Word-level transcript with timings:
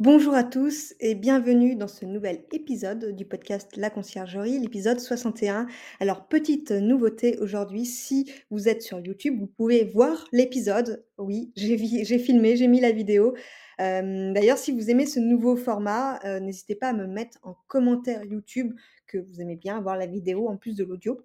Bonjour 0.00 0.34
à 0.34 0.42
tous 0.42 0.92
et 0.98 1.14
bienvenue 1.14 1.76
dans 1.76 1.86
ce 1.86 2.04
nouvel 2.04 2.42
épisode 2.50 3.14
du 3.14 3.24
podcast 3.24 3.76
La 3.76 3.90
Conciergerie, 3.90 4.58
l'épisode 4.58 4.98
61. 4.98 5.68
Alors, 6.00 6.26
petite 6.26 6.72
nouveauté 6.72 7.38
aujourd'hui, 7.38 7.86
si 7.86 8.28
vous 8.50 8.68
êtes 8.68 8.82
sur 8.82 8.98
YouTube, 8.98 9.38
vous 9.38 9.46
pouvez 9.46 9.84
voir 9.84 10.26
l'épisode. 10.32 11.06
Oui, 11.16 11.52
j'ai 11.54 12.18
filmé, 12.18 12.56
j'ai 12.56 12.66
mis 12.66 12.80
la 12.80 12.90
vidéo. 12.90 13.36
Euh, 13.80 14.32
d'ailleurs, 14.32 14.58
si 14.58 14.72
vous 14.72 14.90
aimez 14.90 15.06
ce 15.06 15.20
nouveau 15.20 15.54
format, 15.54 16.18
euh, 16.24 16.40
n'hésitez 16.40 16.74
pas 16.74 16.88
à 16.88 16.92
me 16.92 17.06
mettre 17.06 17.38
en 17.44 17.54
commentaire 17.68 18.24
YouTube 18.24 18.74
que 19.06 19.18
vous 19.18 19.40
aimez 19.40 19.54
bien 19.54 19.80
voir 19.80 19.96
la 19.96 20.06
vidéo 20.06 20.48
en 20.48 20.56
plus 20.56 20.74
de 20.74 20.82
l'audio. 20.82 21.20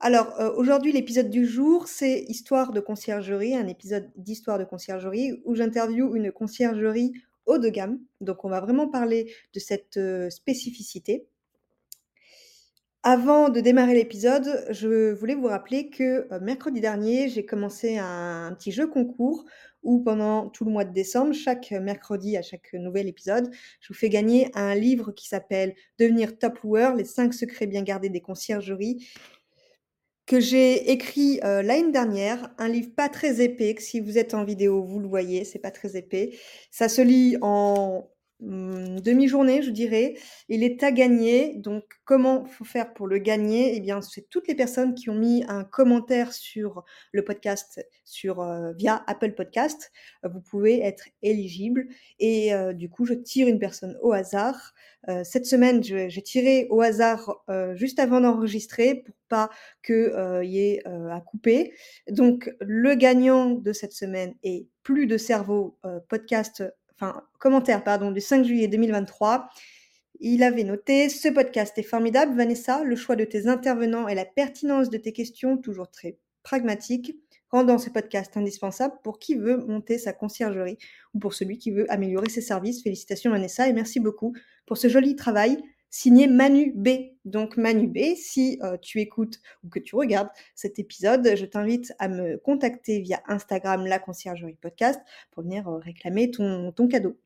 Alors, 0.00 0.32
euh, 0.40 0.52
aujourd'hui, 0.56 0.90
l'épisode 0.90 1.30
du 1.30 1.46
jour, 1.46 1.86
c'est 1.86 2.24
Histoire 2.28 2.72
de 2.72 2.80
conciergerie, 2.80 3.54
un 3.56 3.68
épisode 3.68 4.10
d'Histoire 4.16 4.58
de 4.58 4.64
conciergerie 4.64 5.40
où 5.44 5.54
j'interviewe 5.54 6.16
une 6.16 6.32
conciergerie 6.32 7.12
de 7.56 7.70
gamme. 7.70 7.98
Donc, 8.20 8.44
on 8.44 8.50
va 8.50 8.60
vraiment 8.60 8.88
parler 8.88 9.32
de 9.54 9.60
cette 9.60 9.98
spécificité. 10.28 11.26
Avant 13.04 13.48
de 13.48 13.60
démarrer 13.60 13.94
l'épisode, 13.94 14.66
je 14.70 15.12
voulais 15.12 15.34
vous 15.36 15.46
rappeler 15.46 15.88
que 15.88 16.26
mercredi 16.40 16.80
dernier, 16.80 17.28
j'ai 17.30 17.46
commencé 17.46 17.96
un, 17.96 18.52
petit 18.58 18.72
jeu 18.72 18.86
concours 18.86 19.46
où 19.82 20.00
pendant 20.00 20.50
tout 20.50 20.64
le 20.64 20.72
mois 20.72 20.84
de 20.84 20.92
décembre, 20.92 21.32
chaque 21.32 21.70
mercredi 21.70 22.36
à 22.36 22.42
chaque 22.42 22.72
nouvel 22.74 23.06
épisode, 23.06 23.50
je 23.80 23.88
vous 23.88 23.98
fais 23.98 24.08
gagner 24.08 24.50
un 24.54 24.74
livre 24.74 25.12
qui 25.12 25.28
s'appelle 25.28 25.74
Devenir 25.98 26.38
top 26.38 26.58
loueur, 26.58 26.96
les 26.96 27.04
5 27.04 27.32
secrets 27.32 27.68
bien 27.68 27.82
gardés 27.82 28.10
des 28.10 28.20
conciergeries 28.20 29.08
que 30.28 30.40
j'ai 30.40 30.92
écrit 30.92 31.40
euh, 31.42 31.62
l'année 31.62 31.90
dernière, 31.90 32.50
un 32.58 32.68
livre 32.68 32.90
pas 32.94 33.08
très 33.08 33.40
épais, 33.40 33.74
que 33.74 33.82
si 33.82 33.98
vous 33.98 34.18
êtes 34.18 34.34
en 34.34 34.44
vidéo, 34.44 34.84
vous 34.84 35.00
le 35.00 35.08
voyez, 35.08 35.44
c'est 35.44 35.58
pas 35.58 35.70
très 35.70 35.96
épais. 35.96 36.38
Ça 36.70 36.90
se 36.90 37.00
lit 37.00 37.38
en 37.40 38.06
demi-journée, 38.40 39.62
je 39.62 39.70
dirais. 39.70 40.14
Il 40.48 40.62
est 40.62 40.82
à 40.82 40.92
gagner. 40.92 41.54
Donc, 41.56 41.84
comment 42.04 42.44
faut 42.44 42.64
faire 42.64 42.94
pour 42.94 43.06
le 43.06 43.18
gagner? 43.18 43.76
Eh 43.76 43.80
bien, 43.80 44.00
c'est 44.00 44.28
toutes 44.28 44.46
les 44.48 44.54
personnes 44.54 44.94
qui 44.94 45.10
ont 45.10 45.14
mis 45.14 45.44
un 45.48 45.64
commentaire 45.64 46.32
sur 46.32 46.84
le 47.12 47.24
podcast 47.24 47.84
sur 48.04 48.40
euh, 48.40 48.72
via 48.72 49.02
Apple 49.06 49.32
Podcast. 49.32 49.90
Euh, 50.24 50.28
vous 50.28 50.40
pouvez 50.40 50.80
être 50.80 51.08
éligible. 51.22 51.88
Et 52.20 52.54
euh, 52.54 52.72
du 52.72 52.88
coup, 52.88 53.04
je 53.04 53.14
tire 53.14 53.48
une 53.48 53.58
personne 53.58 53.96
au 54.02 54.12
hasard. 54.12 54.74
cette 55.24 55.46
semaine, 55.46 55.82
j'ai 55.82 56.22
tiré 56.22 56.66
au 56.70 56.82
hasard 56.82 57.42
juste 57.74 57.98
avant 57.98 58.20
d'enregistrer 58.20 58.96
pour 58.96 59.14
pas 59.28 59.48
qu'il 59.82 60.12
y 60.42 60.58
ait 60.58 60.82
à 60.86 61.20
couper. 61.20 61.72
Donc, 62.10 62.50
le 62.60 62.94
gagnant 62.94 63.50
de 63.52 63.72
cette 63.72 63.92
semaine 63.92 64.34
est 64.42 64.66
plus 64.82 65.06
de 65.06 65.16
cerveau 65.16 65.78
podcast 66.08 66.62
enfin, 67.00 67.22
commentaire, 67.38 67.84
pardon, 67.84 68.10
du 68.10 68.20
5 68.20 68.44
juillet 68.44 68.68
2023. 68.68 69.48
Il 70.20 70.42
avait 70.42 70.64
noté 70.64 71.08
Ce 71.08 71.28
podcast 71.28 71.78
est 71.78 71.82
formidable, 71.82 72.36
Vanessa. 72.36 72.82
Le 72.82 72.96
choix 72.96 73.16
de 73.16 73.24
tes 73.24 73.46
intervenants 73.46 74.08
et 74.08 74.14
la 74.14 74.24
pertinence 74.24 74.90
de 74.90 74.98
tes 74.98 75.12
questions, 75.12 75.56
toujours 75.56 75.90
très 75.90 76.18
pragmatiques, 76.42 77.16
rendant 77.50 77.78
ce 77.78 77.90
podcast 77.90 78.36
indispensable 78.36 78.94
pour 79.02 79.18
qui 79.18 79.34
veut 79.34 79.58
monter 79.58 79.98
sa 79.98 80.12
conciergerie 80.12 80.78
ou 81.14 81.18
pour 81.18 81.34
celui 81.34 81.58
qui 81.58 81.70
veut 81.70 81.90
améliorer 81.90 82.28
ses 82.28 82.40
services. 82.40 82.82
Félicitations, 82.82 83.30
Vanessa, 83.30 83.68
et 83.68 83.72
merci 83.72 84.00
beaucoup 84.00 84.34
pour 84.66 84.76
ce 84.76 84.88
joli 84.88 85.14
travail 85.14 85.58
signé 85.90 86.26
Manu 86.26 86.72
B. 86.74 86.88
Donc 87.24 87.56
Manu 87.56 87.86
B, 87.86 88.14
si 88.16 88.58
euh, 88.62 88.76
tu 88.78 89.00
écoutes 89.00 89.40
ou 89.64 89.68
que 89.68 89.78
tu 89.78 89.96
regardes 89.96 90.30
cet 90.54 90.78
épisode, 90.78 91.34
je 91.36 91.46
t'invite 91.46 91.92
à 91.98 92.08
me 92.08 92.38
contacter 92.38 93.00
via 93.00 93.22
Instagram 93.26 93.86
La 93.86 93.98
Conciergerie 93.98 94.58
Podcast 94.60 95.00
pour 95.30 95.42
venir 95.42 95.68
euh, 95.68 95.78
réclamer 95.78 96.30
ton, 96.30 96.72
cadeau. 96.90 97.18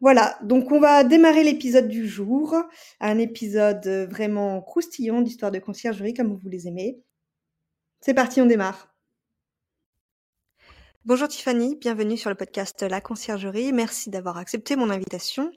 Voilà, 0.00 0.38
donc 0.42 0.72
on 0.72 0.80
va 0.80 1.04
démarrer 1.04 1.44
l'épisode 1.44 1.88
du 1.88 2.08
jour, 2.08 2.56
un 3.00 3.18
épisode 3.18 3.86
vraiment 4.10 4.62
croustillant 4.62 5.20
d'histoire 5.20 5.50
de 5.50 5.58
conciergerie 5.58 6.14
comme 6.14 6.34
vous 6.34 6.48
les 6.48 6.66
aimez. 6.66 7.02
C'est 8.00 8.14
parti, 8.14 8.40
on 8.40 8.46
démarre. 8.46 8.94
Bonjour 11.04 11.28
Tiffany, 11.28 11.76
bienvenue 11.76 12.16
sur 12.16 12.30
le 12.30 12.36
podcast 12.36 12.82
La 12.82 13.02
Conciergerie. 13.02 13.72
Merci 13.72 14.08
d'avoir 14.08 14.38
accepté 14.38 14.76
mon 14.76 14.88
invitation. 14.88 15.50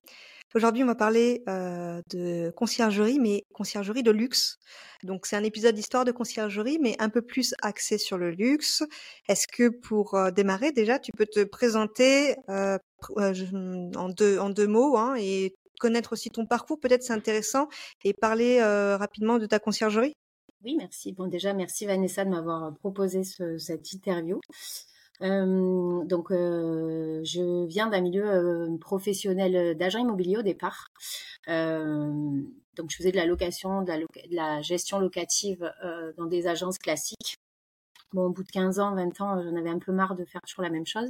Aujourd'hui, 0.56 0.84
on 0.84 0.88
va 0.88 0.96
parler 0.96 1.44
de 1.48 2.52
conciergerie, 2.52 3.20
mais 3.20 3.44
conciergerie 3.54 4.04
de 4.04 4.12
luxe. 4.12 4.60
Donc, 5.04 5.26
c'est 5.26 5.36
un 5.36 5.44
épisode 5.44 5.74
d'histoire 5.74 6.06
de 6.06 6.12
conciergerie, 6.12 6.78
mais 6.80 6.96
un 7.00 7.10
peu 7.10 7.24
plus 7.24 7.56
axé 7.62 7.98
sur 7.98 8.20
le 8.20 8.30
luxe. 8.30 8.84
Est-ce 9.28 9.48
que 9.48 9.70
pour 9.70 10.16
démarrer, 10.32 10.72
déjà, 10.72 11.00
tu 11.00 11.12
peux 11.12 11.26
te 11.26 11.44
présenter 11.44 12.36
en, 12.48 14.10
deux, 14.10 14.38
en 14.38 14.50
deux 14.52 14.68
mots 14.68 14.96
hein, 14.98 15.16
et 15.18 15.56
connaître 15.80 16.14
aussi 16.14 16.30
ton 16.30 16.46
parcours? 16.46 16.80
Peut-être 16.80 17.02
c'est 17.02 17.14
intéressant 17.14 17.68
et 18.04 18.14
parler 18.14 18.62
rapidement 18.62 19.40
de 19.40 19.48
ta 19.48 19.58
conciergerie. 19.58 20.14
Oui, 20.64 20.76
merci. 20.78 21.14
Bon, 21.14 21.28
déjà, 21.28 21.54
merci 21.54 21.88
Vanessa 21.88 22.24
de 22.26 22.30
m'avoir 22.30 22.74
proposé 22.76 23.24
cette 23.58 23.92
interview. 23.92 24.40
Euh, 25.24 26.04
donc, 26.04 26.32
euh, 26.32 27.22
je 27.24 27.66
viens 27.66 27.88
d'un 27.88 28.02
milieu 28.02 28.28
euh, 28.30 28.78
professionnel 28.78 29.78
d'agent 29.78 30.00
immobilier 30.00 30.38
au 30.38 30.42
départ. 30.42 30.90
donc, 31.48 32.90
je 32.90 32.96
faisais 32.98 33.12
de 33.12 33.18
la 33.18 33.26
location, 33.26 33.84
de 33.84 33.92
la, 34.32 34.62
gestion 34.62 35.00
locative 35.00 35.72
dans 36.18 36.26
des 36.26 36.48
agences 36.48 36.78
classiques. 36.78 37.38
Bon, 38.14 38.26
au 38.26 38.30
bout 38.30 38.44
de 38.44 38.52
15 38.52 38.80
ans, 38.80 38.96
20 38.96 39.22
ans, 39.22 39.42
j'en 39.42 39.56
avais 39.56 39.70
un 39.70 39.80
peu 39.80 39.92
marre 39.92 40.16
de 40.16 40.26
faire 40.26 40.42
toujours 40.42 40.64
la 40.64 40.70
même 40.70 40.86
chose. 40.86 41.10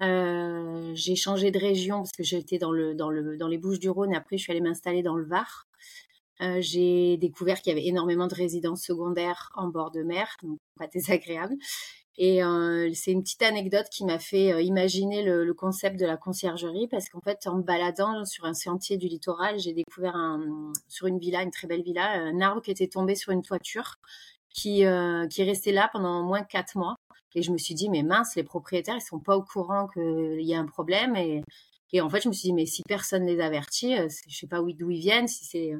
j'ai 0.00 1.16
changé 1.16 1.50
de 1.50 1.58
région 1.58 1.98
parce 1.98 2.12
que 2.12 2.24
j'étais 2.24 2.58
dans, 2.58 2.72
le, 2.72 2.94
dans, 2.94 3.10
le, 3.10 3.36
dans 3.36 3.48
les 3.48 3.58
Bouches 3.58 3.78
du 3.78 3.90
Rhône 3.90 4.12
et 4.12 4.16
après 4.16 4.36
je 4.38 4.42
suis 4.42 4.52
allée 4.52 4.60
m'installer 4.60 5.02
dans 5.02 5.16
le 5.16 5.24
Var. 5.24 5.66
j'ai 6.60 7.16
découvert 7.18 7.60
qu'il 7.60 7.72
y 7.72 7.76
avait 7.76 7.86
énormément 7.86 8.26
de 8.26 8.34
résidences 8.34 8.82
secondaires 8.82 9.50
en 9.54 9.68
bord 9.68 9.90
de 9.90 10.02
mer, 10.02 10.36
donc 10.42 10.58
pas 10.78 10.86
désagréable. 10.88 11.56
Et 12.16 12.44
euh, 12.44 12.90
c'est 12.94 13.10
une 13.10 13.22
petite 13.22 13.42
anecdote 13.42 13.88
qui 13.90 14.04
m'a 14.04 14.20
fait 14.20 14.52
euh, 14.52 14.62
imaginer 14.62 15.24
le, 15.24 15.52
concept 15.52 15.98
de 15.98 16.06
la 16.06 16.16
conciergerie 16.16 16.86
parce 16.86 17.08
qu'en 17.08 17.20
fait, 17.20 17.46
en 17.46 17.56
me 17.56 17.62
baladant 17.62 18.24
sur 18.24 18.44
un 18.44 18.54
sentier 18.54 18.96
du 18.96 19.08
littoral, 19.08 19.58
j'ai 19.58 19.72
découvert 19.72 20.16
sur 20.88 21.06
une 21.08 21.18
villa, 21.18 21.42
une 21.42 21.50
très 21.50 21.66
belle 21.66 21.82
villa, 21.82 22.12
un 22.12 22.40
arbre 22.40 22.62
qui 22.62 22.70
était 22.70 22.86
tombé 22.86 23.16
sur 23.16 23.32
une 23.32 23.42
toiture 23.42 23.96
qui, 24.54 24.86
euh, 24.86 25.26
qui 25.26 25.42
est 25.42 25.44
resté 25.44 25.72
là 25.72 25.90
pendant 25.92 26.20
au 26.20 26.24
moins 26.24 26.42
quatre 26.42 26.76
mois. 26.76 26.96
Et 27.34 27.42
je 27.42 27.50
me 27.50 27.58
suis 27.58 27.74
dit, 27.74 27.90
mais 27.90 28.04
mince, 28.04 28.36
les 28.36 28.44
propriétaires, 28.44 28.96
ils 28.96 29.00
sont 29.00 29.18
pas 29.18 29.36
au 29.36 29.42
courant 29.42 29.88
qu'il 29.88 30.40
y 30.42 30.54
a 30.54 30.58
un 30.60 30.66
problème. 30.66 31.16
Et, 31.16 31.42
et 31.92 32.00
en 32.00 32.08
fait, 32.08 32.22
je 32.22 32.28
me 32.28 32.32
suis 32.32 32.48
dit, 32.48 32.52
mais 32.52 32.66
si 32.66 32.82
personne 32.86 33.26
les 33.26 33.40
avertit, 33.40 33.98
euh, 33.98 34.08
je 34.28 34.36
sais 34.36 34.46
pas 34.46 34.60
d'où 34.60 34.90
ils 34.90 35.00
viennent, 35.00 35.28
si 35.28 35.44
c'est. 35.44 35.72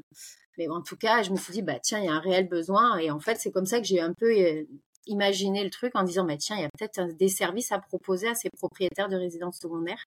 Mais 0.58 0.68
en 0.68 0.82
tout 0.82 0.96
cas, 0.96 1.22
je 1.22 1.30
me 1.30 1.36
suis 1.36 1.52
dit, 1.52 1.62
bah 1.62 1.78
tiens, 1.80 2.00
il 2.00 2.06
y 2.06 2.08
a 2.08 2.12
un 2.12 2.20
réel 2.20 2.48
besoin. 2.48 2.98
Et 2.98 3.10
en 3.10 3.20
fait, 3.20 3.36
c'est 3.36 3.52
comme 3.52 3.66
ça 3.66 3.80
que 3.80 3.86
j'ai 3.86 4.00
un 4.00 4.12
peu 4.12 4.32
imaginer 5.06 5.64
le 5.64 5.70
truc 5.70 5.92
en 5.94 6.02
disant, 6.04 6.24
mais 6.24 6.38
tiens, 6.38 6.56
il 6.56 6.62
y 6.62 6.64
a 6.64 6.70
peut-être 6.78 7.16
des 7.16 7.28
services 7.28 7.72
à 7.72 7.78
proposer 7.78 8.28
à 8.28 8.34
ces 8.34 8.50
propriétaires 8.50 9.08
de 9.08 9.16
résidences 9.16 9.58
secondaires. 9.60 10.04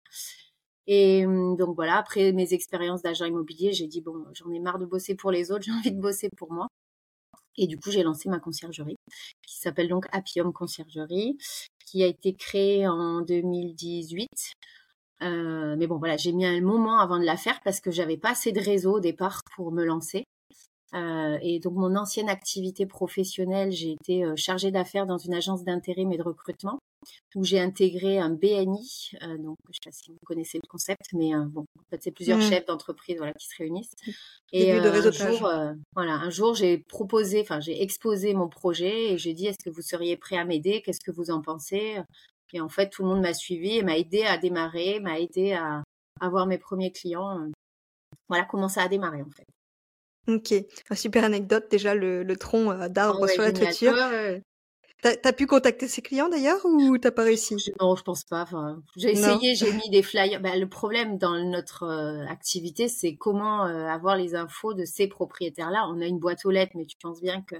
Et 0.87 1.25
hum, 1.25 1.57
donc 1.57 1.75
voilà, 1.75 1.97
après 1.97 2.31
mes 2.31 2.53
expériences 2.53 3.01
d'agent 3.01 3.25
immobilier, 3.25 3.73
j'ai 3.73 3.87
dit, 3.87 4.01
bon, 4.01 4.25
j'en 4.33 4.51
ai 4.51 4.59
marre 4.59 4.79
de 4.79 4.85
bosser 4.85 5.15
pour 5.15 5.31
les 5.31 5.51
autres, 5.51 5.63
j'ai 5.65 5.71
envie 5.71 5.91
de 5.91 5.99
bosser 6.01 6.29
pour 6.37 6.51
moi. 6.51 6.67
Et 7.57 7.67
du 7.67 7.77
coup, 7.77 7.91
j'ai 7.91 8.03
lancé 8.03 8.29
ma 8.29 8.39
conciergerie, 8.39 8.97
qui 9.45 9.57
s'appelle 9.57 9.89
donc 9.89 10.05
Appium 10.11 10.53
Conciergerie, 10.53 11.37
qui 11.85 12.03
a 12.03 12.07
été 12.07 12.33
créée 12.33 12.87
en 12.87 13.21
2018. 13.21 14.29
Euh, 15.23 15.75
mais 15.77 15.87
bon, 15.87 15.97
voilà, 15.97 16.17
j'ai 16.17 16.31
mis 16.33 16.45
un 16.45 16.61
moment 16.61 16.99
avant 16.99 17.19
de 17.19 17.25
la 17.25 17.37
faire 17.37 17.59
parce 17.63 17.81
que 17.81 17.89
j'avais 17.89 18.17
pas 18.17 18.31
assez 18.31 18.51
de 18.51 18.59
réseau 18.59 18.97
au 18.97 18.99
départ 18.99 19.41
pour 19.55 19.71
me 19.71 19.83
lancer. 19.83 20.25
Et 20.93 21.59
donc 21.59 21.73
mon 21.73 21.95
ancienne 21.95 22.29
activité 22.29 22.85
professionnelle, 22.85 23.71
j'ai 23.71 23.91
été 23.91 24.25
chargée 24.35 24.71
d'affaires 24.71 25.05
dans 25.05 25.17
une 25.17 25.33
agence 25.33 25.63
d'intérim 25.63 26.11
et 26.11 26.17
de 26.17 26.23
recrutement 26.23 26.79
où 27.35 27.43
j'ai 27.43 27.59
intégré 27.59 28.19
un 28.19 28.29
BNI. 28.29 29.11
donc, 29.39 29.57
je 29.65 29.69
ne 29.69 29.73
sais 29.73 29.79
pas 29.85 29.91
si 29.91 30.11
vous 30.11 30.17
connaissez 30.25 30.59
le 30.61 30.67
concept, 30.67 31.13
mais 31.13 31.31
bon, 31.47 31.61
en 31.61 31.83
fait, 31.89 32.01
c'est 32.01 32.11
plusieurs 32.11 32.39
mmh. 32.39 32.49
chefs 32.49 32.65
d'entreprise 32.65 33.17
voilà, 33.17 33.33
qui 33.33 33.47
se 33.47 33.55
réunissent. 33.57 33.93
Et 34.51 34.73
de 34.73 34.87
un 34.87 35.11
jour, 35.11 35.51
voilà, 35.95 36.13
un 36.13 36.29
jour, 36.29 36.55
j'ai 36.55 36.79
proposé, 36.79 37.41
enfin, 37.41 37.59
j'ai 37.59 37.81
exposé 37.81 38.33
mon 38.33 38.47
projet 38.47 39.13
et 39.13 39.17
j'ai 39.17 39.33
dit, 39.33 39.47
est-ce 39.47 39.63
que 39.63 39.69
vous 39.69 39.81
seriez 39.81 40.17
prêt 40.17 40.37
à 40.37 40.45
m'aider? 40.45 40.81
Qu'est-ce 40.81 41.03
que 41.03 41.11
vous 41.11 41.31
en 41.31 41.41
pensez? 41.41 41.97
Et 42.53 42.61
en 42.61 42.69
fait, 42.69 42.89
tout 42.89 43.03
le 43.03 43.09
monde 43.09 43.21
m'a 43.21 43.33
suivi 43.33 43.77
et 43.77 43.83
m'a 43.83 43.97
aidé 43.97 44.23
à 44.23 44.37
démarrer, 44.37 44.99
m'a 44.99 45.19
aidé 45.19 45.53
à 45.53 45.83
avoir 46.19 46.47
mes 46.47 46.57
premiers 46.57 46.91
clients. 46.91 47.49
Voilà 48.29 48.45
comment 48.45 48.69
ça 48.69 48.83
a 48.83 48.87
démarré, 48.87 49.21
en 49.21 49.29
fait. 49.29 49.45
Ok, 50.27 50.53
un 50.89 50.95
super 50.95 51.23
anecdote 51.23 51.65
déjà 51.69 51.95
le, 51.95 52.23
le 52.23 52.35
tronc 52.35 52.87
d'arbre 52.89 53.27
sur 53.27 53.43
la 53.43 53.51
toiture. 53.51 53.95
T'as 55.03 55.13
as 55.25 55.33
pu 55.33 55.45
contacter 55.45 55.87
ces 55.87 56.01
clients 56.01 56.27
d'ailleurs 56.27 56.65
ou 56.65 56.97
t'as 56.97 57.11
pas 57.11 57.23
réussi? 57.23 57.55
Non, 57.79 57.95
je 57.95 58.01
pense 58.01 58.23
pas. 58.23 58.41
Enfin, 58.41 58.81
j'ai 58.95 59.11
essayé, 59.11 59.53
j'ai 59.53 59.71
mis 59.71 59.89
des 59.91 60.01
flyers. 60.01 60.41
Bah, 60.41 60.57
le 60.57 60.67
problème 60.67 61.19
dans 61.19 61.37
notre 61.37 61.83
euh, 61.83 62.25
activité, 62.27 62.87
c'est 62.87 63.15
comment 63.15 63.67
euh, 63.67 63.85
avoir 63.85 64.17
les 64.17 64.33
infos 64.33 64.73
de 64.73 64.85
ces 64.85 65.07
propriétaires-là. 65.07 65.87
On 65.87 66.01
a 66.01 66.07
une 66.07 66.17
boîte 66.17 66.43
aux 66.45 66.49
lettres, 66.49 66.71
mais 66.73 66.85
tu 66.85 66.97
penses 66.99 67.21
bien 67.21 67.43
que 67.43 67.55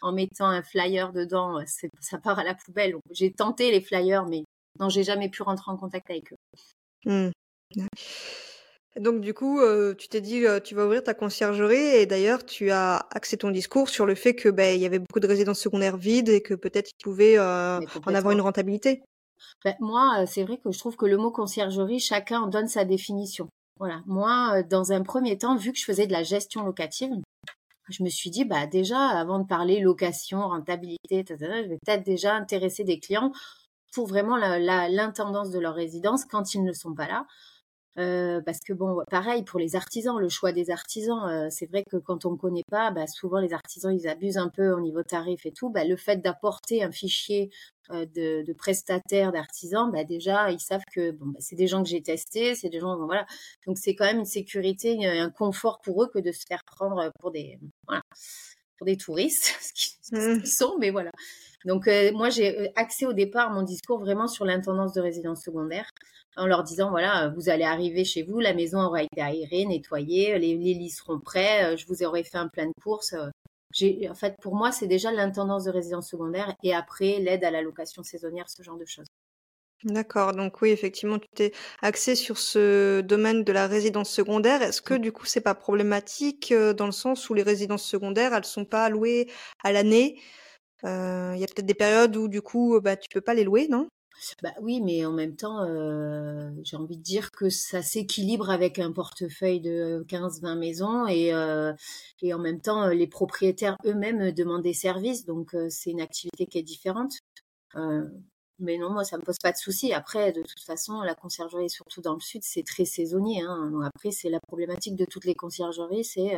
en 0.00 0.12
mettant 0.12 0.46
un 0.46 0.62
flyer 0.62 1.12
dedans, 1.12 1.60
euh, 1.60 1.64
ça 2.00 2.18
part 2.18 2.40
à 2.40 2.44
la 2.44 2.56
poubelle. 2.56 2.96
J'ai 3.12 3.32
tenté 3.32 3.70
les 3.70 3.80
flyers, 3.80 4.26
mais 4.26 4.42
non, 4.80 4.88
j'ai 4.88 5.04
jamais 5.04 5.28
pu 5.28 5.44
rentrer 5.44 5.70
en 5.70 5.76
contact 5.76 6.10
avec 6.10 6.32
eux. 6.32 6.36
Mmh. 7.04 7.30
Donc 9.00 9.20
du 9.20 9.32
coup, 9.32 9.60
tu 9.96 10.08
t'es 10.08 10.20
dit, 10.20 10.44
tu 10.64 10.74
vas 10.74 10.84
ouvrir 10.84 11.02
ta 11.02 11.14
conciergerie 11.14 11.76
et 11.76 12.06
d'ailleurs 12.06 12.44
tu 12.44 12.70
as 12.70 13.06
axé 13.10 13.38
ton 13.38 13.50
discours 13.50 13.88
sur 13.88 14.04
le 14.04 14.14
fait 14.14 14.34
que, 14.34 14.48
ben, 14.50 14.74
il 14.74 14.82
y 14.82 14.86
avait 14.86 14.98
beaucoup 14.98 15.20
de 15.20 15.26
résidences 15.26 15.60
secondaires 15.60 15.96
vides 15.96 16.28
et 16.28 16.42
que 16.42 16.54
peut-être 16.54 16.90
ils 16.90 17.02
pouvaient, 17.02 17.38
en 17.38 17.80
avoir 18.06 18.32
une 18.32 18.42
rentabilité? 18.42 19.02
Ben, 19.64 19.74
moi, 19.80 20.24
c'est 20.26 20.44
vrai 20.44 20.58
que 20.58 20.70
je 20.70 20.78
trouve 20.78 20.96
que 20.96 21.06
le 21.06 21.16
mot 21.16 21.30
conciergerie, 21.30 22.00
chacun 22.00 22.42
en 22.42 22.46
donne 22.48 22.68
sa 22.68 22.84
définition. 22.84 23.48
Voilà. 23.78 24.02
Moi, 24.06 24.62
dans 24.62 24.92
un 24.92 25.02
premier 25.02 25.38
temps, 25.38 25.56
vu 25.56 25.72
que 25.72 25.78
je 25.78 25.84
faisais 25.84 26.06
de 26.06 26.12
la 26.12 26.22
gestion 26.22 26.62
locative, 26.62 27.10
je 27.88 28.04
me 28.04 28.08
suis 28.08 28.30
dit, 28.30 28.44
bah 28.44 28.66
déjà, 28.66 28.98
avant 28.98 29.40
de 29.40 29.46
parler 29.46 29.80
location, 29.80 30.40
rentabilité, 30.40 31.24
je 31.28 31.34
vais 31.34 31.78
peut-être 31.84 32.04
déjà 32.04 32.34
intéresser 32.34 32.84
des 32.84 33.00
clients 33.00 33.32
pour 33.92 34.06
vraiment 34.06 34.36
l'intendance 34.36 35.50
de 35.50 35.58
leur 35.58 35.74
résidence 35.74 36.24
quand 36.24 36.54
ils 36.54 36.62
ne 36.62 36.72
sont 36.72 36.94
pas 36.94 37.08
là. 37.08 37.26
Euh, 37.98 38.40
parce 38.40 38.60
que 38.60 38.72
bon, 38.72 39.02
pareil 39.10 39.42
pour 39.42 39.60
les 39.60 39.76
artisans, 39.76 40.18
le 40.18 40.30
choix 40.30 40.52
des 40.52 40.70
artisans, 40.70 41.28
euh, 41.28 41.48
c'est 41.50 41.66
vrai 41.66 41.84
que 41.84 41.98
quand 41.98 42.24
on 42.24 42.32
ne 42.32 42.36
connaît 42.36 42.64
pas, 42.70 42.90
bah, 42.90 43.06
souvent 43.06 43.38
les 43.38 43.52
artisans 43.52 43.94
ils 43.94 44.08
abusent 44.08 44.38
un 44.38 44.48
peu 44.48 44.70
au 44.72 44.80
niveau 44.80 45.02
tarif 45.02 45.44
et 45.44 45.52
tout. 45.52 45.68
Bah, 45.68 45.84
le 45.84 45.96
fait 45.96 46.16
d'apporter 46.22 46.82
un 46.82 46.90
fichier 46.90 47.50
euh, 47.90 48.06
de, 48.06 48.44
de, 48.46 48.52
prestataires, 48.54 49.30
d'artisans, 49.30 49.90
bah, 49.92 50.04
déjà 50.04 50.50
ils 50.50 50.60
savent 50.60 50.84
que 50.94 51.10
bon, 51.10 51.26
bah, 51.26 51.38
c'est 51.40 51.56
des 51.56 51.66
gens 51.66 51.82
que 51.82 51.88
j'ai 51.90 52.02
testés, 52.02 52.54
c'est 52.54 52.70
des 52.70 52.80
gens 52.80 52.96
voilà. 53.04 53.26
Donc 53.66 53.76
c'est 53.76 53.94
quand 53.94 54.06
même 54.06 54.20
une 54.20 54.24
sécurité, 54.24 55.06
un 55.06 55.30
confort 55.30 55.80
pour 55.82 56.02
eux 56.02 56.08
que 56.08 56.18
de 56.18 56.32
se 56.32 56.46
faire 56.46 56.64
prendre 56.64 57.12
pour 57.20 57.30
des 57.30 57.58
voilà, 57.86 58.02
pour 58.82 58.84
des 58.84 58.96
touristes, 58.96 59.56
ce 59.60 59.72
qu'ils 59.72 60.18
mmh. 60.18 60.44
sont, 60.44 60.76
mais 60.80 60.90
voilà. 60.90 61.10
Donc 61.64 61.88
moi 62.12 62.28
j'ai 62.28 62.72
axé 62.74 63.06
au 63.06 63.12
départ 63.12 63.52
mon 63.52 63.62
discours 63.62 64.00
vraiment 64.00 64.26
sur 64.26 64.44
l'intendance 64.44 64.92
de 64.94 65.00
résidence 65.00 65.44
secondaire 65.44 65.88
en 66.36 66.46
leur 66.46 66.64
disant 66.64 66.90
voilà, 66.90 67.28
vous 67.36 67.48
allez 67.48 67.62
arriver 67.62 68.04
chez 68.04 68.22
vous, 68.22 68.40
la 68.40 68.52
maison 68.54 68.80
aura 68.80 69.02
été 69.02 69.20
aérée, 69.20 69.66
nettoyée, 69.66 70.38
les, 70.38 70.56
lits 70.56 70.90
seront 70.90 71.20
prêts, 71.20 71.64
euh, 71.64 71.76
je 71.76 71.86
vous 71.86 72.02
aurai 72.02 72.24
fait 72.24 72.38
un 72.38 72.48
plein 72.48 72.66
de 72.66 72.72
courses. 72.82 73.12
Euh. 73.12 73.28
En 74.10 74.14
fait, 74.14 74.34
pour 74.42 74.54
moi, 74.54 74.70
c'est 74.70 74.86
déjà 74.86 75.10
l'intendance 75.12 75.64
de 75.64 75.70
résidence 75.70 76.08
secondaire 76.10 76.54
et 76.62 76.74
après 76.74 77.20
l'aide 77.20 77.44
à 77.44 77.50
la 77.50 77.62
location 77.62 78.02
saisonnière, 78.02 78.48
ce 78.48 78.62
genre 78.62 78.76
de 78.76 78.84
choses. 78.84 79.06
D'accord, 79.84 80.32
donc 80.32 80.62
oui, 80.62 80.70
effectivement, 80.70 81.18
tu 81.18 81.28
t'es 81.34 81.52
axé 81.80 82.14
sur 82.14 82.38
ce 82.38 83.00
domaine 83.00 83.42
de 83.42 83.52
la 83.52 83.66
résidence 83.66 84.10
secondaire. 84.10 84.62
Est-ce 84.62 84.80
que 84.80 84.94
mmh. 84.94 84.98
du 84.98 85.12
coup, 85.12 85.26
c'est 85.26 85.40
pas 85.40 85.56
problématique 85.56 86.52
euh, 86.52 86.72
dans 86.72 86.86
le 86.86 86.92
sens 86.92 87.28
où 87.30 87.34
les 87.34 87.42
résidences 87.42 87.84
secondaires, 87.84 88.32
elles 88.32 88.44
sont 88.44 88.64
pas 88.64 88.88
louées 88.88 89.28
à 89.64 89.72
l'année? 89.72 90.20
Il 90.84 91.38
y 91.38 91.44
a 91.44 91.46
peut-être 91.46 91.66
des 91.66 91.74
périodes 91.74 92.16
où 92.16 92.28
du 92.28 92.42
coup, 92.42 92.80
bah, 92.80 92.96
tu 92.96 93.08
peux 93.08 93.20
pas 93.20 93.34
les 93.34 93.44
louer, 93.44 93.68
non? 93.68 93.88
Bah 94.42 94.52
oui, 94.60 94.80
mais 94.80 95.04
en 95.04 95.12
même 95.12 95.36
temps, 95.36 95.62
euh, 95.64 96.50
j'ai 96.62 96.76
envie 96.76 96.96
de 96.96 97.02
dire 97.02 97.30
que 97.32 97.48
ça 97.50 97.82
s'équilibre 97.82 98.50
avec 98.50 98.78
un 98.78 98.92
portefeuille 98.92 99.60
de 99.60 100.04
15-20 100.08 100.54
maisons 100.54 101.06
et, 101.08 101.34
euh, 101.34 101.72
et 102.20 102.32
en 102.32 102.38
même 102.38 102.60
temps, 102.60 102.88
les 102.88 103.06
propriétaires 103.06 103.76
eux-mêmes 103.84 104.32
demandent 104.32 104.62
des 104.62 104.74
services, 104.74 105.24
donc 105.24 105.54
euh, 105.54 105.68
c'est 105.70 105.90
une 105.90 106.00
activité 106.00 106.46
qui 106.46 106.58
est 106.58 106.62
différente. 106.62 107.14
Mais 108.62 108.78
non, 108.78 108.90
moi, 108.90 109.04
ça 109.04 109.18
me 109.18 109.22
pose 109.22 109.38
pas 109.42 109.52
de 109.52 109.56
souci. 109.56 109.92
Après, 109.92 110.32
de 110.32 110.42
toute 110.42 110.60
façon, 110.60 111.02
la 111.02 111.14
conciergerie, 111.14 111.68
surtout 111.68 112.00
dans 112.00 112.14
le 112.14 112.20
sud, 112.20 112.42
c'est 112.44 112.62
très 112.62 112.84
saisonnier. 112.84 113.42
Hein. 113.42 113.80
après, 113.84 114.10
c'est 114.10 114.30
la 114.30 114.40
problématique 114.40 114.96
de 114.96 115.04
toutes 115.04 115.24
les 115.24 115.34
conciergeries, 115.34 116.04
c'est 116.04 116.36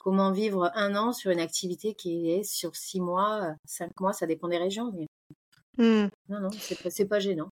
comment 0.00 0.32
vivre 0.32 0.70
un 0.74 0.96
an 0.96 1.12
sur 1.12 1.30
une 1.30 1.40
activité 1.40 1.94
qui 1.94 2.30
est 2.30 2.42
sur 2.42 2.74
six 2.76 3.00
mois, 3.00 3.54
cinq 3.66 4.00
mois, 4.00 4.12
ça 4.12 4.26
dépend 4.26 4.48
des 4.48 4.58
régions. 4.58 4.92
Mais 4.92 5.06
Mmh. 5.78 6.08
Non, 6.28 6.40
non, 6.40 6.50
c'est 6.50 6.80
pas, 6.82 6.90
pas 7.08 7.18
gênant. 7.18 7.48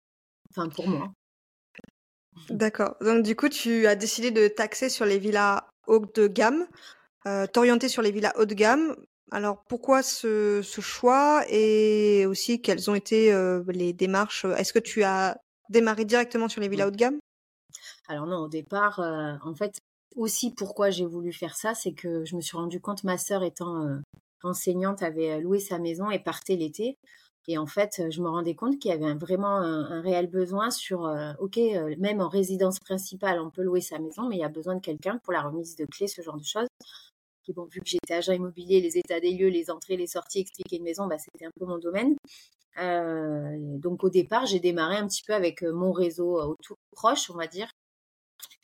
Enfin, 0.50 0.68
pour 0.68 0.88
moi. 0.88 1.12
D'accord. 2.50 2.96
Donc, 3.00 3.24
du 3.24 3.34
coup, 3.36 3.48
tu 3.48 3.86
as 3.86 3.96
décidé 3.96 4.30
de 4.30 4.48
taxer 4.48 4.88
sur 4.88 5.04
les 5.04 5.18
villas 5.18 5.66
haut 5.86 6.04
de 6.14 6.26
gamme, 6.26 6.66
euh, 7.26 7.46
t'orienter 7.46 7.88
sur 7.88 8.02
les 8.02 8.12
villas 8.12 8.32
haut 8.36 8.44
de 8.44 8.54
gamme. 8.54 8.96
Alors, 9.30 9.64
pourquoi 9.68 10.02
ce, 10.02 10.60
ce 10.62 10.80
choix 10.80 11.44
et 11.48 12.26
aussi 12.26 12.60
quelles 12.60 12.90
ont 12.90 12.94
été 12.94 13.32
euh, 13.32 13.62
les 13.68 13.92
démarches 13.92 14.44
Est-ce 14.44 14.72
que 14.72 14.78
tu 14.78 15.02
as 15.02 15.38
démarré 15.70 16.04
directement 16.04 16.48
sur 16.48 16.60
les 16.60 16.68
villas 16.68 16.88
haut 16.88 16.90
de 16.90 16.96
gamme? 16.96 17.18
Alors 18.06 18.26
non, 18.26 18.38
au 18.38 18.48
départ, 18.48 19.00
euh, 19.00 19.34
en 19.42 19.54
fait, 19.54 19.78
aussi 20.14 20.52
pourquoi 20.52 20.90
j'ai 20.90 21.06
voulu 21.06 21.32
faire 21.32 21.56
ça, 21.56 21.74
c'est 21.74 21.92
que 21.92 22.24
je 22.24 22.36
me 22.36 22.40
suis 22.40 22.56
rendu 22.56 22.80
compte, 22.80 23.02
ma 23.02 23.18
sœur 23.18 23.42
étant 23.42 23.98
enseignante, 24.42 25.02
avait 25.02 25.40
loué 25.40 25.58
sa 25.58 25.78
maison 25.78 26.10
et 26.10 26.18
partait 26.18 26.56
l'été. 26.56 26.98
Et 27.46 27.58
en 27.58 27.66
fait, 27.66 28.02
je 28.10 28.22
me 28.22 28.28
rendais 28.28 28.54
compte 28.54 28.78
qu'il 28.78 28.90
y 28.90 28.94
avait 28.94 29.12
vraiment 29.14 29.56
un, 29.56 30.00
réel 30.00 30.28
besoin 30.28 30.70
sur, 30.70 31.06
euh, 31.06 31.32
ok, 31.40 31.58
euh, 31.58 31.94
même 31.98 32.20
en 32.20 32.28
résidence 32.28 32.80
principale, 32.80 33.38
on 33.38 33.50
peut 33.50 33.62
louer 33.62 33.82
sa 33.82 33.98
maison, 33.98 34.26
mais 34.28 34.36
il 34.36 34.40
y 34.40 34.44
a 34.44 34.48
besoin 34.48 34.76
de 34.76 34.80
quelqu'un 34.80 35.18
pour 35.22 35.32
la 35.32 35.42
remise 35.42 35.76
de 35.76 35.84
clés, 35.84 36.08
ce 36.08 36.22
genre 36.22 36.38
de 36.38 36.44
choses. 36.44 36.68
Et 37.48 37.52
bon, 37.52 37.64
vu 37.64 37.80
que 37.80 37.86
j'étais 37.86 38.14
agent 38.14 38.32
immobilier, 38.32 38.80
les 38.80 38.98
états 38.98 39.20
des 39.20 39.32
lieux, 39.32 39.48
les 39.48 39.70
entrées, 39.70 39.96
les 39.96 40.06
sorties, 40.06 40.40
expliquer 40.40 40.76
une 40.76 40.84
maison, 40.84 41.06
bah, 41.06 41.18
c'était 41.18 41.46
un 41.46 41.50
peu 41.58 41.66
mon 41.66 41.78
domaine. 41.78 42.16
Euh, 42.80 43.56
donc 43.78 44.02
au 44.02 44.10
départ, 44.10 44.46
j'ai 44.46 44.60
démarré 44.60 44.96
un 44.96 45.06
petit 45.06 45.22
peu 45.22 45.34
avec 45.34 45.62
mon 45.62 45.92
réseau 45.92 46.40
autour 46.40 46.76
proche, 46.92 47.30
on 47.30 47.34
va 47.34 47.46
dire. 47.46 47.70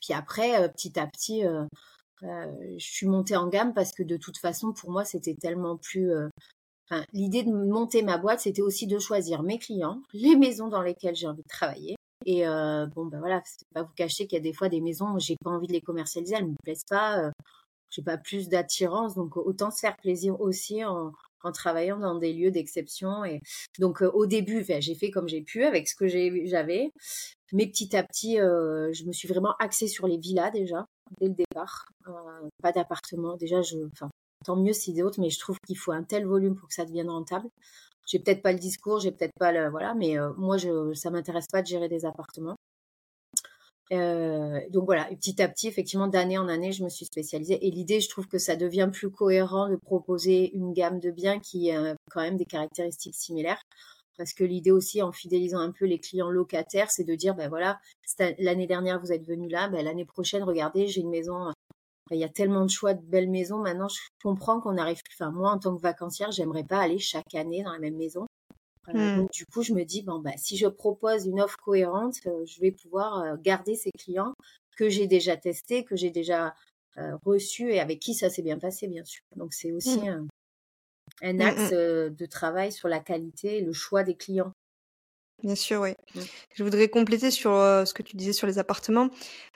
Puis 0.00 0.14
après, 0.14 0.70
petit 0.72 0.98
à 0.98 1.06
petit, 1.06 1.42
je 2.22 2.78
suis 2.78 3.06
montée 3.06 3.36
en 3.36 3.48
gamme 3.48 3.74
parce 3.74 3.92
que 3.92 4.02
de 4.02 4.16
toute 4.16 4.38
façon, 4.38 4.72
pour 4.72 4.90
moi, 4.90 5.04
c'était 5.04 5.34
tellement 5.34 5.76
plus 5.76 6.10
l'idée 7.12 7.42
de 7.42 7.50
monter 7.50 8.02
ma 8.02 8.18
boîte, 8.18 8.40
c'était 8.40 8.62
aussi 8.62 8.86
de 8.86 8.98
choisir 8.98 9.42
mes 9.42 9.58
clients, 9.58 10.02
les 10.12 10.36
maisons 10.36 10.68
dans 10.68 10.82
lesquelles 10.82 11.16
j'ai 11.16 11.26
envie 11.26 11.42
de 11.42 11.48
travailler. 11.48 11.96
Et 12.26 12.46
euh, 12.46 12.86
bon, 12.86 13.06
ben 13.06 13.18
voilà, 13.18 13.40
c'est 13.44 13.66
pas 13.72 13.82
vous 13.82 13.94
cacher 13.96 14.26
qu'il 14.26 14.36
y 14.36 14.40
a 14.40 14.42
des 14.42 14.52
fois 14.52 14.68
des 14.68 14.82
maisons 14.82 15.14
où 15.14 15.18
j'ai 15.18 15.36
pas 15.42 15.50
envie 15.50 15.66
de 15.66 15.72
les 15.72 15.80
commercialiser, 15.80 16.34
elles 16.36 16.48
me 16.48 16.54
plaisent 16.62 16.84
pas, 16.88 17.18
euh, 17.18 17.30
j'ai 17.90 18.02
pas 18.02 18.18
plus 18.18 18.48
d'attirance, 18.48 19.14
donc 19.14 19.36
autant 19.36 19.70
se 19.70 19.80
faire 19.80 19.96
plaisir 19.96 20.40
aussi 20.40 20.84
en, 20.84 21.12
en 21.42 21.52
travaillant 21.52 21.98
dans 21.98 22.16
des 22.16 22.32
lieux 22.32 22.50
d'exception. 22.50 23.24
Et 23.24 23.40
donc 23.78 24.02
euh, 24.02 24.10
au 24.12 24.26
début, 24.26 24.64
j'ai 24.78 24.94
fait 24.94 25.10
comme 25.10 25.28
j'ai 25.28 25.42
pu 25.42 25.64
avec 25.64 25.88
ce 25.88 25.94
que 25.94 26.08
j'avais, 26.08 26.90
mais 27.52 27.66
petit 27.66 27.96
à 27.96 28.02
petit, 28.02 28.40
euh, 28.40 28.92
je 28.92 29.04
me 29.04 29.12
suis 29.12 29.28
vraiment 29.28 29.54
axée 29.58 29.88
sur 29.88 30.06
les 30.06 30.18
villas 30.18 30.50
déjà 30.50 30.86
dès 31.20 31.28
le 31.28 31.34
départ, 31.34 31.86
pas 32.62 32.72
d'appartement. 32.72 33.36
Déjà, 33.36 33.62
je, 33.62 33.76
enfin, 33.92 34.08
tant 34.44 34.56
mieux 34.56 34.72
si 34.72 34.94
d'autres, 34.94 35.20
mais 35.20 35.30
je 35.30 35.38
trouve 35.38 35.58
qu'il 35.66 35.76
faut 35.76 35.92
un 35.92 36.04
tel 36.04 36.26
volume 36.26 36.54
pour 36.56 36.68
que 36.68 36.74
ça 36.74 36.84
devienne 36.84 37.10
rentable. 37.10 37.48
J'ai 38.06 38.18
peut-être 38.18 38.42
pas 38.42 38.52
le 38.52 38.58
discours, 38.58 39.00
j'ai 39.00 39.12
peut-être 39.12 39.34
pas 39.38 39.52
le 39.52 39.68
voilà, 39.70 39.94
mais 39.94 40.18
euh, 40.18 40.32
moi 40.36 40.56
je 40.56 40.94
ça 40.94 41.10
m'intéresse 41.10 41.46
pas 41.52 41.62
de 41.62 41.66
gérer 41.66 41.88
des 41.88 42.04
appartements. 42.04 42.56
Euh, 43.92 44.60
donc 44.70 44.84
voilà, 44.84 45.04
petit 45.06 45.42
à 45.42 45.48
petit, 45.48 45.68
effectivement, 45.68 46.06
d'année 46.06 46.38
en 46.38 46.48
année, 46.48 46.72
je 46.72 46.84
me 46.84 46.88
suis 46.88 47.06
spécialisée. 47.06 47.66
Et 47.66 47.70
l'idée, 47.70 48.00
je 48.00 48.08
trouve 48.08 48.28
que 48.28 48.38
ça 48.38 48.56
devient 48.56 48.88
plus 48.92 49.10
cohérent 49.10 49.68
de 49.68 49.76
proposer 49.76 50.52
une 50.54 50.72
gamme 50.72 51.00
de 51.00 51.10
biens 51.10 51.40
qui 51.40 51.70
a 51.72 51.96
quand 52.10 52.20
même 52.20 52.36
des 52.36 52.44
caractéristiques 52.44 53.16
similaires. 53.16 53.62
Parce 54.16 54.34
que 54.34 54.44
l'idée 54.44 54.70
aussi, 54.70 55.02
en 55.02 55.12
fidélisant 55.12 55.60
un 55.60 55.72
peu 55.72 55.86
les 55.86 55.98
clients 55.98 56.30
locataires, 56.30 56.90
c'est 56.90 57.04
de 57.04 57.14
dire, 57.14 57.34
ben 57.34 57.48
voilà, 57.48 57.80
l'année 58.38 58.66
dernière, 58.66 59.00
vous 59.00 59.12
êtes 59.12 59.26
venu 59.26 59.48
là, 59.48 59.68
ben 59.68 59.84
l'année 59.84 60.04
prochaine, 60.04 60.42
regardez, 60.42 60.86
j'ai 60.88 61.00
une 61.00 61.10
maison 61.10 61.52
il 62.10 62.18
y 62.18 62.24
a 62.24 62.28
tellement 62.28 62.64
de 62.64 62.70
choix 62.70 62.94
de 62.94 63.02
belles 63.02 63.30
maisons. 63.30 63.58
Maintenant, 63.58 63.88
je 63.88 63.98
comprends 64.22 64.60
qu'on 64.60 64.76
arrive. 64.76 65.00
Enfin, 65.14 65.30
moi, 65.30 65.50
en 65.50 65.58
tant 65.58 65.76
que 65.76 65.80
vacancière, 65.80 66.32
j'aimerais 66.32 66.64
pas 66.64 66.80
aller 66.80 66.98
chaque 66.98 67.34
année 67.34 67.62
dans 67.62 67.72
la 67.72 67.78
même 67.78 67.96
maison. 67.96 68.26
Mmh. 68.92 69.10
Donc, 69.14 69.30
du 69.32 69.46
coup, 69.46 69.62
je 69.62 69.72
me 69.74 69.84
dis, 69.84 70.02
bon, 70.02 70.18
bah, 70.20 70.32
si 70.36 70.56
je 70.56 70.66
propose 70.66 71.26
une 71.26 71.40
offre 71.40 71.58
cohérente, 71.64 72.16
euh, 72.26 72.44
je 72.46 72.60
vais 72.60 72.72
pouvoir 72.72 73.38
garder 73.40 73.74
ces 73.76 73.90
clients 73.98 74.34
que 74.76 74.88
j'ai 74.88 75.06
déjà 75.06 75.36
testés, 75.36 75.84
que 75.84 75.96
j'ai 75.96 76.10
déjà 76.10 76.54
reçu 77.24 77.72
et 77.72 77.80
avec 77.80 78.00
qui 78.00 78.14
ça 78.14 78.28
s'est 78.30 78.42
bien 78.42 78.58
passé, 78.58 78.86
bien 78.88 79.04
sûr. 79.04 79.22
Donc 79.36 79.54
c'est 79.54 79.72
aussi 79.72 80.00
Mmh. 80.00 80.08
un, 80.08 80.26
un 81.22 81.40
Mmh 81.40 81.40
axe 81.40 81.72
de 81.72 82.26
travail 82.26 82.72
sur 82.72 82.88
la 82.88 83.00
qualité 83.00 83.58
et 83.58 83.62
le 83.62 83.72
choix 83.72 84.04
des 84.04 84.16
clients. 84.16 84.52
Bien 85.42 85.54
sûr, 85.54 85.80
oui. 85.80 85.90
Mmh. 86.14 86.20
Je 86.54 86.64
voudrais 86.64 86.88
compléter 86.88 87.30
sur, 87.30 87.50
ce 87.50 87.92
que 87.94 88.02
tu 88.02 88.16
disais 88.16 88.32
sur 88.32 88.46
les 88.46 88.58
appartements. 88.58 89.08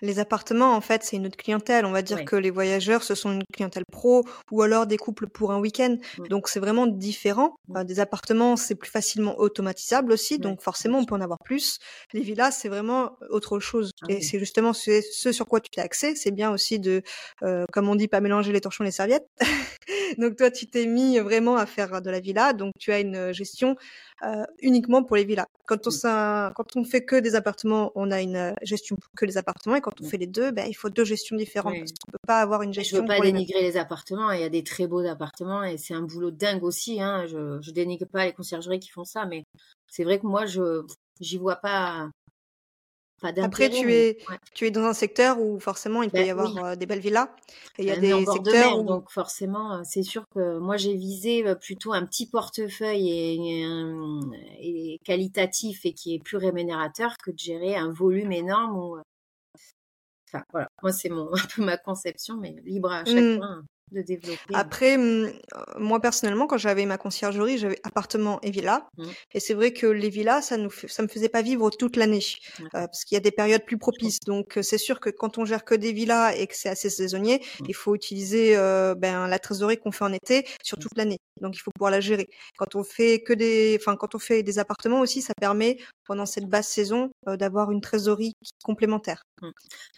Les 0.02 0.18
appartements, 0.18 0.74
en 0.74 0.80
fait, 0.80 1.02
c'est 1.04 1.16
une 1.16 1.26
autre 1.26 1.36
clientèle. 1.36 1.84
On 1.84 1.92
va 1.92 2.02
dire 2.02 2.24
que 2.24 2.36
les 2.36 2.50
voyageurs, 2.50 3.02
ce 3.02 3.14
sont 3.14 3.32
une 3.32 3.44
clientèle 3.52 3.84
pro 3.90 4.24
ou 4.50 4.62
alors 4.62 4.86
des 4.86 4.96
couples 4.96 5.28
pour 5.28 5.52
un 5.52 5.58
week-end. 5.58 5.96
Donc 6.30 6.48
c'est 6.48 6.60
vraiment 6.60 6.86
différent. 6.86 7.56
Mmh. 7.68 7.84
Des 7.84 8.00
appartements, 8.00 8.56
c'est 8.56 8.74
plus 8.74 8.90
facilement 8.90 9.38
automatisable 9.38 10.12
aussi, 10.12 10.38
donc 10.38 10.62
forcément, 10.62 10.98
on 10.98 11.04
peut 11.04 11.14
en 11.14 11.20
avoir 11.20 11.38
plus. 11.44 11.78
Les 12.12 12.20
villas, 12.20 12.52
c'est 12.52 12.68
vraiment 12.68 13.16
autre 13.30 13.58
chose 13.60 13.90
Ah 14.02 14.06
et 14.12 14.20
c'est 14.20 14.38
justement 14.38 14.72
ce 14.72 15.00
ce 15.12 15.32
sur 15.32 15.46
quoi 15.46 15.60
tu 15.60 15.70
t'es 15.70 15.80
axé. 15.80 16.14
C'est 16.16 16.30
bien 16.30 16.50
aussi 16.52 16.78
de, 16.78 17.02
comme 17.72 17.88
on 17.88 17.94
dit, 17.94 18.08
pas 18.08 18.20
mélanger 18.20 18.52
les 18.52 18.60
torchons 18.60 18.84
et 18.84 18.88
les 18.88 18.92
serviettes. 18.92 19.26
Donc 20.18 20.36
toi, 20.36 20.50
tu 20.50 20.68
t'es 20.68 20.86
mis 20.86 21.18
vraiment 21.18 21.56
à 21.56 21.66
faire 21.66 22.00
de 22.02 22.10
la 22.10 22.20
villa, 22.20 22.52
donc 22.52 22.72
tu 22.78 22.92
as 22.92 23.00
une 23.00 23.32
gestion, 23.32 23.76
heu, 24.24 24.44
uniquement 24.60 25.02
pour 25.04 25.16
les 25.16 25.24
villas. 25.24 25.46
Quand 25.66 25.86
on 25.86 25.90
Mmh. 25.90 25.98
ça 26.02 26.52
quand 26.56 26.76
on 26.76 26.84
fait 26.84 27.04
que 27.04 27.16
des 27.16 27.34
appartements, 27.34 27.92
on 27.94 28.10
a 28.10 28.20
une, 28.22 28.36
heu, 28.36 28.54
gestion 28.62 28.96
pour 28.96 29.10
que 29.16 29.24
les 29.26 29.36
appartements 29.38 29.76
et 29.76 29.80
quand 29.80 30.00
on 30.00 30.02
Mmh. 30.02 30.10
fait 30.10 30.18
les 30.18 30.26
2, 30.26 30.50
ben, 30.52 30.66
il 30.68 30.74
faut 30.74 30.90
2 30.90 31.04
gestions 31.04 31.36
différentes 31.36 31.78
parce 31.80 31.92
Ouais. 31.92 32.04
qu'on 32.04 32.12
peut 32.12 32.18
pas 32.26 32.40
avoir 32.40 32.62
une 32.62 32.72
je 32.82 32.96
veux 32.96 33.02
gestion 33.02 33.06
pas 33.06 33.20
pour 33.20 33.24
les 33.24 33.30
mêmes. 33.30 33.42
dénigrer 33.42 33.62
les 33.62 33.76
appartements, 33.78 34.32
il 34.32 34.40
y 34.40 34.44
a 34.44 34.48
des 34.50 34.64
très 34.64 34.86
beaux 34.88 35.06
appartements 35.06 35.64
et 35.64 35.78
c'est 35.78 35.94
un 35.94 36.02
boulot 36.02 36.30
dingue 36.32 36.64
aussi, 36.64 37.00
hein. 37.02 37.26
Je 37.26 37.60
je 37.62 37.70
dénigre 37.72 38.06
pas 38.08 38.26
les 38.26 38.34
conciergeries 38.34 38.80
qui 38.80 38.90
font 38.90 39.04
ça, 39.04 39.26
mais 39.26 39.44
c'est 39.88 40.04
vrai 40.04 40.20
que 40.20 40.26
moi 40.26 40.46
je 40.46 40.84
j'y 41.20 41.38
vois 41.38 41.56
pas 41.56 42.10
pas 43.32 43.42
Après 43.42 43.70
tu 43.70 43.86
mais 43.86 44.10
es 44.10 44.18
ouais. 44.28 44.38
tu 44.54 44.66
es 44.66 44.70
dans 44.70 44.84
un 44.84 44.92
secteur 44.92 45.40
où 45.40 45.58
forcément 45.58 46.02
il 46.02 46.10
peut 46.10 46.18
y 46.18 46.24
oui. 46.24 46.30
avoir, 46.30 46.76
des 46.76 46.86
belles 46.86 47.00
villas 47.00 47.28
et 47.78 47.82
il 47.82 47.88
y 47.88 47.90
a 47.90 47.96
On 47.98 48.02
est 48.02 48.12
en 48.12 48.18
des 48.18 48.24
de 48.26 48.30
secteurs 48.32 48.52
mer, 48.52 48.78
où 48.78 48.82
donc 48.84 49.10
forcément, 49.10 49.82
c'est 49.84 50.02
sûr 50.02 50.24
que 50.34 50.58
moi 50.58 50.76
j'ai 50.76 50.94
visé, 50.94 51.42
plutôt 51.60 51.92
un 51.92 52.04
petit 52.04 52.26
portefeuille 52.28 53.08
et 54.60 55.00
qualitatif 55.04 55.84
et 55.84 55.92
qui 55.92 56.14
est 56.14 56.18
plus 56.18 56.36
rémunérateur 56.36 57.16
que 57.18 57.30
de 57.30 57.38
gérer 57.38 57.76
un 57.76 57.90
volume 57.90 58.32
énorme 58.32 58.76
où, 58.76 58.98
enfin 60.28 60.44
voilà, 60.52 60.68
moi 60.82 60.92
c'est 60.92 61.08
mon 61.08 61.32
un 61.34 61.46
peu 61.54 61.64
ma 61.64 61.76
conception, 61.76 62.36
mais 62.36 62.56
libre 62.64 62.92
à 62.92 63.04
Mmh. 63.04 63.64
De 63.90 64.02
développer, 64.02 64.60
heu 64.66 64.70
Après, 64.70 64.96
mmh, 64.96 65.32
moi 65.78 66.00
personnellement, 66.00 66.46
quand 66.46 66.58
j'avais 66.58 66.86
ma 66.86 66.98
conciergerie, 66.98 67.58
j'avais 67.58 67.78
appartement 67.84 68.40
et 68.42 68.50
villa 68.50 68.86
Mmh. 68.96 69.14
et 69.32 69.40
c'est 69.40 69.54
vrai 69.54 69.72
que 69.72 69.86
les 69.86 70.10
villas, 70.10 70.42
ça 70.42 70.56
nous 70.56 70.70
ça 70.70 71.02
me 71.02 71.08
faisait 71.08 71.28
pas 71.28 71.42
vivre 71.42 71.70
toute 71.70 71.96
l'année, 71.96 72.22
D'accord. 72.58 72.88
parce 72.88 73.04
qu'il 73.04 73.16
y 73.16 73.18
a 73.18 73.20
des 73.20 73.30
périodes 73.32 73.64
plus 73.64 73.78
propices. 73.78 74.20
Donc 74.26 74.58
c'est 74.62 74.78
sûr 74.78 75.00
que 75.00 75.10
quand 75.10 75.38
on 75.38 75.44
gère 75.44 75.64
que 75.64 75.74
des 75.74 75.92
villas 75.92 76.34
et 76.38 76.46
que 76.46 76.54
c'est 76.56 76.68
assez 76.68 76.90
saisonnier, 76.90 77.42
Mmh. 77.58 77.68
il 77.68 77.74
faut 77.74 77.94
utiliser, 77.94 78.54
ben, 78.96 79.26
la 79.28 79.38
trésorerie 79.38 79.78
qu'on 79.78 79.92
fait 79.92 80.04
en 80.04 80.12
été 80.12 80.46
sur 80.62 80.78
toute 80.78 80.96
l'année. 80.96 81.18
Donc 81.40 81.56
il 81.56 81.60
faut 81.60 81.70
pouvoir 81.72 81.90
la 81.90 82.00
gérer. 82.00 82.28
Quand 82.56 82.74
on 82.76 82.84
fait 82.84 83.22
que 83.22 83.32
des 83.32 83.76
enfin 83.80 83.96
quand 83.96 84.14
on 84.14 84.18
fait 84.18 84.42
des 84.42 84.58
appartements 84.58 85.00
aussi, 85.00 85.22
ça 85.22 85.34
permet 85.40 85.78
pendant 86.06 86.26
cette 86.26 86.46
basse 86.48 86.68
saison, 86.68 87.10
d'avoir 87.26 87.70
une 87.70 87.80
trésorerie 87.80 88.32
complémentaire. 88.62 89.22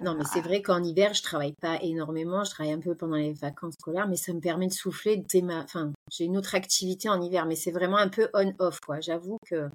Non, 0.01 0.15
mais 0.17 0.25
c'est 0.25 0.41
ah 0.41 0.43
vrai 0.43 0.63
qu'en 0.63 0.83
hiver, 0.83 1.15
je 1.15 1.23
travaille 1.23 1.55
pas 1.55 1.79
énormément, 1.83 2.45
je 2.45 2.51
travaille 2.51 2.73
un 2.73 2.81
peu 2.81 2.95
pendant 2.97 3.17
les 3.17 3.33
vacances 3.35 3.76
mais 4.09 4.17
ça 4.17 4.33
me 4.33 4.41
permet 4.41 4.67
de 4.67 4.73
souffler, 4.73 5.23
enfin, 5.53 5.93
j'ai 6.11 6.25
une 6.25 6.37
autre 6.37 6.55
activité 6.55 7.09
en 7.09 7.21
hiver, 7.23 7.47
mais 7.47 7.55
c'est 7.57 7.71
vraiment 7.71 7.99
un 7.99 8.09
peu 8.09 8.29
on 8.35 8.53
off, 8.59 8.81
quoi. 8.81 9.01
J'avoue 9.01 9.39
que 9.47 9.69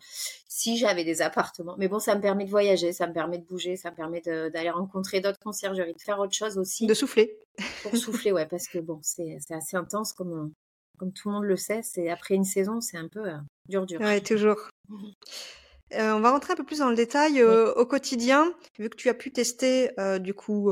si 0.50 0.78
j'avais 0.78 1.04
des 1.04 1.22
appartements 1.22 1.76
mais 1.78 1.88
bon, 1.88 2.00
ça 2.00 2.16
me 2.16 2.22
permet 2.22 2.46
de 2.46 2.50
voyager, 2.50 2.92
ça 2.92 3.08
me 3.08 3.14
permet 3.14 3.38
de 3.38 3.46
bouger, 3.46 3.78
ça 3.78 3.92
me 3.92 3.96
permet 3.96 4.22
d'aller 4.22 4.70
rencontrer 4.70 5.22
d'autres 5.22 5.40
conciergeries, 5.40 5.94
de 5.94 6.02
faire 6.02 6.20
autre 6.20 6.34
chose 6.34 6.58
aussi 6.58 6.88
De 6.88 6.94
souffler. 6.94 7.38
pour 7.84 7.96
souffler, 7.98 8.32
ouais, 8.32 8.46
parce 8.46 8.68
que 8.68 8.80
bon, 8.80 9.00
c'est 9.02 9.38
assez 9.50 9.78
intense 9.78 10.14
comme, 10.14 10.52
tout 11.00 11.30
le 11.30 11.34
monde 11.36 11.46
le 11.46 11.56
sait, 11.56 11.82
c'est 11.84 12.10
après 12.10 12.36
une 12.36 12.44
saison, 12.44 12.82
c'est 12.82 12.98
un 12.98 13.08
peu, 13.08 13.28
heu, 13.28 13.38
dur, 13.70 13.86
dur. 13.86 14.00
Ouais, 14.02 14.20
toujours. 14.20 14.58
Heu, 15.94 16.00
on 16.14 16.20
va 16.20 16.32
rentrer 16.32 16.54
un 16.54 16.56
peu 16.58 16.64
plus 16.66 16.80
dans 16.80 16.90
le 16.90 16.96
détail, 16.96 17.34
Oui. 17.34 17.42
heu, 17.42 17.74
au 17.78 17.86
quotidien, 17.86 18.54
vu 18.78 18.90
que 18.90 18.96
tu 18.96 19.10
as 19.10 19.14
pu 19.14 19.32
tester, 19.32 19.90
du 20.20 20.34
coup, 20.34 20.70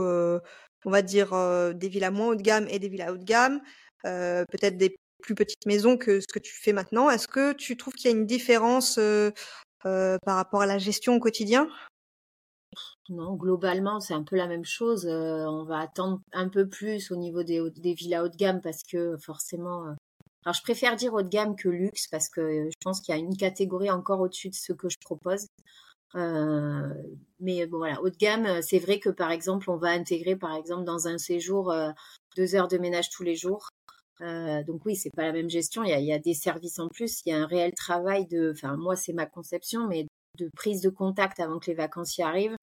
on 0.85 0.91
va 0.91 1.01
dire, 1.01 1.31
des 1.75 1.89
villas 1.89 2.11
moins 2.11 2.27
haut 2.29 2.35
de 2.35 2.41
gamme 2.41 2.67
et 2.69 2.79
des 2.79 2.89
villas 2.89 3.13
haut 3.13 3.17
de 3.17 3.23
gamme, 3.23 3.61
peut-être 4.03 4.77
des 4.77 4.95
plus 5.21 5.35
petites 5.35 5.65
maisons 5.65 5.97
que 5.97 6.21
ce 6.21 6.27
que 6.27 6.39
tu 6.39 6.53
fais 6.55 6.73
maintenant. 6.73 7.09
Est-ce 7.09 7.27
que 7.27 7.53
tu 7.53 7.75
trouves 7.75 7.93
qu'il 7.93 8.09
y 8.09 8.13
a 8.13 8.17
une 8.17 8.25
différence, 8.25 8.99
par 9.83 10.35
rapport 10.35 10.61
à 10.61 10.65
la 10.65 10.77
gestion 10.77 11.15
au 11.15 11.19
quotidien? 11.19 11.69
Non, 13.09 13.33
globalement, 13.33 13.99
c'est 13.99 14.13
un 14.13 14.23
peu 14.23 14.35
la 14.35 14.47
même 14.47 14.65
chose, 14.65 15.07
on 15.07 15.63
va 15.63 15.79
attendre 15.79 16.21
un 16.31 16.47
peu 16.47 16.69
plus 16.69 17.11
au 17.11 17.15
niveau 17.15 17.41
des 17.43 17.59
des 17.77 17.93
villas 17.95 18.23
haut 18.23 18.29
de 18.29 18.37
gamme 18.37 18.61
parce 18.61 18.83
que 18.83 19.17
forcément, 19.17 19.95
alors 20.45 20.53
je 20.53 20.61
préfère 20.61 20.95
dire 20.95 21.13
haut 21.13 21.23
de 21.23 21.27
gamme 21.27 21.55
que 21.55 21.69
luxe 21.69 22.07
parce 22.07 22.29
que 22.29 22.69
je 22.69 22.75
pense 22.83 23.01
qu'il 23.01 23.15
y 23.15 23.17
a 23.17 23.19
une 23.19 23.35
catégorie 23.35 23.89
encore 23.89 24.19
au-dessus 24.21 24.49
de 24.49 24.55
ce 24.55 24.73
que 24.73 24.89
je 24.89 24.97
propose. 25.03 25.47
Heu, 26.15 27.17
mais 27.39 27.65
bon 27.67 27.77
voilà, 27.79 28.01
haut 28.01 28.09
de 28.09 28.17
gamme, 28.17 28.45
heu, 28.47 28.61
c'est 28.61 28.79
vrai 28.79 28.99
que 28.99 29.09
par 29.09 29.31
exemple, 29.31 29.69
on 29.69 29.77
va 29.77 29.89
intégrer 29.89 30.35
par 30.35 30.55
exemple 30.55 30.83
dans 30.85 31.07
un 31.07 31.17
séjour, 31.17 31.71
heu, 31.71 31.91
2 32.37 32.55
heures 32.55 32.67
de 32.67 32.77
ménage 32.77 33.09
tous 33.09 33.23
les 33.23 33.35
jours. 33.35 33.69
Donc 34.67 34.85
oui, 34.85 34.95
c'est 34.95 35.09
pas 35.15 35.23
la 35.23 35.31
même 35.33 35.49
gestion, 35.49 35.83
il 35.83 35.89
y 35.89 35.93
a 35.93 35.99
y 35.99 36.19
des 36.19 36.33
services 36.33 36.79
en 36.79 36.87
plus, 36.89 37.21
il 37.25 37.29
y 37.29 37.33
a 37.33 37.37
un 37.41 37.45
réel 37.45 37.73
travail 37.73 38.27
de 38.27 38.51
enfin 38.55 38.75
moi 38.77 38.95
c'est 38.95 39.13
ma 39.13 39.25
conception, 39.25 39.87
mais 39.87 40.07
de 40.37 40.49
prise 40.55 40.81
de 40.81 40.89
contact 40.89 41.39
avant 41.39 41.59
que 41.59 41.67
les 41.67 41.75
vacanciers 41.75 42.23
arrivent, 42.23 42.55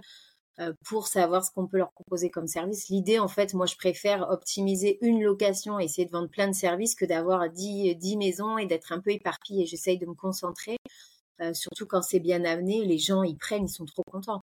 heu, 0.61 0.75
pour 0.87 1.07
savoir 1.09 1.45
ce 1.45 1.51
qu'on 1.53 1.67
peut 1.69 1.79
leur 1.79 1.93
proposer 1.93 2.31
comme 2.31 2.47
service. 2.49 2.89
L'idée 2.91 3.19
en 3.21 3.29
fait, 3.29 3.55
moi 3.55 3.67
je 3.67 3.77
préfère 3.77 4.29
optimiser 4.31 4.99
une 5.03 5.23
location, 5.25 5.79
essayer 5.81 6.07
de 6.07 6.13
vendre 6.13 6.31
plein 6.31 6.49
de 6.49 6.55
services 6.55 6.95
que 6.97 7.05
d'avoir 7.07 7.51
10 7.51 7.97
10 7.97 8.17
maisons 8.19 8.59
et 8.59 8.67
d'être 8.67 8.93
un 8.93 9.01
peu 9.01 9.11
éparpillée. 9.13 9.67
J'essaye 9.67 9.99
de 9.99 10.07
me 10.07 10.15
concentrer, 10.15 10.77
heu, 11.43 11.55
surtout 11.55 11.87
quand 11.87 12.03
c'est 12.03 12.21
bien 12.21 12.45
amené, 12.45 12.85
les 12.85 12.99
gens 12.99 13.23
ils 13.23 13.37
prennent, 13.39 13.65
ils 13.67 13.69
sont 13.69 13.85
trop 13.87 14.03
contents. 14.11 14.43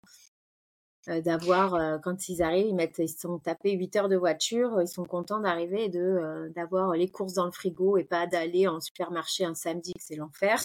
Heu, 1.08 1.20
d'avoir, 1.22 1.74
heu, 1.76 1.98
quand 2.02 2.28
ils 2.28 2.42
arrivent, 2.42 2.66
ils 2.68 2.74
mettent 2.74 2.98
ils 2.98 3.08
sont 3.08 3.38
tapés 3.38 3.72
8 3.72 3.94
heures 3.96 4.08
de 4.08 4.16
voiture, 4.16 4.80
ils 4.80 4.88
sont 4.88 5.04
contents 5.04 5.38
d'arriver 5.40 5.84
et 5.84 5.88
de, 5.88 6.50
d'avoir 6.54 6.92
les 6.92 7.08
courses 7.10 7.34
dans 7.34 7.44
le 7.44 7.52
frigo 7.52 7.96
et 7.96 8.04
pas 8.04 8.26
d'aller 8.26 8.66
en 8.68 8.80
supermarché 8.80 9.44
un 9.44 9.54
samedi 9.54 9.92
que 9.94 10.00
c'est 10.02 10.16
l'enfer. 10.16 10.64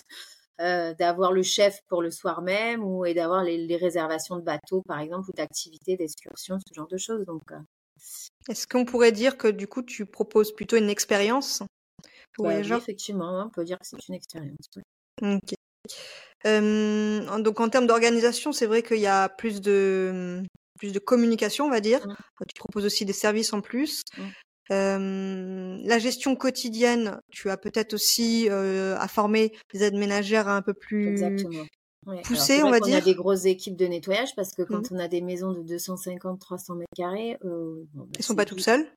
D'avoir 0.60 1.32
le 1.34 1.42
chef 1.44 1.82
pour 1.88 2.04
le 2.04 2.12
soir 2.12 2.42
même 2.44 2.84
ou 2.84 3.04
et 3.06 3.14
d'avoir 3.16 3.44
les 3.44 3.58
les 3.66 3.78
réservations 3.78 4.36
de 4.38 4.42
bateaux 4.44 4.84
par 4.88 5.00
exemple 5.00 5.30
ou 5.30 5.34
d'activités, 5.34 5.98
d'excursions, 5.98 6.58
ce 6.60 6.74
genre 6.76 6.88
de 6.88 6.98
choses 6.98 7.26
donc 7.26 7.42
Est-ce 8.48 8.68
qu'on 8.68 8.86
pourrait 8.86 9.12
dire 9.12 9.36
que 9.36 9.48
du 9.48 9.68
coup 9.68 9.82
tu 9.82 10.06
proposes 10.06 10.54
plutôt 10.54 10.78
une 10.78 10.92
expérience 10.92 11.64
aux 12.38 12.44
Bah 12.44 12.60
oui, 12.60 12.76
voyageurs? 12.76 12.78
effectivement, 12.78 13.36
ouais, 13.38 13.44
on 13.46 13.50
peut 13.50 13.64
dire 13.64 13.80
que 13.80 13.86
c'est 13.88 14.08
une 14.08 14.14
expérience, 14.16 14.68
ouais. 14.76 14.84
Donc 16.46 17.60
en 17.60 17.70
termes 17.70 17.88
d'organisation, 17.88 18.52
c'est 18.52 18.66
vrai 18.66 18.84
qu'il 18.84 19.00
y 19.00 19.08
a 19.08 19.30
plus 19.30 19.62
de, 19.62 20.42
mmh, 20.44 20.48
plus 20.80 20.92
de 20.94 21.00
communication, 21.00 21.66
on 21.66 21.70
va 21.70 21.80
dire. 21.82 22.06
Mmh. 22.08 22.14
Tu 22.48 22.56
proposes 22.56 22.86
aussi 22.86 23.06
des 23.06 23.14
services 23.14 23.54
en 23.54 23.62
plus. 23.62 24.02
Mmh. 24.18 24.24
La 24.70 26.00
gestion 26.00 26.36
quotidienne, 26.36 27.20
tu 27.32 27.50
as 27.50 27.58
peut-être 27.58 27.94
aussi, 27.94 28.48
à 28.50 29.08
former 29.08 29.52
des 29.74 29.84
aides 29.84 29.96
ménagères 29.96 30.48
un 30.48 30.62
peu 30.62 30.74
plus 30.74 31.08
Exactement. 31.10 31.66
Ouais, 32.08 32.16
alors 32.16 32.24
c'est 32.24 32.28
poussées, 32.28 32.64
on 32.64 32.72
va 32.72 32.80
a 32.80 32.86
dire? 32.86 33.04
des 33.04 33.14
grosses 33.14 33.46
équipes 33.46 33.76
de 33.76 33.86
nettoyage 33.86 34.36
parce 34.36 34.54
que 34.54 34.64
Mmh. 34.64 34.66
quand 34.66 34.92
on 34.92 34.98
a 35.00 35.08
des 35.08 35.22
maisons 35.22 35.52
de 35.54 35.62
250-300 35.62 36.76
mètres 36.76 36.90
carrés, 36.96 37.38
heu, 37.46 37.86
bon 37.94 38.06
bah 38.06 38.08
Elles 38.18 38.24
sont 38.24 38.36
pas 38.36 38.46
toutes 38.46 38.58
tout 38.58 38.64
seules? 38.64 38.88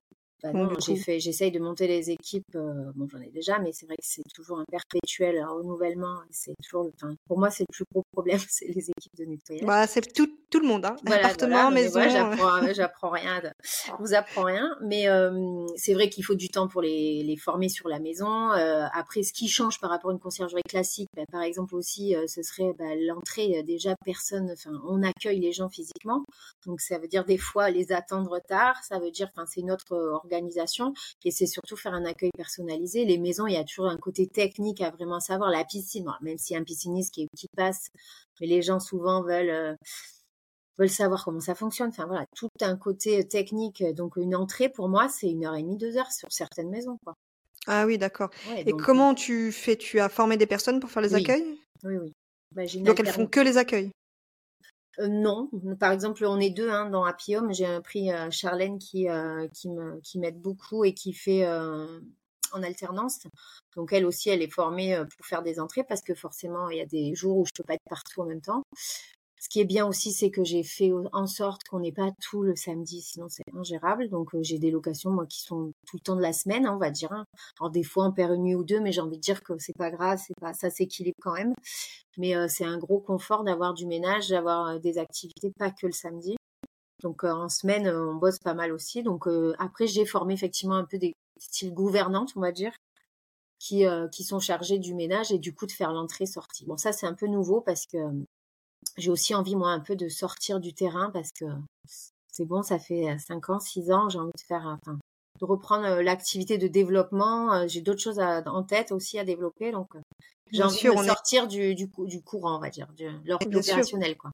Bah 0.45 0.53
non, 0.53 0.69
j'ai 0.79 0.97
fait 0.97 1.21
j'essaye 1.21 1.51
de 1.51 1.59
monter 1.59 1.87
les 1.87 2.11
équipes, 2.11 2.55
heu, 2.55 2.93
bon 2.95 3.09
j'en 3.09 3.21
ai 3.21 3.31
déjà, 3.31 3.59
mais 3.59 3.73
c'est 3.73 3.87
vrai 3.87 3.97
que 3.97 4.05
c'est 4.07 4.23
toujours 4.35 4.59
un 4.59 4.65
perpétuel 4.71 5.43
renouvellement 5.43 6.19
c'est 6.31 6.55
toujours 6.63 6.91
enfin 6.95 7.15
pour 7.27 7.39
moi 7.39 7.51
c'est 7.51 7.65
le 7.67 7.73
plus 7.73 7.85
gros 7.91 8.03
problème, 8.13 8.41
c'est 8.49 8.67
les 8.67 8.91
équipes 8.91 9.17
de 9.19 9.25
nettoyage. 9.25 9.67
Bah, 9.67 9.87
c'est 9.87 10.13
tout 10.13 10.29
tout 10.51 10.61
le 10.61 10.69
monde, 10.69 10.85
hein, 10.85 10.97
Voilà, 11.05 11.25
appartement, 11.27 11.49
voilà, 11.49 11.71
maison, 11.71 12.01
heu 12.01 12.09
j'apprends 12.11 12.61
j'apprends 12.75 13.11
rien 13.11 13.41
de 13.41 13.51
je 13.63 13.91
vous 13.99 14.15
apprends 14.15 14.45
rien, 14.45 14.77
mais 14.83 15.07
c'est 15.77 15.95
vrai 15.95 16.11
qu'il 16.11 16.25
faut 16.25 16.35
du 16.35 16.49
temps 16.49 16.69
pour 16.69 16.83
les 16.83 17.23
les 17.23 17.37
former 17.37 17.69
sur 17.69 17.89
la 17.89 17.99
maison. 17.99 18.53
Heu, 18.53 18.85
après 18.93 19.23
ce 19.23 19.33
qui 19.33 19.49
change 19.49 19.81
par 19.81 19.91
rapport 19.91 20.11
à 20.11 20.13
une 20.13 20.21
conciergerie 20.21 20.63
classique, 20.63 21.09
bah, 21.17 21.25
par 21.33 21.43
exemple 21.43 21.75
aussi, 21.75 22.15
ce 22.29 22.43
serait, 22.43 22.73
bah, 22.79 22.95
l'entrée, 22.97 23.63
déjà 23.63 23.95
personne 24.05 24.51
enfin 24.53 24.71
on 24.87 25.03
accueille 25.03 25.41
les 25.41 25.53
gens 25.53 25.69
physiquement, 25.71 26.25
donc 26.67 26.81
ça 26.81 26.99
veut 26.99 27.09
dire 27.09 27.25
des 27.25 27.39
fois 27.39 27.71
les 27.71 27.93
attendre 27.93 28.39
tard, 28.47 28.77
ça 28.85 28.99
veut 28.99 29.11
dire 29.11 29.29
enfin 29.35 29.47
c'est 29.47 29.61
une 29.61 29.71
autre, 29.71 29.95
heu, 29.95 30.15
et 31.25 31.31
c'est 31.31 31.47
surtout 31.47 31.77
faire 31.77 31.95
un 31.95 32.05
accueil 32.05 32.31
personnalisé. 32.37 33.05
Les 33.05 33.19
maisons, 33.19 33.47
il 33.47 33.55
y 33.55 33.57
a 33.57 33.65
toujours 33.65 33.87
un 33.89 33.97
côté 33.99 34.27
technique 34.27 34.81
à 34.81 34.91
vraiment 34.91 35.21
savoir. 35.21 35.51
La 35.51 35.65
piscine, 35.65 36.07
même 36.23 36.39
s'il 36.39 36.55
y 36.55 36.57
a 36.59 36.61
un 36.61 36.65
pisciniste 36.65 37.15
qui 37.15 37.29
qui 37.37 37.47
passe, 37.57 37.89
mais 38.41 38.47
les 38.47 38.63
gens 38.63 38.81
souvent 38.81 39.23
veulent, 39.23 39.51
heu, 39.51 39.77
veulent 40.79 40.89
savoir 40.91 41.25
comment 41.25 41.41
ça 41.41 41.55
fonctionne. 41.57 41.89
Enfin 41.91 42.07
voilà, 42.07 42.27
tout 42.37 42.49
un 42.61 42.77
côté 42.77 43.27
technique, 43.27 43.83
donc 43.95 44.17
une 44.17 44.35
entrée 44.37 44.69
pour 44.69 44.89
moi, 44.89 45.09
c'est 45.09 45.29
1 45.29 45.45
heure 45.47 45.55
et 45.57 45.63
demie, 45.63 45.77
2 45.77 45.97
heures 45.99 46.13
sur 46.13 46.33
certaines 46.33 46.71
maisons, 46.71 46.99
quoi. 47.05 47.15
Ah 47.67 47.85
oui, 47.87 47.99
d'accord 47.99 48.31
Ouais, 48.43 48.65
et 48.67 48.73
donc 48.73 48.95
heu 48.95 49.01
comment 49.03 49.15
tu 49.15 49.53
fais? 49.53 49.77
Tu 49.77 50.01
as 50.01 50.09
formé 50.09 50.37
des 50.37 50.47
personnes 50.47 50.81
pour 50.81 50.91
faire 50.91 51.03
les 51.03 51.15
Oui, 51.15 51.15
accueils? 51.15 51.45
oui, 51.85 51.97
oui. 51.99 52.13
Bah, 52.53 52.65
une 52.67 52.85
Donc 52.85 53.01
elles 53.01 53.07
font 53.07 53.27
que 53.27 53.41
les 53.41 53.57
accueils? 53.59 53.91
Non, 54.99 55.51
par 55.79 55.93
exemple, 55.93 56.25
on 56.25 56.39
est 56.39 56.51
deux 56.51 56.71
hein, 56.71 56.91
dans 56.91 57.05
Happy 57.05 57.37
Home. 57.37 57.53
J'ai 57.53 57.81
pris 57.81 58.11
Charlène 58.31 58.79
qui 58.79 59.07
qui 59.53 59.71
me 59.71 60.01
qui 60.01 60.19
m'aide 60.19 60.41
beaucoup 60.41 60.85
et 60.85 60.95
qui 60.95 61.13
fait 61.13 61.47
en 61.47 62.63
alternance. 62.63 63.21
Donc 63.77 63.93
elle 63.93 64.07
aussi, 64.07 64.31
elle 64.31 64.43
est 64.43 64.51
formée 64.51 64.97
pour 65.17 65.27
faire 65.27 65.43
des 65.43 65.59
entrées 65.61 65.85
parce 65.85 66.03
que 66.03 66.15
forcément, 66.15 66.69
il 66.71 66.79
y 66.79 66.81
a 66.81 66.87
des 66.87 67.15
jours 67.15 67.39
où 67.39 67.47
je 67.47 67.53
peux 67.55 67.65
pas 67.65 67.75
être 67.75 67.89
partout 67.89 68.23
en 68.23 68.27
même 68.27 68.41
temps. 68.41 68.63
Ce 69.45 69.51
qui 69.51 69.61
est 69.61 69.67
bien 69.67 69.87
aussi, 69.87 70.11
c'est 70.13 70.31
que 70.31 70.43
j'ai 70.43 70.63
fait 70.63 70.91
en 71.13 71.27
sorte 71.27 71.65
qu'on 71.65 71.81
n'ait 71.81 71.93
pas 71.93 72.11
tout 72.19 72.43
le 72.43 72.57
samedi, 72.57 73.03
sinon 73.03 73.27
c'est 73.29 73.45
ingérable. 73.55 74.09
Donc 74.09 74.31
j'ai 74.41 74.59
des 74.59 74.71
locations 74.71 75.11
moi 75.11 75.27
qui 75.27 75.43
sont 75.43 75.75
tout 75.87 75.99
le 75.99 76.01
temps 76.01 76.17
de 76.17 76.23
la 76.23 76.33
semaine, 76.33 76.65
hein, 76.65 76.73
on 76.75 76.79
va 76.79 76.91
dire. 76.91 77.13
Hein. 77.13 77.27
Alors 77.61 77.71
des 77.71 77.83
fois 77.83 78.07
on 78.07 78.13
perd 78.13 78.33
une 78.33 78.45
nuit 78.45 78.55
ou 78.55 78.65
deux, 78.65 78.81
mais 78.81 78.91
j'ai 78.91 79.03
envie 79.03 79.19
de 79.19 79.23
dire 79.23 79.43
que 79.43 79.53
c'est 79.59 79.77
pas 79.77 79.91
grave, 79.91 80.19
c'est 80.27 80.35
pas 80.41 80.55
ça 80.55 80.71
s'équilibre 80.71 81.19
quand 81.21 81.35
même. 81.35 81.53
Mais 82.17 82.33
c'est 82.49 82.65
un 82.65 82.79
gros 82.79 83.01
confort 83.01 83.45
d'avoir 83.45 83.75
du 83.75 83.85
ménage, 83.87 84.31
d'avoir 84.31 84.81
des 84.81 84.97
activités 84.97 85.53
pas 85.59 85.71
que 85.71 85.89
le 85.89 85.93
samedi. 85.93 86.37
Donc 87.03 87.23
en 87.23 87.51
semaine 87.51 87.87
on 87.87 88.15
bosse 88.15 88.39
pas 88.39 88.55
mal 88.55 88.73
aussi. 88.73 89.03
Donc 89.03 89.27
après 89.59 89.87
j'ai 89.87 90.07
formé 90.07 90.33
effectivement 90.33 90.77
un 90.77 90.87
peu 90.87 90.97
des 90.97 91.13
styles 91.39 91.75
gouvernantes, 91.75 92.33
on 92.37 92.41
va 92.41 92.51
dire. 92.51 92.73
Qui, 93.61 93.85
qui 94.13 94.25
sont 94.25 94.41
chargés 94.41 94.79
du 94.79 94.95
ménage 94.95 95.33
et 95.33 95.39
du 95.39 95.55
coup 95.55 95.67
de 95.67 95.73
faire 95.73 95.93
l'entrée-sortie. 95.93 96.67
Bon, 96.67 96.77
ça, 96.77 96.93
c'est 96.93 97.07
un 97.07 97.15
peu 97.15 97.27
nouveau 97.27 97.63
parce 97.63 97.87
que 97.87 97.99
j'ai 98.97 99.11
aussi 99.11 99.35
envie, 99.35 99.57
moi, 99.57 99.71
un 99.71 99.81
peu 99.81 99.97
de 99.97 100.09
sortir 100.09 100.61
du 100.61 100.73
terrain 100.73 101.11
parce 101.11 101.31
que 101.33 101.47
c'est 102.33 102.45
bon, 102.45 102.63
ça 102.63 102.79
fait 102.79 103.17
5 103.19 103.51
ans, 103.51 103.61
6 103.61 103.91
ans, 103.93 104.09
j'ai 104.09 104.19
envie 104.19 104.31
de 104.37 104.47
faire, 104.47 104.79
enfin, 104.83 104.99
de 105.41 105.45
reprendre 105.45 106.01
l'activité 106.01 106.59
de 106.59 106.69
développement. 106.69 107.67
J'ai 107.69 107.81
d'autres 107.81 108.01
choses 108.01 108.21
en 108.21 108.63
tête 108.63 108.93
aussi 108.93 109.19
à 109.19 109.25
développer, 109.25 109.73
donc 109.73 109.89
j'ai 110.53 110.63
envie 110.63 110.83
de 110.83 111.05
sortir 111.05 111.49
du, 111.49 111.75
du, 111.75 111.91
du, 112.07 112.23
courant, 112.23 112.57
on 112.57 112.61
va 112.61 112.71
dire, 112.71 112.89
de 112.97 113.11
l'opérationnel, 113.25 114.17
quoi 114.17 114.31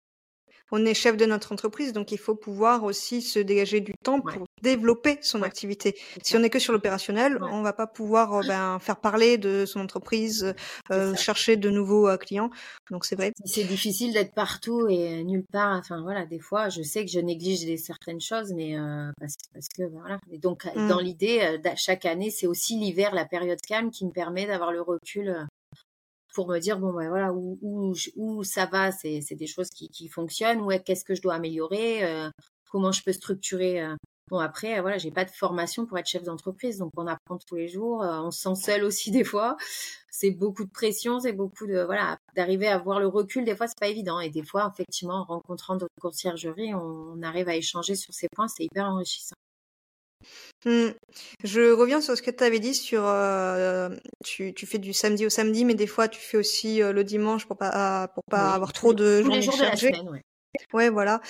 on 0.73 0.85
est 0.85 0.95
chef 0.95 1.17
de 1.17 1.27
notre 1.27 1.53
entreprise, 1.53 1.93
donc 1.93 2.13
il 2.13 2.19
faut 2.19 2.35
pouvoir 2.35 2.85
aussi 2.85 3.23
se 3.23 3.39
dégager 3.39 3.81
du 3.81 3.93
temps 4.03 4.21
pour 4.21 4.47
développer 4.63 5.19
son 5.23 5.43
activité. 5.43 5.97
Si 6.23 6.37
on 6.37 6.41
n'est 6.41 6.51
que 6.51 6.59
sur 6.59 6.73
l'opérationnel, 6.73 7.39
on 7.43 7.63
va 7.63 7.73
pas 7.73 7.87
pouvoir 7.87 8.35
euh, 8.35 8.43
ben, 8.47 8.79
faire 8.79 8.97
parler 8.97 9.39
de 9.39 9.65
son 9.67 9.81
entreprise, 9.81 10.55
euh, 10.91 11.15
chercher 11.15 11.57
de 11.57 11.71
nouveaux 11.71 12.09
euh, 12.09 12.17
clients. 12.17 12.51
Donc 12.91 13.05
c'est 13.05 13.17
vrai. 13.17 13.33
C'est 13.45 13.65
difficile 13.65 14.13
d'être 14.13 14.35
partout 14.35 14.87
et 14.89 15.25
nulle 15.25 15.45
part. 15.51 15.79
Enfin 15.79 16.03
voilà, 16.03 16.27
des 16.27 16.41
fois, 16.41 16.69
je 16.69 16.83
sais 16.83 17.05
que 17.05 17.11
je 17.11 17.21
néglige 17.21 17.65
des, 17.65 17.77
certaines 17.77 18.21
choses, 18.21 18.53
mais 18.53 18.77
parce, 19.19 19.69
que 19.77 19.83
ben, 19.83 20.01
voilà. 20.01 20.19
Et 20.31 20.39
donc 20.39 20.65
mmh. 20.65 20.89
dans 20.89 21.01
l'idée, 21.01 21.61
chaque 21.77 22.05
année, 22.07 22.31
c'est 22.31 22.47
aussi 22.47 22.79
l'hiver, 22.79 23.15
la 23.15 23.25
période 23.25 23.61
calme, 23.61 23.91
qui 23.91 24.05
me 24.05 24.13
permet 24.13 24.47
d'avoir 24.47 24.73
le 24.73 24.83
recul 24.83 25.47
pour 26.35 26.49
me 26.49 26.59
dire 26.59 26.79
bon 26.79 26.93
ben 26.93 27.09
voilà 27.09 27.33
où, 27.33 27.59
où, 27.63 27.95
où 28.17 28.45
ça 28.45 28.67
va 28.67 28.93
c'est 28.93 29.21
des 29.33 29.47
choses 29.47 29.71
qui, 29.71 29.89
qui 29.89 30.09
fonctionnent 30.09 30.61
ou 30.61 30.71
qu'est-ce 30.85 31.05
que 31.05 31.15
je 31.15 31.23
dois 31.23 31.35
améliorer 31.35 32.05
euh, 32.05 32.31
comment 32.71 32.93
je 32.93 33.03
peux 33.03 33.13
structurer 33.13 33.83
euh. 33.83 33.97
bon 34.31 34.39
après 34.39 34.81
voilà 34.81 34.99
j'ai 34.99 35.11
pas 35.11 35.25
de 35.25 35.31
formation 35.31 35.87
pour 35.87 35.99
être 35.99 36.07
chef 36.07 36.23
d'entreprise 36.23 36.79
donc 36.79 36.93
on 36.97 37.07
apprend 37.07 37.39
tous 37.39 37.57
les 37.57 37.69
jours 37.69 38.03
euh, 38.03 38.21
on 38.21 38.31
se 38.31 38.41
sent 38.41 38.55
seul 38.55 38.85
aussi 38.85 39.11
des 39.11 39.25
fois. 39.25 39.57
C'est 40.13 40.33
beaucoup 40.33 40.65
de 40.65 40.71
pression 40.71 41.21
c'est 41.21 41.33
beaucoup 41.33 41.67
de 41.67 41.83
voilà 41.83 42.19
d'arriver 42.37 42.69
à 42.69 42.75
avoir 42.77 43.01
le 43.01 43.07
recul 43.07 43.45
des 43.45 43.57
fois 43.57 43.67
c'est 43.69 43.79
pas 43.79 43.89
évident. 43.89 44.21
Et 44.21 44.31
des 44.31 44.45
fois 44.45 44.71
effectivement 44.73 45.23
en 45.23 45.25
rencontrant 45.25 45.77
d'autres 45.77 46.01
conciergeries 46.01 46.75
on, 46.75 47.15
on 47.17 47.23
arrive 47.23 47.49
à 47.49 47.57
échanger 47.57 47.95
sur 47.95 48.13
ces 48.15 48.29
points 48.29 48.49
c'est 48.49 48.65
hyper 48.65 48.87
enrichissant 48.87 49.37
Mmh. 50.65 50.89
Je 51.45 51.73
reviens 51.73 52.01
sur 52.01 52.17
ce 52.17 52.23
que 52.23 52.31
tu 52.31 52.45
avais 52.45 52.59
dit 52.59 52.75
sur 52.75 53.03
euh, 53.07 53.89
tu, 54.25 54.53
tu 54.55 54.67
fais 54.67 54.79
du 54.79 54.93
samedi 54.93 55.25
au 55.25 55.31
samedi, 55.31 55.65
mais 55.65 55.75
des 55.75 55.87
fois 55.87 56.09
tu 56.09 56.21
fais 56.21 56.37
aussi 56.37 56.83
euh, 56.83 56.93
le 56.93 57.03
dimanche 57.05 57.47
pour 57.47 57.57
pas 57.57 58.09
pour 58.15 58.25
pas 58.31 58.53
avoir 58.53 58.73
trop 58.73 58.93
de 58.93 59.23
journées 59.23 59.43
jours 59.43 59.55
chargées. 59.57 59.93
ouais. 60.11 60.23
ouais. 60.75 60.91
voilà. 60.91 61.21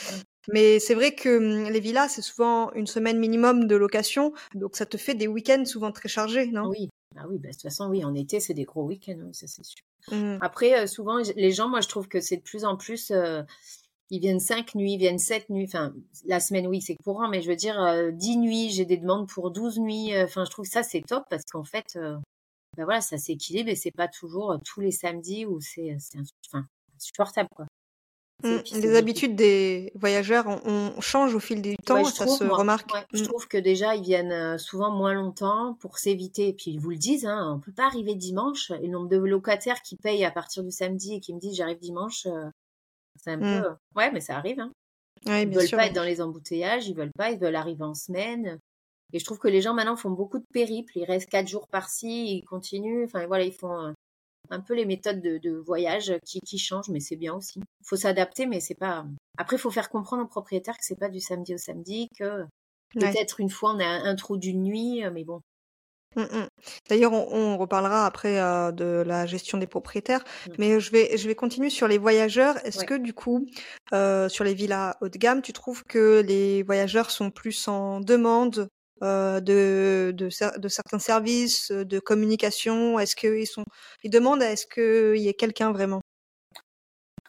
Mais 0.52 0.80
c'est 0.80 0.94
vrai 0.94 1.14
que 1.14 1.38
mmh, 1.38 1.70
les 1.70 1.80
villas, 1.80 2.08
c'est 2.08 2.22
souvent 2.22 2.72
une 2.72 2.86
semaine 2.86 3.18
minimum 3.18 3.66
de 3.66 3.76
location, 3.76 4.32
donc 4.54 4.76
ça 4.76 4.86
te 4.86 4.96
fait 4.96 5.14
des 5.14 5.28
week-ends 5.28 5.64
souvent 5.64 5.92
très 5.92 6.08
chargés, 6.08 6.46
non? 6.46 6.68
Oui, 6.68 6.88
ah 7.16 7.24
oui, 7.28 7.38
bah, 7.38 7.48
de 7.48 7.52
toute 7.52 7.62
façon, 7.62 7.88
oui, 7.88 8.04
en 8.04 8.14
été, 8.14 8.40
c'est 8.40 8.54
des 8.54 8.64
gros 8.64 8.84
week-ends, 8.84 9.18
oui, 9.18 9.34
ça 9.34 9.46
c'est 9.46 9.64
sûr. 9.64 9.82
Mmh. 10.10 10.38
Après, 10.40 10.78
euh, 10.78 10.86
souvent, 10.86 11.18
les 11.36 11.52
gens, 11.52 11.68
moi, 11.68 11.80
je 11.80 11.88
trouve 11.88 12.08
que 12.08 12.20
c'est 12.20 12.38
de 12.38 12.42
plus 12.42 12.64
en 12.64 12.76
plus 12.76 13.12
ils 14.10 14.20
viennent 14.20 14.40
cinq 14.40 14.74
nuits, 14.74 14.94
ils 14.94 14.98
viennent 14.98 15.18
sept 15.18 15.48
nuits. 15.50 15.64
Enfin, 15.66 15.94
la 16.26 16.40
semaine, 16.40 16.66
oui, 16.66 16.80
c'est 16.80 16.96
courant, 17.04 17.28
mais 17.28 17.42
je 17.42 17.48
veux 17.48 17.56
dire, 17.56 17.80
euh, 17.80 18.10
dix 18.10 18.36
nuits, 18.36 18.70
j'ai 18.70 18.84
des 18.84 18.96
demandes 18.96 19.28
pour 19.28 19.50
douze 19.50 19.78
nuits. 19.78 20.14
Euh, 20.14 20.24
enfin, 20.24 20.44
je 20.44 20.50
trouve 20.50 20.66
que 20.66 20.72
ça, 20.72 20.82
c'est 20.82 21.02
top 21.02 21.24
parce 21.30 21.44
qu'en 21.44 21.64
fait, 21.64 21.96
euh, 21.96 22.16
ben 22.76 22.84
voilà, 22.84 23.00
ça 23.00 23.18
s'équilibre 23.18 23.70
et 23.70 23.76
c'est 23.76 23.92
pas 23.92 24.08
toujours 24.08 24.58
tous 24.64 24.80
les 24.80 24.90
samedis 24.90 25.46
où 25.46 25.60
c'est 25.60 25.96
enfin, 26.48 26.66
insupportable, 26.96 27.48
quoi. 27.54 27.66
Mmh, 28.42 28.56
les 28.72 28.96
habitudes 28.96 29.36
des 29.36 29.92
voyageurs 29.94 30.46
on, 30.64 30.98
change 31.02 31.34
au 31.34 31.40
fil 31.40 31.60
du 31.60 31.76
temps, 31.76 32.02
ça 32.04 32.26
se 32.26 32.44
remarque. 32.44 32.90
Je 33.12 33.22
mmh. 33.22 33.26
trouve 33.26 33.46
que 33.46 33.58
déjà 33.58 33.96
ils 33.96 34.02
viennent 34.02 34.56
souvent 34.56 34.90
moins 34.90 35.12
longtemps 35.12 35.76
pour 35.78 35.98
s'éviter. 35.98 36.48
Et 36.48 36.52
puis 36.54 36.70
ils 36.70 36.80
vous 36.80 36.88
le 36.88 36.96
disent, 36.96 37.26
hein, 37.26 37.52
on 37.54 37.60
peut 37.60 37.72
pas 37.72 37.84
arriver 37.84 38.14
dimanche. 38.14 38.70
Et 38.70 38.86
le 38.86 38.92
nombre 38.92 39.08
de 39.08 39.18
locataires 39.18 39.82
qui 39.82 39.96
payent 39.96 40.24
à 40.24 40.30
partir 40.30 40.64
du 40.64 40.70
samedi 40.70 41.16
et 41.16 41.20
qui 41.20 41.34
me 41.34 41.38
disent 41.38 41.54
j'arrive 41.54 41.80
dimanche, 41.80 42.26
c'est 43.16 43.30
un 43.30 43.36
mmh. 43.36 43.62
peu. 43.62 43.68
Ouais, 43.96 44.10
mais 44.12 44.20
ça 44.20 44.36
arrive. 44.36 44.60
Hein. 44.60 44.72
ils 45.26 45.48
veulent 45.48 45.70
pas 45.70 45.86
être 45.86 45.94
dans 45.94 46.04
les 46.04 46.20
embouteillages, 46.20 46.88
ils 46.88 46.96
veulent 46.96 47.12
pas, 47.16 47.30
ils 47.30 47.38
veulent 47.38 47.56
arriver 47.56 47.84
en 47.84 47.94
semaine. 47.94 48.58
Et 49.12 49.18
je 49.18 49.24
trouve 49.24 49.38
que 49.38 49.48
les 49.48 49.60
gens 49.60 49.74
maintenant 49.74 49.96
font 49.96 50.10
beaucoup 50.10 50.38
de 50.38 50.46
périples. 50.52 50.92
Ils 50.96 51.04
restent 51.04 51.28
quatre 51.28 51.48
jours 51.48 51.66
par-ci, 51.68 52.36
ils 52.36 52.44
continuent. 52.44 53.04
Enfin 53.04 53.26
voilà, 53.26 53.44
ils 53.44 53.52
font 53.52 53.92
un 54.50 54.60
peu 54.60 54.74
les 54.74 54.84
méthodes 54.84 55.20
de, 55.20 55.50
voyage 55.50 56.12
qui, 56.24 56.40
qui, 56.40 56.58
changent, 56.58 56.88
mais 56.88 57.00
c'est 57.00 57.16
bien 57.16 57.34
aussi. 57.34 57.58
Il 57.58 57.86
faut 57.86 57.96
s'adapter, 57.96 58.46
mais 58.46 58.60
c'est 58.60 58.74
pas. 58.74 59.06
Après, 59.38 59.56
il 59.56 59.60
faut 59.60 59.70
faire 59.70 59.90
comprendre 59.90 60.22
aux 60.22 60.28
propriétaires 60.28 60.76
que 60.76 60.84
c'est 60.84 60.98
pas 60.98 61.08
du 61.08 61.20
samedi 61.20 61.54
au 61.54 61.58
samedi, 61.58 62.08
que 62.18 62.44
peut-être 62.94 63.40
une 63.40 63.50
fois 63.50 63.74
on 63.74 63.80
a 63.80 63.86
un 63.86 64.14
trou 64.16 64.36
d'une 64.36 64.62
nuit, 64.62 65.02
mais 65.12 65.24
bon, 65.24 65.40
Mmh 66.16 66.46
D'ailleurs, 66.88 67.12
on, 67.12 67.56
reparlera 67.56 68.04
après 68.04 68.36
de 68.72 69.02
la 69.06 69.26
gestion 69.26 69.58
des 69.58 69.68
propriétaires, 69.68 70.20
mmh. 70.20 70.52
mais 70.58 70.80
je 70.80 70.90
vais, 70.90 71.16
je 71.16 71.28
vais 71.28 71.36
continuer 71.36 71.70
sur 71.70 71.86
les 71.86 71.98
voyageurs. 71.98 72.56
Est-ce 72.66 72.84
que 72.84 72.94
du 72.94 73.14
coup, 73.14 73.46
sur 73.92 74.44
les 74.44 74.54
villas 74.54 74.96
haut 75.00 75.08
de 75.08 75.18
gamme, 75.18 75.40
tu 75.42 75.52
trouves 75.52 75.84
que 75.84 76.20
les 76.26 76.62
voyageurs 76.62 77.10
sont 77.10 77.30
plus 77.30 77.68
en 77.68 78.00
demande 78.00 78.68
de, 79.00 79.40
de, 79.40 80.12
de, 80.12 80.68
certains 80.68 80.98
services, 80.98 81.70
de 81.70 81.98
communication? 82.00 82.98
Est-ce 82.98 83.14
qu'ils 83.14 83.46
sont, 83.46 83.64
ils 84.02 84.10
demandent 84.10 84.42
à 84.42 84.50
est-ce 84.50 84.66
qu'il 84.66 85.22
y 85.22 85.28
ait 85.28 85.34
quelqu'un 85.34 85.72
vraiment? 85.72 86.00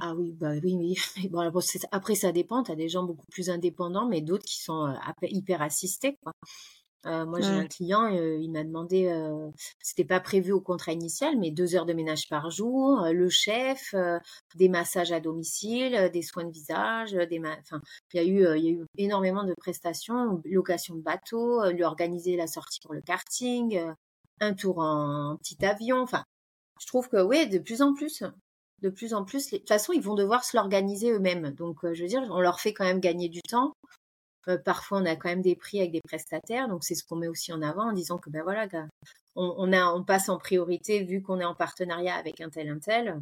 Ah 0.03 0.15
oui, 0.15 0.31
bah 0.33 0.53
oui, 0.63 0.75
oui. 0.75 0.97
Bon, 1.29 1.47
après, 1.91 2.15
ça 2.15 2.31
dépend. 2.31 2.63
Tu 2.63 2.71
as 2.71 2.75
des 2.75 2.89
gens 2.89 3.03
beaucoup 3.03 3.27
plus 3.31 3.51
indépendants, 3.51 4.07
mais 4.07 4.21
d'autres 4.21 4.45
qui 4.45 4.59
sont 4.59 4.95
hyper 5.21 5.61
assistés. 5.61 6.17
Quoi. 6.23 6.33
Euh, 7.07 7.25
moi, 7.25 7.41
j'ai 7.41 7.47
un 7.47 7.65
client, 7.65 8.13
euh, 8.13 8.37
il 8.39 8.51
m'a 8.51 8.63
demandé, 8.63 9.07
euh, 9.07 9.49
c'était 9.81 10.05
pas 10.05 10.19
prévu 10.19 10.51
au 10.51 10.61
contrat 10.61 10.91
initial, 10.93 11.37
mais 11.39 11.49
deux 11.49 11.75
heures 11.75 11.87
de 11.87 11.93
ménage 11.93 12.27
par 12.29 12.51
jour, 12.51 13.07
le 13.11 13.29
chef, 13.29 13.95
des 14.55 14.69
massages 14.69 15.11
à 15.11 15.19
domicile, 15.19 16.09
des 16.13 16.21
soins 16.21 16.45
de 16.45 16.51
visage, 16.51 17.13
des, 17.13 17.39
enfin, 17.39 17.81
il 18.13 18.17
y 18.17 18.19
a 18.19 18.23
eu, 18.23 18.59
il 18.59 18.65
y 18.65 18.67
a 18.69 18.71
eu 18.71 18.85
énormément 18.97 19.43
de 19.43 19.55
prestations, 19.55 20.41
location 20.45 20.95
de 20.95 21.01
bateau, 21.01 21.69
lui 21.71 21.83
organiser 21.83 22.35
la 22.35 22.47
sortie 22.47 22.79
pour 22.81 22.93
le 22.93 23.01
karting, 23.01 23.81
un 24.39 24.53
tour 24.53 24.79
en 24.79 25.37
petit 25.37 25.65
avion. 25.65 26.01
Enfin, 26.01 26.23
je 26.79 26.87
trouve 26.87 27.09
que 27.09 27.21
oui, 27.21 27.47
de 27.47 27.57
plus 27.57 27.81
en 27.81 27.93
plus, 27.93 28.23
de 28.81 28.89
plus 28.89 29.13
en 29.15 29.25
plus, 29.25 29.49
de 29.49 29.57
toute 29.57 29.67
façon, 29.67 29.93
ils 29.93 30.01
vont 30.01 30.15
devoir 30.15 30.43
se 30.43 30.55
l'organiser 30.55 31.11
eux-mêmes. 31.11 31.51
Donc, 31.51 31.79
je 31.81 32.01
veux 32.01 32.07
dire, 32.07 32.27
on 32.29 32.41
leur 32.41 32.59
fait 32.59 32.73
quand 32.73 32.85
même 32.85 32.99
gagner 32.99 33.29
du 33.29 33.41
temps. 33.41 33.73
Euh, 34.47 34.57
parfois, 34.57 34.99
on 34.99 35.05
a 35.05 35.15
quand 35.15 35.29
même 35.29 35.41
des 35.41 35.55
prix 35.55 35.79
avec 35.79 35.91
des 35.91 36.01
prestataires, 36.01 36.67
donc 36.67 36.83
c'est 36.83 36.95
ce 36.95 37.03
qu'on 37.03 37.15
met 37.15 37.27
aussi 37.27 37.53
en 37.53 37.61
avant 37.61 37.89
en 37.89 37.93
disant 37.93 38.17
que 38.17 38.29
ben 38.29 38.41
voilà, 38.43 38.67
on, 39.35 39.71
a, 39.71 39.93
on 39.93 40.03
passe 40.03 40.29
en 40.29 40.37
priorité 40.37 41.03
vu 41.03 41.21
qu'on 41.21 41.39
est 41.39 41.45
en 41.45 41.55
partenariat 41.55 42.15
avec 42.15 42.41
un 42.41 42.49
tel 42.49 42.69
un 42.69 42.79
tel. 42.79 43.19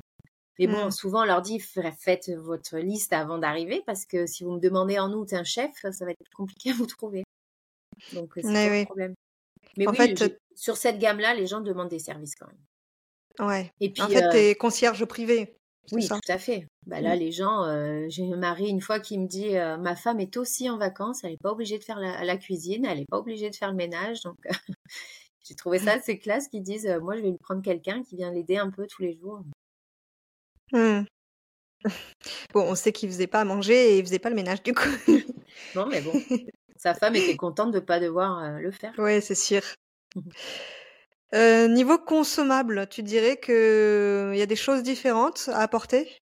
Mais 0.58 0.68
bon, 0.68 0.88
mmh. 0.88 0.92
souvent 0.92 1.22
on 1.22 1.26
leur 1.26 1.42
dit 1.42 1.60
faites 1.60 2.30
votre 2.30 2.78
liste 2.78 3.14
avant 3.14 3.38
d'arriver 3.38 3.82
parce 3.86 4.06
que 4.06 4.26
si 4.26 4.44
vous 4.44 4.52
me 4.52 4.60
demandez 4.60 5.00
en 5.00 5.12
août 5.14 5.32
un 5.34 5.46
chef, 5.46 5.72
ça 5.92 6.06
va 6.06 6.12
être 6.12 6.30
compliqué 6.36 6.72
à 6.72 6.74
vous 6.74 6.86
trouver. 6.86 7.24
Donc 8.14 8.32
c'est 8.36 8.42
pas 8.42 8.50
un 8.50 8.86
problème. 8.86 9.14
Mais 9.78 9.88
en 9.88 9.92
oui, 9.92 9.98
fait, 9.98 10.40
sur 10.56 10.78
cette 10.78 11.00
gamme-là, 11.00 11.34
les 11.34 11.48
gens 11.48 11.62
demandent 11.62 11.90
des 11.90 12.00
services 12.00 12.36
quand 12.36 12.48
même. 12.48 13.48
Ouais. 13.48 13.72
Et 13.80 13.90
puis, 13.90 14.02
en 14.02 14.08
fait, 14.08 14.24
euh, 14.24 14.32
t'es 14.32 14.56
concierge 14.56 15.06
privé. 15.06 15.59
Oui, 15.92 16.08
tout 16.08 16.20
à 16.28 16.38
fait. 16.38 16.68
Bah 16.86 17.02
là, 17.02 17.16
mmh. 17.16 17.20
les 17.20 17.32
gens, 17.32 17.64
euh, 17.64 18.06
j'ai 18.10 18.32
un 18.32 18.38
mari 18.38 18.70
une 18.70 18.82
fois 18.82 19.00
qui 19.00 19.18
me 19.18 19.28
dit 19.28 19.58
euh, 19.58 19.78
ma 19.78 19.96
femme 19.96 20.20
est 20.20 20.38
aussi 20.38 20.70
en 20.70 20.78
vacances, 20.78 21.24
elle 21.24 21.32
n'est 21.32 21.38
pas 21.38 21.52
obligée 21.52 21.78
de 21.80 21.84
faire 21.84 22.00
la, 22.00 22.38
cuisine, 22.38 22.86
elle 22.86 23.00
n'est 23.00 23.06
pas 23.06 23.18
obligée 23.18 23.50
de 23.50 23.56
faire 23.56 23.72
le 23.72 23.76
ménage, 23.76 24.22
donc 24.22 24.38
j'ai 25.44 25.56
trouvé 25.56 25.80
ça 25.80 25.94
assez 25.94 26.20
classe 26.20 26.48
qu'ils 26.48 26.64
disent 26.64 26.88
euh, 26.88 27.00
moi 27.00 27.16
je 27.16 27.22
vais 27.22 27.30
lui 27.30 27.38
prendre 27.38 27.62
quelqu'un 27.62 28.04
qui 28.04 28.16
vient 28.16 28.32
l'aider 28.32 28.58
un 28.58 28.70
peu 28.70 28.86
tous 28.88 29.02
les 29.02 29.14
jours. 29.14 29.42
Mmh. 30.72 31.02
Bon, 32.54 32.64
on 32.64 32.76
sait 32.76 32.92
qu'il 32.92 33.10
faisait 33.10 33.28
pas 33.28 33.42
à 33.42 33.46
manger 33.46 33.94
et 33.94 34.00
il 34.00 34.06
faisait 34.06 34.20
pas 34.20 34.30
le 34.30 34.36
ménage 34.36 34.62
du 34.62 34.74
coup. 34.74 34.90
non, 35.76 35.86
mais 35.86 36.02
bon, 36.02 36.12
sa 36.76 36.94
femme 36.94 37.16
était 37.16 37.38
contente 37.38 37.72
de 37.72 37.80
pas 37.80 38.00
devoir 38.00 38.60
le 38.60 38.72
faire. 38.72 38.94
Oui, 38.98 39.22
c'est 39.22 39.34
sûr. 39.34 39.62
Mmh. 40.16 40.22
Euh, 41.34 41.68
niveau 41.68 41.98
consommable, 42.00 42.88
tu 42.90 43.04
dirais 43.04 43.40
qu'il 43.40 44.36
y 44.36 44.42
a 44.42 44.46
des 44.48 44.56
choses 44.56 44.82
différentes 44.82 45.50
à 45.54 45.60
apporter? 45.60 46.18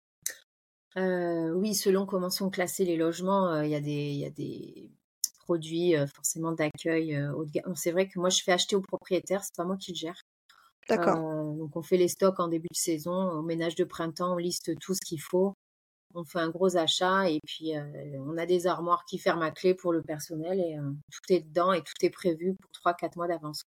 Oui, 0.95 1.75
selon 1.75 2.07
comment 2.07 2.31
sont 2.31 2.49
classés 2.49 2.83
les 2.83 2.97
logements, 2.97 3.61
il 3.61 3.69
y, 3.69 3.75
a 3.75 3.79
des, 3.79 4.13
y 4.13 4.25
a 4.25 4.31
des 4.31 4.89
produits 5.39 5.93
forcément 6.13 6.51
d'accueil 6.51 7.21
haut 7.35 7.45
de 7.45 7.51
gamme. 7.51 7.75
C'est 7.75 7.91
vrai 7.91 8.07
que 8.07 8.19
moi, 8.19 8.29
je 8.29 8.41
fais 8.41 8.51
acheter 8.51 8.75
aux 8.75 8.81
propriétaires, 8.81 9.43
c'est 9.43 9.55
pas 9.55 9.63
moi 9.63 9.77
qui 9.77 9.91
le 9.91 9.97
gère. 9.97 10.19
D'accord. 10.89 11.53
donc, 11.55 11.75
on 11.75 11.83
fait 11.83 11.97
les 11.97 12.07
stocks 12.07 12.39
en 12.39 12.47
début 12.47 12.67
de 12.71 12.77
saison. 12.77 13.29
Au 13.29 13.43
ménage 13.43 13.75
de 13.75 13.83
printemps, 13.83 14.33
on 14.33 14.37
liste 14.37 14.77
tout 14.79 14.95
ce 14.95 15.01
qu'il 15.05 15.21
faut. 15.21 15.53
On 16.15 16.23
fait 16.23 16.39
un 16.39 16.49
gros 16.49 16.77
achat 16.77 17.29
et 17.29 17.39
puis 17.45 17.73
on 18.15 18.35
a 18.37 18.47
des 18.47 18.65
armoires 18.65 19.05
qui 19.05 19.19
ferment 19.19 19.43
à 19.43 19.51
clé 19.51 19.75
pour 19.75 19.93
le 19.93 20.01
personnel 20.01 20.59
et 20.59 20.77
tout 21.11 21.33
est 21.33 21.41
dedans 21.41 21.73
et 21.73 21.81
tout 21.81 21.93
est 22.01 22.09
prévu 22.09 22.55
pour 22.55 22.91
3-4 22.93 23.17
mois 23.17 23.27
d'avance. 23.27 23.61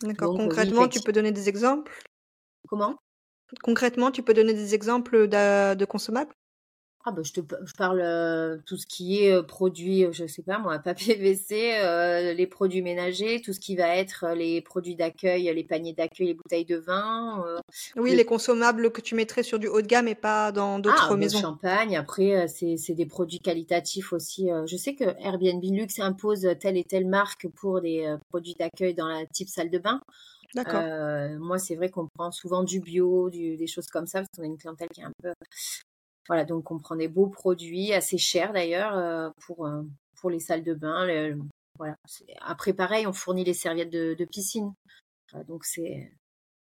D'accord. 0.00 0.34
Concrètement, 0.34 0.88
tu 0.88 1.00
peux 1.00 1.12
donner 1.12 1.32
des 1.32 1.48
exemples? 1.48 1.92
Comment? 2.68 2.96
Concrètement, 3.62 4.10
tu 4.10 4.22
peux 4.22 4.34
donner 4.34 4.54
des 4.54 4.74
exemples 4.74 5.28
de 5.28 5.84
consommables? 5.84 6.32
Ah 7.04 7.10
bah, 7.10 7.22
je 7.24 7.32
te 7.32 7.40
je 7.40 7.72
parle 7.74 8.00
euh, 8.00 8.58
tout 8.64 8.76
ce 8.76 8.86
qui 8.86 9.24
est 9.24 9.32
euh, 9.32 9.42
produits, 9.42 10.04
euh, 10.04 10.12
je 10.12 10.26
sais 10.26 10.42
pas 10.42 10.58
moi, 10.58 10.78
papier 10.84 11.16
WC, 11.16 12.34
les 12.34 12.46
produits 12.46 12.82
ménagers, 12.82 13.40
tout 13.40 13.52
ce 13.52 13.60
qui 13.60 13.74
va 13.74 13.96
être 13.96 14.26
les 14.36 14.60
produits 14.60 14.94
d'accueil, 14.94 15.52
les 15.52 15.64
paniers 15.64 15.94
d'accueil, 15.94 16.28
les 16.28 16.34
bouteilles 16.34 16.64
de 16.64 16.76
vin. 16.76 17.44
oui, 17.96 18.14
les 18.14 18.24
consommables 18.24 18.92
que 18.92 19.00
tu 19.00 19.14
mettrais 19.14 19.42
sur 19.42 19.58
du 19.58 19.66
haut 19.66 19.82
de 19.82 19.86
gamme 19.86 20.06
et 20.08 20.14
pas 20.14 20.52
dans 20.52 20.78
d'autres 20.78 21.08
ah, 21.10 21.16
maisons. 21.16 21.38
Le 21.38 21.42
champagne, 21.42 21.96
après 21.96 22.46
c'est 22.46 22.76
c'est 22.76 22.94
des 22.94 23.06
produits 23.06 23.40
qualitatifs 23.40 24.12
aussi. 24.12 24.50
je 24.66 24.76
sais 24.76 24.94
que 24.94 25.04
Airbnb 25.20 25.62
Luxe 25.62 25.98
impose 25.98 26.46
telle 26.60 26.76
et 26.76 26.84
telle 26.84 27.06
marque 27.06 27.48
pour 27.48 27.80
des 27.80 28.16
produits 28.30 28.54
d'accueil 28.58 28.94
dans 28.94 29.08
la 29.08 29.26
type 29.26 29.48
salle 29.48 29.70
de 29.70 29.78
bain. 29.78 30.00
D'accord. 30.54 30.82
moi, 31.38 31.58
c'est 31.58 31.76
vrai 31.76 31.88
qu'on 31.88 32.06
prend 32.14 32.30
souvent 32.30 32.62
du 32.62 32.80
bio, 32.80 33.30
du, 33.30 33.56
des 33.56 33.66
choses 33.66 33.86
comme 33.86 34.06
ça, 34.06 34.20
parce 34.20 34.28
qu'on 34.36 34.42
a 34.42 34.46
une 34.46 34.58
clientèle 34.58 34.90
qui 34.90 35.00
est 35.00 35.04
un 35.04 35.12
peu 35.22 35.32
voilà, 36.28 36.44
donc 36.44 36.70
on 36.70 36.78
prend 36.78 36.96
des 36.96 37.08
beaux 37.08 37.28
produits, 37.28 37.92
assez 37.92 38.18
chers 38.18 38.52
d'ailleurs, 38.52 38.96
euh, 38.96 39.30
pour, 39.46 39.66
euh, 39.66 39.82
pour 40.20 40.30
les 40.30 40.40
salles 40.40 40.62
de 40.62 40.74
bain. 40.74 41.06
voilà. 41.78 41.96
Après, 42.40 42.72
pareil, 42.72 43.06
on 43.06 43.12
fournit 43.12 43.44
les 43.44 43.54
serviettes 43.54 43.90
de, 43.90 44.24
piscine. 44.24 44.72
donc 45.48 45.64
c'est. 45.64 46.12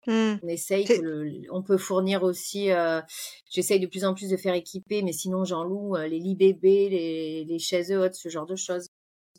Mmh. 0.07 0.35
On 0.43 0.49
essaye, 0.49 0.87
on 1.51 1.63
peut 1.63 1.79
fournir 1.79 2.25
aussi, 2.25 2.71
euh, 2.71 3.01
j'essaye 3.51 3.81
de 3.81 3.87
plus 3.87 4.05
en 4.05 4.13
plus 4.13 4.29
de 4.29 4.37
faire 4.37 4.53
équiper, 4.53 5.01
mais 5.01 5.13
sinon 5.13 5.47
j'en 5.47 5.65
loue 5.65 5.97
les 5.97 6.19
lits 6.19 6.35
bébés, 6.35 6.91
les, 6.91 7.45
les 7.45 7.59
chaises 7.59 7.91
hautes, 7.91 8.13
ce 8.13 8.29
genre 8.29 8.45
de 8.45 8.55
choses. 8.55 8.89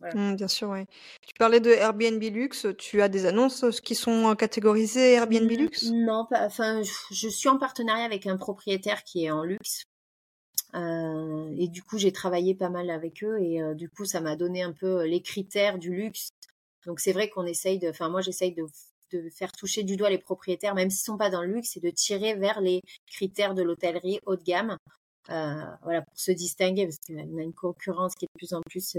Mmh, 0.02 0.36
bien 0.36 0.48
sûr, 0.48 0.70
oui. 0.70 0.86
Tu 1.22 1.36
parlais 1.38 1.60
de 1.60 1.70
Airbnb 1.70 2.20
Luxe, 2.20 2.66
tu 2.80 3.04
as 3.04 3.10
des 3.10 3.28
annonces 3.28 3.80
qui 3.80 3.94
sont 3.94 4.36
catégorisées 4.36 5.14
Airbnb 5.14 5.52
Luxe? 5.52 5.92
Non, 5.92 6.26
enfin, 6.32 6.82
je 7.12 7.30
suis 7.30 7.48
en 7.48 7.60
partenariat 7.60 8.04
avec 8.04 8.26
un 8.26 8.38
propriétaire 8.38 9.04
qui 9.04 9.26
est 9.26 9.32
en 9.32 9.44
luxe. 9.44 9.86
Euh, 10.76 11.54
et 11.58 11.68
du 11.68 11.84
coup, 11.84 11.98
j'ai 11.98 12.12
travaillé 12.12 12.54
pas 12.54 12.70
mal 12.70 12.90
avec 12.90 13.24
eux 13.24 13.40
et 13.40 13.62
euh, 13.62 13.74
du 13.74 13.90
coup, 13.90 14.06
ça 14.06 14.20
m'a 14.20 14.36
donné 14.36 14.62
un 14.62 14.74
peu 14.74 15.02
euh, 15.02 15.08
les 15.08 15.22
critères 15.22 15.78
du 15.80 15.96
luxe. 15.96 16.30
Donc, 16.86 17.00
c'est 17.00 17.14
vrai 17.14 17.30
qu'on 17.30 17.46
essaye 17.46 17.80
de, 17.80 17.90
enfin, 17.90 18.10
moi, 18.10 18.22
j'essaye 18.22 18.54
de, 18.54 18.66
faire 19.32 19.54
toucher 19.54 19.84
du 19.84 19.96
doigt 19.96 20.10
les 20.10 20.18
propriétaires, 20.18 20.76
même 20.76 20.90
s'ils 20.90 21.06
sont 21.06 21.18
pas 21.18 21.30
dans 21.30 21.42
le 21.42 21.54
luxe, 21.54 21.78
et 21.78 21.80
de 21.80 21.90
tirer 21.90 22.36
vers 22.36 22.60
les 22.60 22.82
critères 23.08 23.54
de 23.54 23.64
l'hôtellerie 23.64 24.20
haut 24.26 24.36
de 24.36 24.44
gamme. 24.44 24.78
voilà, 25.28 26.02
pour 26.02 26.20
se 26.20 26.32
distinguer, 26.32 26.86
parce 26.86 26.98
qu'on 27.08 27.38
a 27.40 27.44
une 27.44 27.54
concurrence 27.54 28.14
qui 28.16 28.26
est 28.26 28.28
de 28.28 28.38
plus 28.38 28.54
en 28.54 28.62
plus 28.70 28.98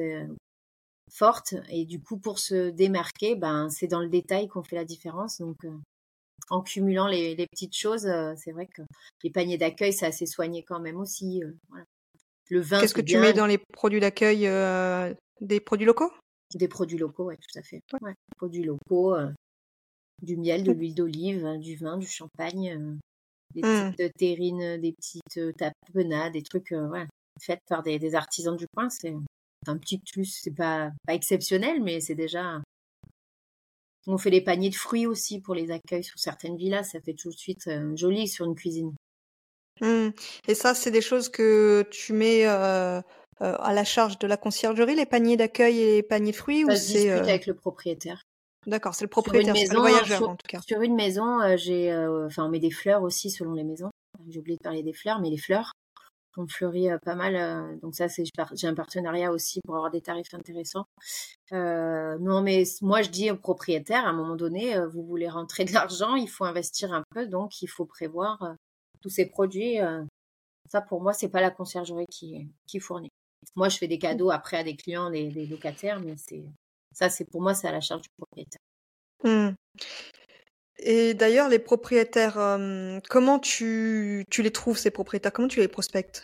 forte. 1.13 1.55
Et 1.69 1.85
du 1.85 2.01
coup, 2.01 2.17
pour 2.17 2.39
se 2.39 2.71
démarquer, 2.71 3.37
ben, 3.37 3.69
c'est 3.69 3.89
dans 3.89 4.01
le 4.01 4.09
détail 4.09 4.49
qu'on 4.49 4.63
fait 4.63 4.77
la 4.77 4.87
différence. 4.87 5.39
Donc, 5.39 5.59
en 6.51 6.63
cumulant 6.63 7.09
les, 7.09 7.47
petites 7.51 7.77
choses, 7.77 8.07
euh, 8.07 8.35
c'est 8.37 8.53
vrai 8.53 8.67
que 8.67 8.83
les 9.23 9.31
paniers 9.31 9.59
d'accueil, 9.59 9.93
c'est 9.93 10.07
assez 10.07 10.27
soigné 10.27 10.63
quand 10.63 10.81
même 10.81 10.97
aussi. 10.97 11.43
Euh, 11.43 11.53
le 12.49 12.61
vin. 12.61 12.81
Qu'est-ce 12.81 12.95
que 12.95 13.01
tu 13.01 13.19
mets 13.19 13.33
dans 13.33 13.47
les 13.47 13.59
produits 13.59 13.99
d'accueil 13.99 14.47
euh, 14.47 15.13
Des 15.41 15.59
produits 15.59 15.87
locaux? 15.87 16.13
Des 16.55 16.69
produits 16.69 16.99
locaux, 16.99 17.29
oui, 17.29 17.35
tout 17.37 17.59
à 17.59 17.63
fait. 17.63 17.81
Ouais. 18.01 18.15
Produits 18.37 18.63
locaux, 18.63 19.17
du 20.23 20.37
miel, 20.37 20.63
de 20.63 20.71
l'huile 20.71 20.95
d'olive, 20.95 21.45
hein, 21.45 21.59
du 21.59 21.75
vin, 21.75 21.97
du 21.97 22.07
champagne, 22.07 22.99
des 23.53 23.63
mmh. 23.63 23.93
petites 23.97 24.15
terrines, 24.17 24.81
des 24.81 24.93
petites 24.93 25.57
tapenades, 25.57 26.35
des 26.35 26.43
trucs 26.43 26.71
ouais, 26.71 27.07
faits 27.43 27.59
par 27.69 27.83
des, 27.83 28.15
artisans 28.15 28.57
du 28.57 28.67
coin. 28.69 28.89
C'est 28.91 29.13
un 29.67 29.77
petit 29.77 29.99
plus, 29.99 30.39
c'est 30.41 30.55
pas, 30.55 30.93
pas 31.05 31.15
exceptionnel, 31.15 31.83
mais 31.83 31.99
c'est 32.01 32.15
déjà 32.15 32.61
on 34.07 34.19
fait 34.19 34.31
les 34.31 34.41
paniers 34.41 34.71
de 34.71 34.75
fruits 34.75 35.07
aussi 35.07 35.41
pour 35.41 35.55
les 35.55 35.71
accueils 35.71 36.05
sur 36.05 36.19
certaines 36.19 36.57
villas. 36.57 36.85
Ça 36.85 37.01
fait 37.01 37.15
tout 37.15 37.31
de 37.31 37.37
suite 37.37 37.67
euh, 37.67 37.97
joli 37.97 38.29
sur 38.29 38.47
une 38.47 38.55
cuisine. 38.55 38.95
Mmh. 39.81 40.09
Et 40.49 40.55
ça, 40.55 40.75
c'est 40.75 40.91
des 40.91 41.03
choses 41.03 41.29
que 41.29 41.85
tu 41.91 42.13
mets 42.13 42.47
euh, 42.47 42.99
euh, 42.99 43.03
à 43.41 43.75
la 43.75 43.85
charge 43.85 44.19
de 44.19 44.27
la 44.27 44.37
conciergerie, 44.37 44.95
les 44.95 45.07
paniers 45.07 45.37
d'accueil 45.37 45.81
et 45.81 45.97
les 45.97 46.03
paniers 46.03 46.33
de 46.33 46.37
fruits 46.37 46.65
Ça 46.67 46.73
ou 46.73 46.77
se 46.77 46.93
discute 46.93 47.11
avec 47.11 47.47
le 47.47 47.55
propriétaire. 47.55 48.23
D'accord, 48.67 48.95
c'est 48.95 49.05
le 49.05 49.11
propriétaire, 49.11 49.55
le 49.55 49.79
voyageur 49.79 50.19
sur, 50.19 50.29
en 50.31 50.37
tout 50.37 50.49
cas. 50.49 50.61
Sur 50.67 50.81
une 50.81 50.97
maison, 50.97 51.57
j'ai, 51.57 51.95
enfin, 52.27 52.47
on 52.47 52.49
met 52.49 52.59
des 52.59 52.73
fleurs 52.73 53.03
aussi 53.03 53.31
selon 53.31 53.53
les 53.53 53.63
maisons. 53.63 53.91
J'ai 54.29 54.41
oublié 54.41 54.57
de 54.57 54.63
parler 54.63 54.83
des 54.83 54.95
fleurs, 54.95 55.21
mais 55.21 55.31
les 55.31 55.39
fleurs, 55.39 55.73
fleurit 56.47 56.89
pas 57.05 57.15
mal. 57.15 57.79
donc 57.81 57.95
ça, 57.95 58.09
c'est 58.09 58.25
j'ai 58.55 58.67
un 58.67 58.75
partenariat 58.75 59.33
aussi 59.33 59.61
pour 59.65 59.77
avoir 59.77 59.91
des 59.91 60.01
tarifs 60.01 60.35
intéressants. 60.35 60.87
non, 61.53 62.43
mais 62.43 62.65
moi, 62.83 63.03
je 63.03 63.11
dis 63.11 63.31
au 63.31 63.37
propriétaire, 63.37 64.05
à 64.05 64.11
un 64.11 64.13
moment 64.13 64.37
donné, 64.37 64.79
vous 64.87 65.03
voulez 65.03 65.29
rentrer 65.29 65.65
de 65.65 65.73
l'argent, 65.73 66.15
il 66.15 66.29
faut 66.29 66.45
investir 66.45 66.93
un 66.93 67.03
peu, 67.11 67.27
donc 67.27 67.63
il 67.63 67.69
faut 67.69 67.87
prévoir 67.87 68.57
tous 69.01 69.11
ces 69.11 69.27
produits. 69.27 69.79
ça, 70.69 70.81
pour 70.81 71.01
moi, 71.01 71.13
c'est 71.13 71.31
pas 71.31 71.41
la 71.41 71.51
conciergerie 71.51 72.07
qui, 72.09 72.81
fournit. 72.81 73.11
Moi, 73.55 73.69
je 73.69 73.79
fais 73.79 73.89
des 73.89 73.99
cadeaux 73.99 74.31
après 74.31 74.59
à 74.59 74.65
des 74.65 74.77
clients, 74.77 75.11
des, 75.11 75.47
locataires, 75.47 76.01
mais 76.01 76.15
c'est 76.17 76.45
ça, 76.93 77.09
c'est 77.11 77.25
pour 77.25 77.43
moi, 77.43 77.55
c'est 77.55 77.69
à 77.69 77.73
la 77.73 77.81
charge 77.81 78.03
du 78.03 78.09
propriétaire. 78.17 78.61
Mmh. 79.25 79.55
Et 80.79 81.15
d'ailleurs, 81.15 81.49
les 81.49 81.59
propriétaires, 81.59 82.59
comment 83.09 83.39
tu, 83.39 84.25
tu 84.31 84.43
les 84.43 84.51
trouves, 84.51 84.79
ces 84.79 84.91
propriétaires? 84.91 85.33
Comment 85.33 85.49
tu 85.49 85.61
les 85.61 85.69
prospectes? 85.69 86.23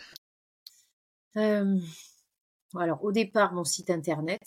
Alors, 1.35 3.03
au 3.03 3.11
départ, 3.11 3.53
mon 3.53 3.63
site 3.63 3.89
internet. 3.89 4.41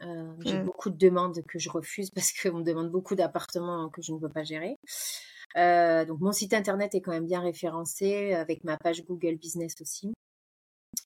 j'ai 0.00 0.58
mmh. 0.58 0.64
beaucoup 0.64 0.90
de 0.90 0.96
demandes 0.96 1.40
que 1.46 1.58
je 1.58 1.70
refuse 1.70 2.10
parce 2.10 2.32
qu'on 2.32 2.58
me 2.58 2.64
demande 2.64 2.90
beaucoup 2.90 3.14
d'appartements 3.14 3.88
que 3.90 4.02
je 4.02 4.12
ne 4.12 4.18
peux 4.18 4.28
pas 4.28 4.42
gérer. 4.42 4.76
donc, 5.54 6.20
mon 6.20 6.32
site 6.32 6.52
internet 6.52 6.94
est 6.94 7.00
quand 7.00 7.12
même 7.12 7.26
bien 7.26 7.40
référencé 7.40 8.32
avec 8.34 8.64
ma 8.64 8.76
page 8.76 9.04
Google 9.04 9.36
Business 9.36 9.74
aussi. 9.80 10.12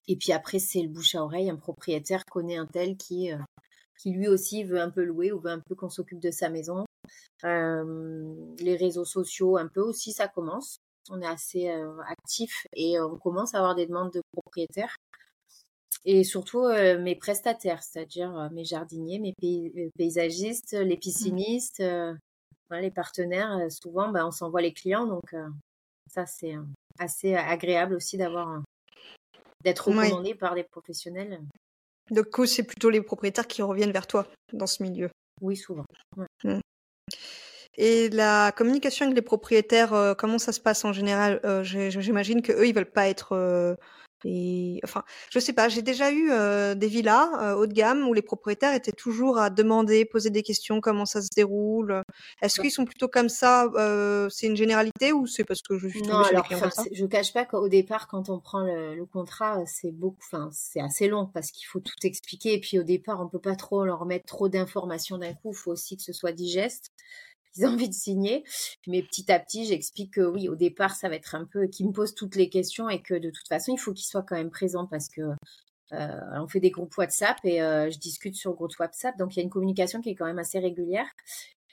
Et 0.06 0.16
puis 0.16 0.32
après, 0.32 0.58
c'est 0.58 0.80
le 0.80 0.88
bouche 0.88 1.14
à 1.14 1.22
oreille. 1.22 1.50
Un 1.50 1.56
propriétaire 1.56 2.24
connaît 2.24 2.56
un 2.56 2.66
tel 2.66 2.96
qui, 2.96 3.30
qui 4.00 4.12
lui 4.12 4.26
aussi 4.26 4.64
veut 4.64 4.80
un 4.80 4.90
peu 4.90 5.04
louer 5.04 5.32
ou 5.32 5.40
veut 5.40 5.50
un 5.50 5.60
peu 5.60 5.74
qu'on 5.74 5.90
s'occupe 5.90 6.20
de 6.20 6.30
sa 6.30 6.48
maison 6.48 6.86
les 7.42 8.76
réseaux 8.76 9.04
sociaux, 9.04 9.56
un 9.56 9.68
peu 9.68 9.80
aussi, 9.80 10.12
ça 10.12 10.28
commence. 10.28 10.78
On 11.10 11.22
est 11.22 11.26
assez 11.26 11.68
actif 12.06 12.66
et 12.74 13.00
on 13.00 13.16
commence 13.16 13.54
à 13.54 13.58
avoir 13.58 13.74
des 13.74 13.86
demandes 13.86 14.12
de 14.12 14.20
propriétaires. 14.32 14.94
Et 16.04 16.22
surtout 16.22 16.68
mes 16.68 17.16
prestataires, 17.16 17.82
c'est-à-dire 17.82 18.50
mes 18.52 18.64
jardiniers, 18.64 19.18
mes 19.18 19.90
paysagistes, 19.96 20.72
les 20.72 20.96
mmh. 20.96 21.00
piscinistes, 21.00 21.82
les 22.70 22.90
partenaires. 22.90 23.70
souvent, 23.70 24.10
bah, 24.10 24.26
on 24.26 24.30
s'envoie 24.30 24.60
les 24.60 24.72
clients, 24.72 25.06
donc 25.06 25.34
ça 26.12 26.26
c'est 26.26 26.54
assez 26.98 27.34
agréable 27.34 27.94
aussi 27.94 28.16
d'avoir 28.16 28.62
d'être 29.64 29.88
recommandé 29.88 30.34
par 30.34 30.54
des 30.54 30.64
professionnels. 30.64 31.40
Coup, 32.32 32.46
c'est 32.46 32.62
plutôt 32.62 32.90
les 32.90 33.02
propriétaires 33.02 33.46
qui 33.46 33.62
reviennent 33.62 33.92
vers 33.92 34.06
toi 34.06 34.26
dans 34.52 34.66
ce 34.66 34.82
milieu? 34.82 35.10
Oui, 35.40 35.56
souvent. 35.56 35.84
Mmh. 36.44 36.60
Et 37.76 38.08
la 38.10 38.52
communication 38.52 39.06
avec 39.06 39.14
les 39.16 39.22
propriétaires, 39.22 39.94
euh, 39.94 40.14
comment 40.14 40.38
ça 40.38 40.52
se 40.52 40.60
passe 40.60 40.84
en 40.84 40.92
général? 40.92 41.40
Euh, 41.44 41.62
J'imagine 41.62 42.42
que 42.42 42.52
eux, 42.52 42.66
ils 42.66 42.74
veulent 42.74 42.90
pas 42.90 43.08
être. 43.08 43.76
Euh, 44.24 44.76
enfin, 44.84 45.02
je 45.30 45.38
sais 45.38 45.52
pas. 45.52 45.68
J'ai 45.68 45.82
déjà 45.82 46.12
eu 46.12 46.30
des 46.76 46.88
villas 46.88 47.56
haut 47.56 47.66
de 47.66 47.72
gamme 47.72 48.08
où 48.08 48.14
les 48.14 48.22
propriétaires 48.22 48.74
étaient 48.74 48.92
toujours 48.92 49.38
à 49.38 49.50
demander, 49.50 50.04
poser 50.04 50.30
des 50.30 50.42
questions, 50.42 50.80
comment 50.80 51.06
ça 51.06 51.22
se 51.22 51.28
déroule. 51.34 52.02
Est-ce 52.42 52.60
qu'ils 52.60 52.70
sont 52.70 52.84
plutôt 52.84 53.08
comme 53.08 53.28
ça 53.28 53.68
C'est 54.30 54.46
une 54.46 54.56
généralité 54.56 55.12
ou 55.12 55.26
c'est 55.26 55.44
parce 55.44 55.62
que 55.62 55.78
je 55.78 55.88
suis 55.88 56.02
non 56.02 56.16
alors, 56.18 56.46
Je 56.92 57.06
cache 57.06 57.32
pas 57.32 57.44
qu'au 57.44 57.68
départ, 57.68 58.08
quand 58.08 58.28
on 58.28 58.40
prend 58.40 58.60
le, 58.60 59.04
contrat, 59.06 59.64
c'est 59.66 59.92
beaucoup. 59.92 60.18
Enfin, 60.30 60.50
c'est 60.52 60.80
assez 60.80 61.08
long 61.08 61.26
parce 61.26 61.50
qu'il 61.50 61.66
faut 61.66 61.80
tout 61.80 61.94
expliquer. 62.02 62.54
Et 62.54 62.60
puis 62.60 62.78
au 62.78 62.82
départ, 62.82 63.20
on 63.20 63.28
peut 63.28 63.38
pas 63.38 63.56
trop 63.56 63.84
leur 63.84 64.04
mettre 64.06 64.26
trop 64.26 64.48
d'informations 64.48 65.18
d'un 65.18 65.32
coup. 65.34 65.52
Il 65.52 65.56
faut 65.56 65.72
aussi 65.72 65.96
que 65.96 66.02
ce 66.02 66.12
soit 66.12 66.32
digeste 66.32 66.92
qu'ils 67.58 67.66
envie 67.66 67.88
de 67.88 67.94
signer. 67.94 68.44
Mais 68.86 69.02
petit 69.02 69.30
à 69.30 69.38
petit, 69.38 69.66
j'explique 69.66 70.14
que 70.14 70.20
oui, 70.20 70.48
au 70.48 70.56
départ, 70.56 70.94
ça 70.94 71.08
va 71.08 71.16
être 71.16 71.34
un 71.34 71.44
peu 71.44 71.66
qui 71.66 71.84
me 71.84 71.92
pose 71.92 72.14
toutes 72.14 72.36
les 72.36 72.48
questions 72.48 72.88
et 72.88 73.02
que 73.02 73.14
de 73.14 73.30
toute 73.30 73.48
façon, 73.48 73.72
il 73.74 73.78
faut 73.78 73.92
qu'ils 73.92 74.06
soient 74.06 74.22
quand 74.22 74.36
même 74.36 74.50
présents 74.50 74.86
parce 74.86 75.08
que 75.08 75.22
euh, 75.92 76.20
on 76.34 76.46
fait 76.46 76.60
des 76.60 76.70
groupes 76.70 76.96
WhatsApp 76.96 77.38
et 77.44 77.62
euh, 77.62 77.90
je 77.90 77.98
discute 77.98 78.34
sur 78.34 78.52
groupe 78.54 78.72
WhatsApp. 78.78 79.16
Donc 79.18 79.34
il 79.34 79.38
y 79.38 79.40
a 79.40 79.44
une 79.44 79.50
communication 79.50 80.00
qui 80.00 80.10
est 80.10 80.14
quand 80.14 80.26
même 80.26 80.38
assez 80.38 80.58
régulière. 80.58 81.08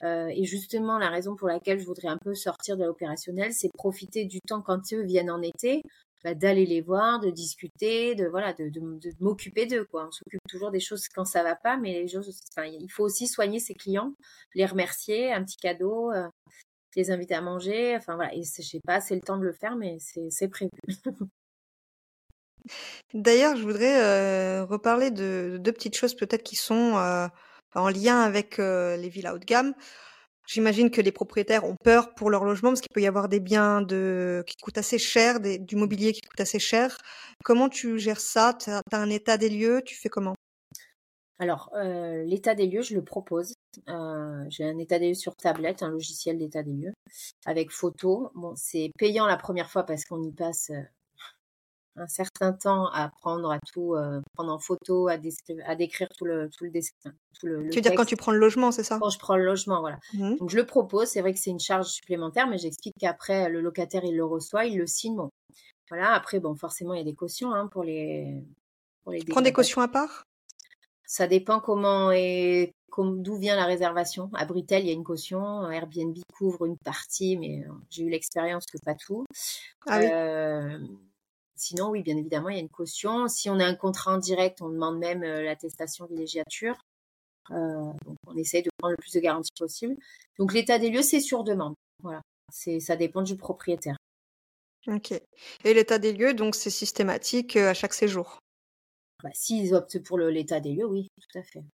Euh, 0.02 0.28
et 0.34 0.44
justement, 0.44 0.98
la 0.98 1.08
raison 1.08 1.36
pour 1.36 1.48
laquelle 1.48 1.78
je 1.78 1.86
voudrais 1.86 2.08
un 2.08 2.18
peu 2.18 2.34
sortir 2.34 2.76
de 2.76 2.84
l'opérationnel, 2.84 3.52
c'est 3.52 3.70
profiter 3.72 4.24
du 4.24 4.40
temps 4.40 4.62
quand 4.62 4.92
eux 4.92 5.02
viennent 5.02 5.30
en 5.30 5.40
été. 5.42 5.82
Bah, 6.26 6.34
d'aller 6.34 6.66
les 6.66 6.80
voir, 6.80 7.20
de 7.20 7.30
discuter, 7.30 8.16
de 8.16 8.26
voilà, 8.26 8.52
de, 8.52 8.68
m'occuper 9.20 9.64
d'eux 9.66 9.84
quoi. 9.84 10.08
On 10.08 10.10
s'occupe 10.10 10.40
toujours 10.48 10.72
des 10.72 10.80
choses 10.80 11.06
quand 11.14 11.24
ça 11.24 11.44
va 11.44 11.54
pas, 11.54 11.76
mais 11.76 12.04
il 12.04 12.88
faut 12.90 13.04
aussi 13.04 13.28
soigner 13.28 13.60
ses 13.60 13.74
clients, 13.74 14.12
les 14.56 14.66
remercier, 14.66 15.32
un 15.32 15.44
petit 15.44 15.56
cadeau, 15.56 16.10
euh, 16.10 16.26
les 16.96 17.12
inviter 17.12 17.34
à 17.34 17.42
manger, 17.42 17.94
enfin 17.96 18.16
voilà. 18.16 18.34
Et 18.34 18.42
je 18.42 18.60
sais 18.60 18.80
pas, 18.84 19.00
c'est 19.00 19.14
le 19.14 19.20
temps 19.20 19.36
de 19.36 19.44
le 19.44 19.52
faire, 19.52 19.76
mais 19.76 19.98
c'est 20.00 20.48
prévu. 20.48 20.72
D'ailleurs, 23.14 23.56
je 23.56 23.62
voudrais 23.62 24.02
euh, 24.02 24.64
reparler 24.64 25.12
de, 25.12 25.58
deux 25.60 25.72
petites 25.72 25.96
choses 25.96 26.16
peut-être 26.16 26.42
qui 26.42 26.56
sont 26.56 26.96
euh, 26.96 27.28
en 27.76 27.88
lien 27.88 28.20
avec 28.22 28.58
les 28.58 29.08
villas 29.08 29.32
haut 29.32 29.38
de 29.38 29.44
gamme. 29.44 29.74
J'imagine 30.46 30.90
que 30.90 31.00
les 31.00 31.12
propriétaires 31.12 31.64
ont 31.64 31.76
peur 31.82 32.14
pour 32.14 32.30
leur 32.30 32.44
logement 32.44 32.70
parce 32.70 32.80
qu'il 32.80 32.92
peut 32.92 33.02
y 33.02 33.06
avoir 33.06 33.28
des 33.28 33.40
biens 33.40 33.82
de... 33.82 34.44
qui 34.46 34.56
coûtent 34.56 34.78
assez 34.78 34.98
cher, 34.98 35.40
du 35.40 35.76
mobilier 35.76 36.12
qui 36.12 36.20
coûte 36.20 36.40
assez 36.40 36.58
cher. 36.58 36.96
Comment 37.44 37.68
tu 37.68 37.98
gères 37.98 38.20
ça? 38.20 38.54
Tu 38.58 38.70
as, 38.70 38.82
un 38.92 39.10
état 39.10 39.36
des 39.36 39.48
lieux? 39.48 39.82
Tu 39.84 39.96
fais 39.96 40.08
comment? 40.08 40.34
Alors, 41.38 41.70
euh, 41.74 42.22
l'état 42.24 42.54
des 42.54 42.66
lieux, 42.66 42.82
je 42.82 42.94
le 42.94 43.04
propose. 43.04 43.52
Euh, 43.88 44.44
j'ai 44.48 44.64
un 44.64 44.78
état 44.78 44.98
des 44.98 45.08
lieux 45.08 45.14
sur 45.14 45.36
tablette, 45.36 45.82
un 45.82 45.90
logiciel 45.90 46.38
d'état 46.38 46.62
des 46.62 46.72
lieux 46.72 46.92
avec 47.44 47.70
photo. 47.70 48.30
Bon, 48.34 48.54
c'est 48.56 48.90
payant 48.98 49.26
la 49.26 49.36
première 49.36 49.70
fois 49.70 49.84
parce 49.84 50.04
qu'on 50.04 50.22
y 50.22 50.32
passe 50.32 50.70
euh, 50.70 50.80
un 51.96 52.06
certain 52.08 52.52
temps 52.52 52.86
à 52.92 53.10
prendre 53.20 53.50
à 53.50 53.58
tout, 53.72 53.94
euh, 53.94 54.20
prendre 54.34 54.52
en 54.52 54.58
photo, 54.58 55.08
à, 55.08 55.16
à 55.64 55.74
décrire 55.74 56.08
tout 56.16 56.24
le, 56.24 56.48
tout 56.50 56.64
le 56.64 56.70
dessin. 56.70 56.92
Tout 57.38 57.46
le, 57.46 57.68
tu 57.70 57.76
veux 57.76 57.82
dire 57.82 57.94
quand 57.94 58.04
tu 58.04 58.16
prends 58.16 58.32
le 58.32 58.38
logement, 58.38 58.70
c'est 58.70 58.82
ça? 58.82 58.98
Quand 59.00 59.10
je 59.10 59.18
prends 59.18 59.36
le 59.36 59.44
logement, 59.44 59.80
voilà. 59.80 59.98
Mmh. 60.14 60.36
Donc 60.36 60.50
je 60.50 60.56
le 60.56 60.66
propose, 60.66 61.08
c'est 61.08 61.20
vrai 61.20 61.32
que 61.32 61.38
c'est 61.38 61.50
une 61.50 61.60
charge 61.60 61.86
supplémentaire, 61.86 62.46
mais 62.46 62.58
j'explique 62.58 62.94
qu'après 62.98 63.48
le 63.48 63.60
locataire 63.60 64.04
il 64.04 64.16
le 64.16 64.24
reçoit, 64.24 64.66
il 64.66 64.78
le 64.78 64.86
signe. 64.86 65.16
Bon, 65.16 65.30
voilà. 65.88 66.12
Après, 66.12 66.40
bon, 66.40 66.54
forcément 66.54 66.94
il 66.94 66.98
y 66.98 67.02
a 67.02 67.04
des 67.04 67.14
cautions 67.14 67.52
hein, 67.52 67.66
pour 67.66 67.84
les. 67.84 68.42
Pour 69.04 69.12
les 69.12 69.20
tu 69.20 69.26
prends 69.26 69.42
des 69.42 69.52
cautions 69.52 69.80
à 69.80 69.88
part? 69.88 70.24
Ça 71.06 71.26
dépend 71.26 71.60
comment 71.60 72.10
et 72.10 72.72
d'où 72.98 73.36
vient 73.36 73.56
la 73.56 73.66
réservation. 73.66 74.30
À 74.34 74.46
Britel, 74.46 74.82
il 74.82 74.88
y 74.88 74.90
a 74.90 74.94
une 74.94 75.04
caution. 75.04 75.70
Airbnb 75.70 76.16
couvre 76.36 76.64
une 76.64 76.78
partie, 76.78 77.36
mais 77.36 77.62
euh, 77.64 77.72
j'ai 77.90 78.02
eu 78.04 78.08
l'expérience 78.08 78.64
que 78.64 78.78
pas 78.82 78.94
tout. 78.94 79.26
Ah 79.86 79.98
oui. 80.00 80.06
Sinon, 81.58 81.88
oui, 81.88 82.02
bien 82.02 82.16
évidemment, 82.18 82.50
il 82.50 82.56
y 82.56 82.58
a 82.58 82.62
une 82.62 82.68
caution. 82.68 83.28
Si 83.28 83.48
on 83.48 83.58
a 83.58 83.64
un 83.64 83.74
contrat 83.74 84.14
en 84.14 84.18
direct, 84.18 84.60
on 84.60 84.68
demande 84.68 84.98
même 84.98 85.22
euh, 85.22 85.42
l'attestation 85.42 86.04
villégiature. 86.04 86.76
Euh, 87.50 87.92
donc, 88.04 88.16
on 88.26 88.36
essaye 88.36 88.62
de 88.62 88.68
prendre 88.76 88.92
le 88.92 88.98
plus 88.98 89.14
de 89.14 89.20
garanties 89.20 89.50
possible. 89.58 89.96
Donc, 90.38 90.52
l'état 90.52 90.78
des 90.78 90.90
lieux, 90.90 91.00
c'est 91.00 91.20
sur 91.20 91.44
demande. 91.44 91.74
Voilà. 92.02 92.20
C'est, 92.52 92.78
ça 92.78 92.94
dépend 92.96 93.22
du 93.22 93.36
propriétaire. 93.36 93.96
Ok. 94.86 95.12
Et 95.12 95.74
l'état 95.74 95.98
des 95.98 96.12
lieux, 96.12 96.34
donc, 96.34 96.54
c'est 96.54 96.68
systématique 96.68 97.56
euh, 97.56 97.70
à 97.70 97.74
chaque 97.74 97.94
séjour? 97.94 98.38
Bah, 99.22 99.30
S'ils 99.32 99.74
optent 99.74 100.02
pour 100.02 100.18
l'état 100.18 100.60
des 100.60 100.74
lieux, 100.74 100.86
oui, 100.86 101.08
tout 101.22 101.38
à 101.38 101.42
fait. 101.42 101.64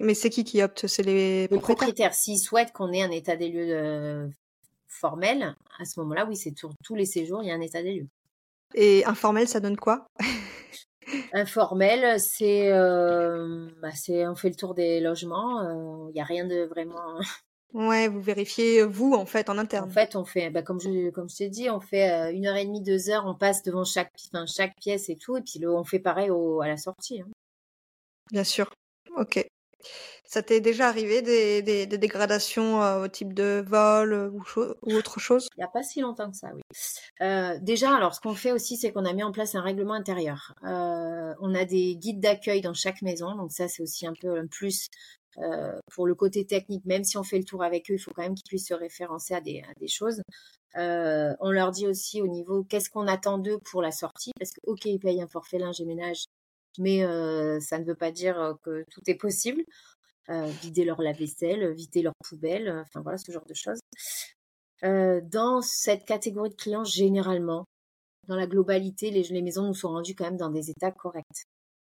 Mais 0.00 0.14
c'est 0.14 0.28
qui 0.28 0.42
qui 0.42 0.60
opte? 0.60 0.88
C'est 0.88 1.04
les, 1.04 1.46
les 1.46 1.58
propriétaires? 1.60 2.14
S'ils 2.14 2.40
souhaitent 2.40 2.72
qu'on 2.72 2.92
ait 2.92 3.02
un 3.02 3.12
état 3.12 3.36
des 3.36 3.48
lieux 3.48 4.28
formel, 4.88 5.54
à 5.78 5.84
ce 5.84 6.00
moment-là, 6.00 6.26
oui, 6.26 6.36
c'est 6.36 6.56
sur 6.58 6.72
tous 6.82 6.96
les 6.96 7.06
séjours, 7.06 7.42
il 7.44 7.46
y 7.48 7.52
a 7.52 7.54
un 7.54 7.60
état 7.60 7.82
des 7.82 7.94
lieux. 7.94 8.08
Et 8.74 9.04
informel, 9.04 9.48
ça 9.48 9.60
donne 9.60 9.76
quoi? 9.76 10.06
Informel, 11.32 12.20
c'est, 12.20 12.70
euh, 12.70 13.68
bah, 13.80 13.92
c'est 13.94 14.26
on 14.26 14.34
fait 14.34 14.50
le 14.50 14.54
tour 14.54 14.74
des 14.74 15.00
logements. 15.00 15.62
Il 15.62 15.66
euh, 15.66 16.12
n'y 16.12 16.20
a 16.20 16.24
rien 16.24 16.46
de 16.46 16.64
vraiment. 16.64 17.20
Ouais, 17.74 18.08
vous 18.08 18.20
vérifiez 18.20 18.82
vous 18.82 19.12
en 19.12 19.26
fait 19.26 19.50
en 19.50 19.58
interne. 19.58 19.88
En 19.88 19.92
fait, 19.92 20.16
on 20.16 20.24
fait, 20.24 20.50
bah, 20.50 20.62
comme 20.62 20.80
je 20.80 21.10
comme 21.10 21.28
je 21.28 21.36
t'ai 21.36 21.48
dit, 21.48 21.68
on 21.70 21.80
fait 21.80 22.10
euh, 22.10 22.32
une 22.32 22.46
heure 22.46 22.56
et 22.56 22.64
demie, 22.64 22.82
deux 22.82 23.10
heures, 23.10 23.26
on 23.26 23.34
passe 23.34 23.62
devant 23.62 23.84
chaque 23.84 24.12
chaque 24.46 24.74
pièce 24.76 25.08
et 25.08 25.16
tout, 25.16 25.36
et 25.36 25.42
puis 25.42 25.66
on 25.66 25.84
fait 25.84 25.98
pareil 25.98 26.30
au, 26.30 26.60
à 26.60 26.68
la 26.68 26.76
sortie. 26.76 27.20
Hein. 27.20 27.28
Bien 28.30 28.44
sûr. 28.44 28.70
Ok. 29.16 29.46
Ça 30.24 30.42
t'est 30.42 30.60
déjà 30.60 30.88
arrivé 30.88 31.22
des, 31.22 31.86
dégradations 31.86 32.82
euh, 32.82 33.04
au 33.04 33.08
type 33.08 33.32
de 33.32 33.64
vol 33.66 34.12
euh, 34.12 34.30
ou, 34.30 34.92
autre 34.92 35.18
chose? 35.18 35.48
Il 35.56 35.60
n'y 35.60 35.64
a 35.64 35.68
pas 35.68 35.82
si 35.82 36.02
longtemps 36.02 36.30
que 36.30 36.36
ça, 36.36 36.50
oui. 36.54 36.60
Euh, 37.22 37.58
déjà, 37.62 37.96
alors 37.96 38.14
ce 38.14 38.20
qu'on 38.20 38.34
fait 38.34 38.52
aussi, 38.52 38.76
c'est 38.76 38.92
qu'on 38.92 39.06
a 39.06 39.14
mis 39.14 39.22
en 39.22 39.32
place 39.32 39.54
un 39.54 39.62
règlement 39.62 39.94
intérieur. 39.94 40.54
on 40.62 41.54
a 41.54 41.64
des 41.64 41.96
guides 41.96 42.20
d'accueil 42.20 42.60
dans 42.60 42.74
chaque 42.74 43.00
maison, 43.00 43.34
donc 43.36 43.52
ça 43.52 43.68
c'est 43.68 43.82
aussi 43.82 44.06
un 44.06 44.12
peu 44.20 44.38
un 44.38 44.46
plus 44.46 44.88
pour 45.92 46.06
le 46.06 46.14
côté 46.14 46.44
technique. 46.44 46.84
Même 46.84 47.04
si 47.04 47.16
on 47.16 47.22
fait 47.22 47.38
le 47.38 47.44
tour 47.44 47.62
avec 47.62 47.90
eux, 47.90 47.94
il 47.94 47.98
faut 47.98 48.10
quand 48.14 48.22
même 48.22 48.34
qu'ils 48.34 48.48
puissent 48.48 48.68
se 48.68 48.74
référencer 48.74 49.34
à 49.34 49.40
des, 49.40 49.62
à 49.62 49.72
des 49.80 49.88
choses. 49.88 50.20
on 50.74 51.50
leur 51.50 51.70
dit 51.70 51.86
aussi 51.86 52.20
au 52.20 52.26
niveau 52.26 52.64
qu'est-ce 52.64 52.90
qu'on 52.90 53.06
attend 53.06 53.38
d'eux 53.38 53.58
pour 53.70 53.80
la 53.80 53.92
sortie, 53.92 54.32
parce 54.38 54.50
que 54.50 54.60
ok, 54.64 54.84
ils 54.84 54.98
payent 54.98 55.22
un 55.22 55.28
forfait 55.28 55.58
linge 55.58 55.80
et 55.80 55.86
ménage, 55.86 56.26
mais 56.78 57.00
ça 57.60 57.78
ne 57.78 57.84
veut 57.84 57.94
pas 57.94 58.10
dire 58.10 58.56
que 58.62 58.84
tout 58.90 59.02
est 59.06 59.14
possible. 59.14 59.62
vider 60.28 60.84
leur 60.84 61.00
lave-vaisselle, 61.02 61.72
vider 61.72 62.02
leur 62.02 62.14
poubelle, 62.24 62.82
enfin 62.86 63.00
voilà 63.02 63.18
ce 63.18 63.30
genre 63.32 63.46
de 63.46 63.54
choses. 63.54 63.80
dans 64.82 65.60
cette 65.60 66.04
catégorie 66.04 66.50
de 66.50 66.54
clients, 66.54 66.84
généralement, 66.84 67.64
dans 68.28 68.36
la 68.36 68.46
globalité, 68.46 69.10
les, 69.10 69.22
les, 69.22 69.42
maisons 69.42 69.66
nous 69.66 69.74
sont 69.74 69.88
rendues 69.88 70.14
quand 70.14 70.24
même 70.24 70.36
dans 70.36 70.50
des 70.50 70.70
états 70.70 70.92
corrects. 70.92 71.46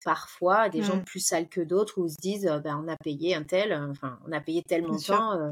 Parfois, 0.04 0.70
des 0.70 0.84
gens 0.84 0.98
mmh. 0.98 1.06
plus 1.06 1.20
sales 1.20 1.50
que 1.50 1.62
d'autres 1.62 2.00
où 2.00 2.06
ils 2.06 2.12
se 2.12 2.22
disent, 2.22 2.52
ben, 2.64 2.80
on 2.84 2.88
a 2.88 2.98
payé 2.98 3.34
un 3.34 3.44
tel, 3.44 3.74
enfin, 3.74 4.20
on 4.28 4.32
a 4.32 4.42
payé 4.42 4.62
tel 4.62 4.86
montant, 4.86 5.34
euh, 5.34 5.52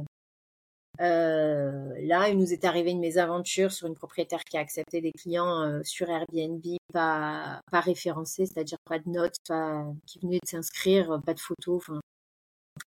là, 0.99 2.29
il 2.29 2.37
nous 2.37 2.53
est 2.53 2.65
arrivé 2.65 2.91
une 2.91 2.99
mésaventure 2.99 3.71
sur 3.71 3.87
une 3.87 3.95
propriétaire 3.95 4.43
qui 4.43 4.57
a 4.57 4.59
accepté 4.59 5.01
des 5.01 5.11
clients 5.11 5.61
euh, 5.61 5.81
sur 5.83 6.09
Airbnb 6.09 6.63
pas, 6.93 7.61
pas 7.71 7.79
référencés, 7.79 8.45
c'est-à-dire 8.45 8.77
pas 8.85 8.99
de 8.99 9.09
notes, 9.09 9.37
pas, 9.47 9.85
qui 10.05 10.19
venaient 10.19 10.39
de 10.43 10.47
s'inscrire, 10.47 11.19
pas 11.25 11.33
de 11.33 11.39
photos. 11.39 11.77
Enfin, 11.77 12.01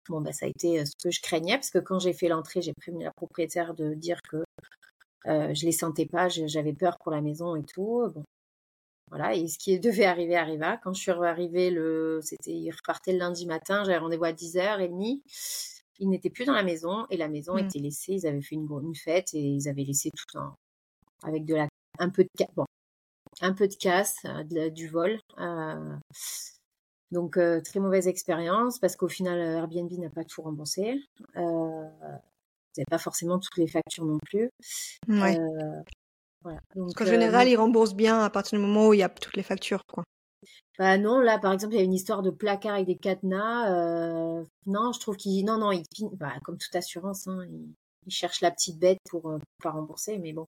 bon, 0.08 0.20
bah, 0.20 0.32
ça 0.32 0.46
a 0.46 0.48
été 0.48 0.80
euh, 0.80 0.84
ce 0.84 0.92
que 1.02 1.10
je 1.10 1.20
craignais 1.20 1.56
parce 1.56 1.70
que 1.70 1.78
quand 1.78 1.98
j'ai 1.98 2.12
fait 2.12 2.28
l'entrée, 2.28 2.62
j'ai 2.62 2.72
prévenu 2.74 3.04
la 3.04 3.12
propriétaire 3.12 3.74
de 3.74 3.94
dire 3.94 4.20
que 4.22 4.44
euh, 5.26 5.52
je 5.54 5.64
les 5.64 5.72
sentais 5.72 6.06
pas, 6.06 6.28
j'avais 6.28 6.72
peur 6.72 6.98
pour 6.98 7.12
la 7.12 7.20
maison 7.20 7.56
et 7.56 7.64
tout. 7.64 8.08
Bon. 8.14 8.24
Voilà, 9.10 9.34
et 9.34 9.48
ce 9.48 9.58
qui 9.58 9.78
devait 9.80 10.04
arriver 10.04 10.36
arriva. 10.36 10.76
Quand 10.78 10.92
je 10.94 11.00
suis 11.00 11.10
arrivée, 11.10 11.70
le, 11.70 12.20
c'était, 12.22 12.52
il 12.52 12.70
repartait 12.70 13.12
le 13.12 13.18
lundi 13.18 13.46
matin, 13.46 13.84
j'avais 13.84 13.98
rendez-vous 13.98 14.24
à 14.24 14.32
10h30 14.32 15.22
ils 15.98 16.08
n'étaient 16.08 16.30
plus 16.30 16.44
dans 16.44 16.52
la 16.52 16.62
maison 16.62 17.06
et 17.10 17.16
la 17.16 17.28
maison 17.28 17.54
mmh. 17.54 17.58
était 17.58 17.78
laissée. 17.78 18.12
Ils 18.14 18.26
avaient 18.26 18.42
fait 18.42 18.54
une, 18.54 18.68
une, 18.82 18.94
fête 18.94 19.34
et 19.34 19.40
ils 19.40 19.68
avaient 19.68 19.84
laissé 19.84 20.10
tout 20.10 20.38
en, 20.38 20.54
avec 21.22 21.44
de 21.44 21.54
la, 21.54 21.68
un 21.98 22.10
peu 22.10 22.24
de, 22.24 22.44
bon, 22.54 22.64
un 23.40 23.52
peu 23.52 23.68
de 23.68 23.74
casse, 23.74 24.16
euh, 24.24 24.70
du 24.70 24.88
vol. 24.88 25.18
Euh, 25.38 25.96
donc 27.12 27.36
euh, 27.36 27.60
très 27.60 27.78
mauvaise 27.78 28.08
expérience 28.08 28.78
parce 28.80 28.96
qu'au 28.96 29.08
final 29.08 29.38
Airbnb 29.38 29.90
n'a 29.92 30.10
pas 30.10 30.24
tout 30.24 30.42
remboursé. 30.42 31.00
Euh, 31.36 31.40
vous 31.40 32.80
n'avez 32.80 32.86
pas 32.90 32.98
forcément 32.98 33.38
toutes 33.38 33.56
les 33.56 33.68
factures 33.68 34.04
non 34.04 34.18
plus. 34.18 34.50
Ouais. 35.08 35.38
voilà. 36.42 36.58
Donc, 36.74 36.94
qu'en 36.94 37.06
général, 37.06 37.48
ils 37.48 37.56
remboursent 37.56 37.94
bien 37.94 38.20
à 38.20 38.28
partir 38.28 38.58
du 38.58 38.64
moment 38.64 38.88
où 38.88 38.94
il 38.94 38.98
y 38.98 39.02
a 39.02 39.08
toutes 39.08 39.36
les 39.36 39.42
factures, 39.42 39.82
quoi. 39.86 40.04
Bah 40.78 40.98
non, 40.98 41.20
là 41.20 41.38
par 41.38 41.52
exemple, 41.52 41.74
il 41.74 41.78
y 41.78 41.80
a 41.80 41.84
une 41.84 41.94
histoire 41.94 42.22
de 42.22 42.30
placard 42.30 42.74
avec 42.74 42.86
des 42.86 42.96
cadenas. 42.96 43.72
Euh, 43.72 44.44
non, 44.66 44.92
je 44.92 45.00
trouve 45.00 45.16
qu'il 45.16 45.44
non 45.44 45.58
non, 45.58 45.72
il 45.72 45.84
bah, 46.12 46.34
comme 46.44 46.58
toute 46.58 46.74
assurance, 46.76 47.26
hein, 47.26 47.46
il, 47.48 47.74
cherche 48.08 48.40
la 48.40 48.50
petite 48.52 48.78
bête 48.78 48.98
pour, 49.10 49.30
euh, 49.30 49.38
pas 49.62 49.70
rembourser, 49.70 50.18
mais 50.18 50.32
bon. 50.32 50.46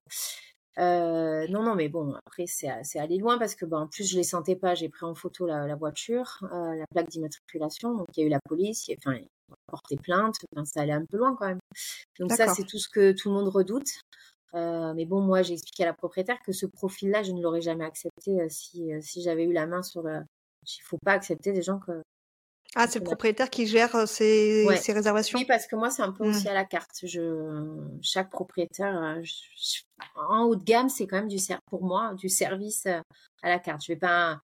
Euh, 0.78 1.46
non 1.48 1.62
non, 1.64 1.74
mais 1.74 1.88
bon, 1.88 2.14
après 2.26 2.46
c'est 2.46 2.68
c'est 2.84 3.00
allé 3.00 3.18
loin 3.18 3.36
parce 3.38 3.56
que 3.56 3.64
bah, 3.64 3.78
en 3.78 3.88
plus 3.88 4.08
je 4.08 4.16
les 4.16 4.22
sentais 4.22 4.54
pas. 4.54 4.74
J'ai 4.74 4.88
pris 4.88 5.06
en 5.06 5.14
photo 5.14 5.46
la, 5.46 5.66
la 5.66 5.74
voiture, 5.74 6.38
la 6.42 6.84
plaque 6.90 7.08
d'immatriculation, 7.08 7.94
donc 7.94 8.06
il 8.16 8.20
y 8.20 8.24
a 8.24 8.26
eu 8.26 8.30
la 8.30 8.40
police, 8.48 8.88
il 8.88 8.96
enfin 8.98 9.16
a 9.16 9.54
porté 9.66 9.96
plainte, 9.96 10.36
enfin, 10.54 10.64
ça 10.64 10.82
allait 10.82 10.92
un 10.92 11.04
peu 11.04 11.16
loin 11.16 11.34
quand 11.36 11.46
même. 11.46 11.60
Donc 12.20 12.32
ça 12.32 12.48
c'est 12.48 12.64
tout 12.64 12.78
ce 12.78 12.88
que 12.88 13.12
tout 13.12 13.28
le 13.30 13.34
monde 13.34 13.48
redoute. 13.48 13.88
Euh, 14.54 14.94
mais 14.94 15.04
bon, 15.04 15.20
moi, 15.20 15.42
j'ai 15.42 15.54
expliqué 15.54 15.82
à 15.82 15.86
la 15.86 15.92
propriétaire 15.92 16.40
que 16.42 16.52
ce 16.52 16.66
profil-là, 16.66 17.22
je 17.22 17.32
ne 17.32 17.42
l'aurais 17.42 17.60
jamais 17.60 17.84
accepté 17.84 18.40
euh, 18.40 18.46
si, 18.48 18.92
euh, 18.92 19.00
si 19.02 19.22
j'avais 19.22 19.44
eu 19.44 19.52
la 19.52 19.66
main 19.66 19.82
sur. 19.82 20.02
Il 20.08 20.12
ne 20.12 20.84
faut 20.84 20.98
pas 20.98 21.12
accepter 21.12 21.52
des 21.52 21.62
gens 21.62 21.78
que. 21.78 22.02
Ah, 22.74 22.86
c'est 22.86 22.98
le 22.98 23.04
propriétaire 23.04 23.48
qui 23.48 23.66
gère 23.66 24.06
ses, 24.06 24.66
réservations? 24.88 25.38
Oui, 25.38 25.46
parce 25.46 25.66
que 25.66 25.74
moi, 25.74 25.90
c'est 25.90 26.02
un 26.02 26.12
peu 26.12 26.28
aussi 26.28 26.44
mmh. 26.44 26.50
à 26.50 26.54
la 26.54 26.64
carte. 26.66 27.00
Je, 27.02 27.64
chaque 28.02 28.30
propriétaire, 28.30 29.18
en 30.14 30.42
haut 30.42 30.54
de 30.54 30.64
gamme, 30.64 30.90
c'est 30.90 31.06
quand 31.06 31.16
même 31.16 31.28
du 31.28 31.38
pour 31.70 31.82
moi 31.82 32.12
du 32.14 32.28
service 32.28 32.84
à 32.84 33.48
la 33.48 33.58
carte. 33.58 33.82
Je 33.86 33.92
ne 33.92 33.96
vais 33.96 34.00
pas 34.00 34.40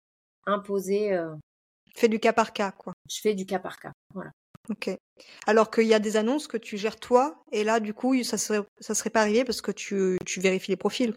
imposer. 0.45 1.19
Fais 1.95 2.09
du 2.09 2.19
cas 2.19 2.31
par 2.31 2.53
cas, 2.53 2.71
quoi. 2.71 2.93
Je 3.09 3.19
fais 3.19 3.33
du 3.33 3.47
cas 3.47 3.59
par 3.59 3.79
cas, 3.79 3.91
voilà. 4.13 4.31
OK. 4.71 4.89
Alors 5.45 5.69
qu'il 5.69 5.87
y 5.87 5.93
a 5.93 5.99
des 5.99 6.17
annonces 6.17 6.47
que 6.47 6.57
tu 6.57 6.77
gères 6.77 6.99
toi 6.99 7.43
et 7.51 7.63
là, 7.63 7.79
du 7.79 7.93
coup, 7.93 8.21
ça 8.23 8.37
serait 8.37 8.63
ça 8.79 8.95
serait 8.95 9.09
pas 9.09 9.21
arrivé 9.21 9.43
parce 9.43 9.61
que 9.61 9.71
tu 9.71 10.17
tu 10.25 10.39
vérifies 10.39 10.71
les 10.71 10.77
profils? 10.77 11.13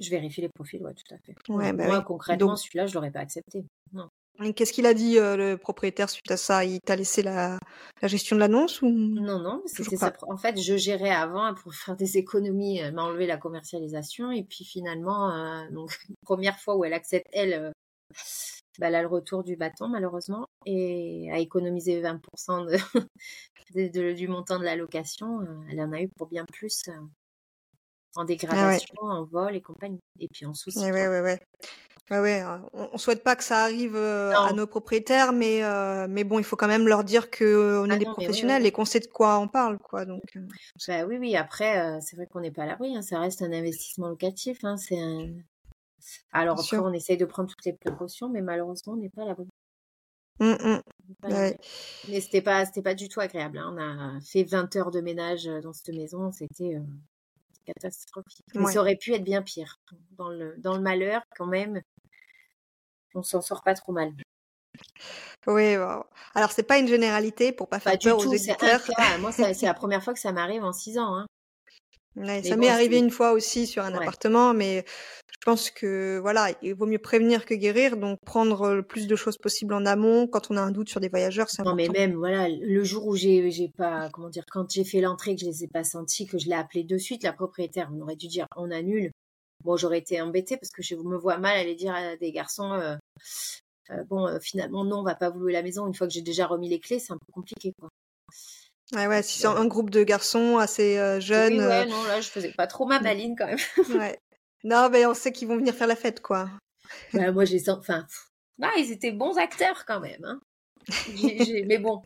Je 0.00 0.10
vérifie 0.10 0.42
les 0.42 0.50
profils, 0.54 0.80
ouais, 0.82 0.94
tout 0.94 1.12
à 1.12 1.18
fait. 1.18 1.34
Ouais, 1.48 1.72
bah 1.72 1.86
moi, 1.86 2.02
concrètement, 2.02 2.54
celui-là, 2.54 2.86
je 2.86 2.94
l'aurais 2.94 3.10
pas 3.10 3.18
accepté. 3.18 3.64
Non. 3.92 4.08
qu'est-ce 4.54 4.72
qu'il 4.72 4.86
a 4.86 4.94
dit, 4.94 5.16
le 5.16 5.56
propriétaire 5.56 6.08
suite 6.08 6.30
à 6.30 6.36
ça? 6.36 6.64
Il 6.64 6.80
t'a 6.80 6.94
laissé 6.94 7.22
la 7.22 7.58
la 8.00 8.06
gestion 8.06 8.36
de 8.36 8.40
l'annonce 8.40 8.80
ou? 8.82 8.88
Non, 8.88 9.40
non, 9.40 9.62
c'était 9.66 9.96
ça 9.96 10.12
en 10.28 10.36
fait, 10.36 10.60
je 10.60 10.76
gérais 10.76 11.10
avant 11.10 11.52
pour 11.54 11.74
faire 11.74 11.96
des 11.96 12.16
économies, 12.16 12.78
elle 12.78 12.94
m'a 12.94 13.02
enlevé 13.02 13.26
la 13.26 13.38
commercialisation 13.38 14.30
et 14.30 14.44
puis 14.44 14.64
finalement, 14.64 15.66
donc 15.72 15.90
première 16.24 16.60
fois 16.60 16.76
où 16.76 16.84
elle 16.84 16.94
accepte 16.94 17.26
elle, 17.32 17.72
bah, 18.78 18.86
a 18.86 19.02
le 19.02 19.08
retour 19.08 19.44
du 19.44 19.56
bâton 19.56 19.88
malheureusement 19.88 20.46
et 20.64 21.28
a 21.32 21.38
économisé 21.38 22.00
20 22.00 22.20
de 23.74 24.12
du 24.12 24.28
montant 24.28 24.58
de 24.58 24.64
la 24.64 24.76
location, 24.76 25.46
elle 25.70 25.80
en 25.80 25.92
a 25.92 26.00
eu 26.00 26.08
pour 26.08 26.28
bien 26.28 26.44
plus, 26.46 26.88
en 28.16 28.22
ah 28.22 28.24
dégradation, 28.24 29.02
en 29.02 29.24
vol 29.24 29.56
et 29.56 29.60
compagnie 29.60 30.00
et 30.18 30.28
puis 30.28 30.46
en 30.46 30.54
souci, 30.54 30.78
ouais, 30.78 31.08
ouais, 31.08 31.20
ouais. 31.20 31.40
Ouais, 32.10 32.20
ouais, 32.20 32.42
on, 32.72 32.96
souhaite 32.96 33.22
pas 33.22 33.36
que 33.36 33.44
ça 33.44 33.64
arrive 33.64 33.94
à 33.94 34.50
nos 34.54 34.66
propriétaires, 34.66 35.34
mais 35.34 35.60
mais 36.08 36.24
bon, 36.24 36.38
il 36.38 36.44
faut 36.44 36.56
quand 36.56 36.66
même 36.66 36.88
leur 36.88 37.04
dire 37.04 37.28
que 37.28 37.82
on 37.84 37.90
est 37.90 37.94
ah 37.94 37.98
des 37.98 38.06
professionnels 38.06 38.64
et 38.64 38.72
qu'on 38.72 38.86
sait 38.86 39.00
de 39.00 39.08
quoi 39.08 39.38
on 39.38 39.46
parle, 39.46 39.78
quoi. 39.78 40.06
Donc. 40.06 40.22
Bah 40.86 41.04
oui, 41.04 41.18
oui. 41.18 41.36
Après, 41.36 42.00
c'est 42.00 42.16
vrai 42.16 42.26
qu'on 42.26 42.40
n'est 42.40 42.50
pas 42.50 42.62
à 42.62 42.66
l'abri. 42.66 42.96
Hein, 42.96 43.02
ça 43.02 43.20
reste 43.20 43.42
un 43.42 43.52
investissement 43.52 44.08
locatif. 44.08 44.64
Hein, 44.64 44.78
c'est 44.78 44.98
un... 44.98 45.26
Alors 46.32 46.58
après, 46.58 46.78
on 46.78 46.92
essaye 46.92 47.16
de 47.16 47.24
prendre 47.24 47.48
toutes 47.48 47.64
les 47.64 47.72
précautions, 47.72 48.28
mais 48.28 48.42
malheureusement, 48.42 48.94
on 48.94 48.96
n'est 48.96 49.10
pas 49.10 49.22
à 49.22 49.26
l'abri. 49.26 49.46
Mmh, 50.40 50.52
mmh. 50.52 50.82
Mais 52.08 52.20
c'était 52.20 52.42
pas, 52.42 52.64
c'était 52.64 52.82
pas 52.82 52.94
du 52.94 53.08
tout 53.08 53.20
agréable. 53.20 53.58
Hein. 53.58 53.74
On 53.74 54.16
a 54.16 54.20
fait 54.20 54.44
20 54.44 54.76
heures 54.76 54.90
de 54.90 55.00
ménage 55.00 55.46
dans 55.62 55.72
cette 55.72 55.94
maison. 55.94 56.30
C'était 56.30 56.78
catastrophique. 57.66 58.46
Mais 58.54 58.66
ça 58.66 58.80
aurait 58.80 58.96
pu 58.96 59.14
être 59.14 59.24
bien 59.24 59.42
pire. 59.42 59.80
Dans 60.12 60.28
le, 60.28 60.54
dans 60.58 60.74
le 60.74 60.80
malheur, 60.80 61.22
quand 61.36 61.46
même, 61.46 61.82
on 63.14 63.22
s'en 63.22 63.40
sort 63.40 63.62
pas 63.62 63.74
trop 63.74 63.92
mal. 63.92 64.12
Oui, 65.46 65.74
alors 65.74 66.06
alors 66.34 66.52
c'est 66.52 66.62
pas 66.62 66.78
une 66.78 66.88
généralité 66.88 67.52
pour 67.52 67.68
pas 67.68 67.80
faire 67.80 67.98
peur 67.98 68.18
aux 68.18 68.32
éditeurs. 68.32 68.80
Moi, 69.20 69.32
c'est 69.32 69.62
la 69.62 69.74
première 69.74 70.02
fois 70.02 70.12
que 70.12 70.20
ça 70.20 70.32
m'arrive 70.32 70.62
en 70.62 70.72
six 70.72 70.98
ans. 70.98 71.16
Hein. 71.16 71.26
ça 72.44 72.56
m'est 72.56 72.68
arrivé 72.68 72.98
une 72.98 73.10
fois 73.10 73.32
aussi 73.32 73.66
sur 73.66 73.82
un 73.82 73.94
appartement, 73.94 74.54
mais 74.54 74.84
pense 75.48 75.70
que 75.70 76.18
voilà, 76.18 76.50
il 76.60 76.74
vaut 76.74 76.84
mieux 76.84 76.98
prévenir 76.98 77.46
que 77.46 77.54
guérir, 77.54 77.96
donc 77.96 78.18
prendre 78.20 78.74
le 78.74 78.82
plus 78.82 79.06
de 79.06 79.16
choses 79.16 79.38
possibles 79.38 79.72
en 79.72 79.86
amont 79.86 80.26
quand 80.26 80.50
on 80.50 80.58
a 80.58 80.60
un 80.60 80.70
doute 80.70 80.90
sur 80.90 81.00
des 81.00 81.08
voyageurs, 81.08 81.48
c'est 81.48 81.62
Non, 81.62 81.74
mais 81.74 81.88
même 81.88 82.16
voilà, 82.16 82.50
le 82.50 82.84
jour 82.84 83.06
où 83.06 83.16
j'ai 83.16 83.50
j'ai 83.50 83.68
pas 83.68 84.10
comment 84.12 84.28
dire, 84.28 84.44
quand 84.50 84.70
j'ai 84.70 84.84
fait 84.84 85.00
l'entrée 85.00 85.34
que 85.34 85.40
je 85.40 85.46
les 85.46 85.64
ai 85.64 85.68
pas 85.68 85.84
sentis, 85.84 86.26
que 86.26 86.36
je 86.36 86.48
l'ai 86.48 86.54
appelé 86.54 86.84
de 86.84 86.98
suite, 86.98 87.22
la 87.22 87.32
propriétaire, 87.32 87.90
on 87.94 88.02
aurait 88.02 88.16
dû 88.16 88.26
dire 88.26 88.46
on 88.56 88.70
annule. 88.70 89.10
Bon, 89.64 89.78
j'aurais 89.78 89.98
été 89.98 90.20
embêtée 90.20 90.58
parce 90.58 90.70
que 90.70 90.82
je 90.82 90.94
me 90.96 91.16
vois 91.16 91.38
mal 91.38 91.56
aller 91.56 91.74
dire 91.74 91.94
à 91.94 92.16
des 92.16 92.30
garçons, 92.30 92.70
euh, 92.74 92.96
euh, 93.90 94.04
bon, 94.04 94.28
euh, 94.28 94.38
finalement, 94.40 94.84
non, 94.84 94.98
on 94.98 95.02
va 95.02 95.14
pas 95.14 95.30
vous 95.30 95.40
louer 95.40 95.54
la 95.54 95.62
maison. 95.62 95.86
Une 95.86 95.94
fois 95.94 96.06
que 96.06 96.12
j'ai 96.12 96.20
déjà 96.20 96.46
remis 96.46 96.68
les 96.68 96.78
clés, 96.78 96.98
c'est 96.98 97.14
un 97.14 97.18
peu 97.18 97.32
compliqué, 97.32 97.72
quoi. 97.80 97.88
Ouais, 98.92 99.06
ouais, 99.06 99.22
si 99.22 99.38
c'est 99.38 99.46
un 99.46 99.66
groupe 99.66 99.90
de 99.90 100.02
garçons 100.02 100.58
assez 100.58 100.96
jeunes. 101.20 101.54
Oui, 101.54 101.66
ouais, 101.66 101.86
non, 101.86 102.02
là, 102.04 102.20
je 102.20 102.28
faisais 102.28 102.52
pas 102.52 102.66
trop 102.66 102.86
ma 102.86 103.00
maline 103.00 103.34
quand 103.36 103.46
même. 103.46 103.58
ouais. 103.98 104.18
Non, 104.64 104.88
mais 104.90 105.06
on 105.06 105.14
sait 105.14 105.32
qu'ils 105.32 105.48
vont 105.48 105.56
venir 105.56 105.74
faire 105.74 105.86
la 105.86 105.96
fête, 105.96 106.20
quoi. 106.20 106.50
Bah, 107.12 107.32
moi, 107.32 107.44
j'ai 107.44 107.68
enfin, 107.68 108.06
bah, 108.58 108.70
ils 108.76 108.90
étaient 108.90 109.12
bons 109.12 109.38
acteurs 109.38 109.84
quand 109.86 110.00
même. 110.00 110.24
Hein. 110.24 110.40
Mais 111.66 111.78
bon, 111.78 112.02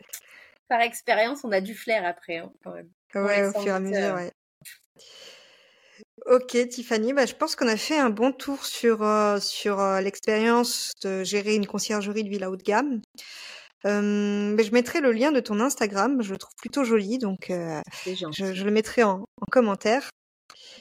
par 0.67 0.81
expérience, 0.81 1.43
on 1.43 1.51
a 1.51 1.61
du 1.61 1.73
flair 1.73 2.05
après, 2.05 2.37
hein, 2.37 2.51
quand 2.63 2.73
même. 2.73 2.89
Ouais, 3.15 3.47
au 3.47 3.51
fur 3.51 3.67
et 3.67 3.69
à 3.71 3.79
mesure, 3.79 4.15
ouais. 4.15 4.31
Ok, 6.25 6.57
Tiffany, 6.69 7.11
bah, 7.13 7.25
je 7.25 7.33
pense 7.33 7.55
qu'on 7.55 7.67
a 7.67 7.75
fait 7.75 7.97
un 7.97 8.09
bon 8.09 8.31
tour 8.31 8.65
sur, 8.65 9.03
euh, 9.03 9.39
sur 9.39 9.79
euh, 9.79 9.99
l'expérience 9.99 10.93
de 11.03 11.23
gérer 11.23 11.55
une 11.55 11.65
conciergerie 11.65 12.23
de 12.23 12.29
villa 12.29 12.49
haut 12.49 12.55
de 12.55 12.63
gamme. 12.63 13.01
mais 13.83 14.63
je 14.63 14.71
mettrai 14.71 15.01
le 15.01 15.11
lien 15.11 15.31
de 15.31 15.41
ton 15.41 15.59
Instagram, 15.59 16.21
je 16.21 16.31
le 16.31 16.37
trouve 16.37 16.55
plutôt 16.55 16.85
joli, 16.85 17.17
donc 17.17 17.49
euh, 17.49 17.81
je, 18.05 18.63
le 18.63 18.71
mettrai 18.71 19.03
en, 19.03 19.25
commentaire. 19.51 20.09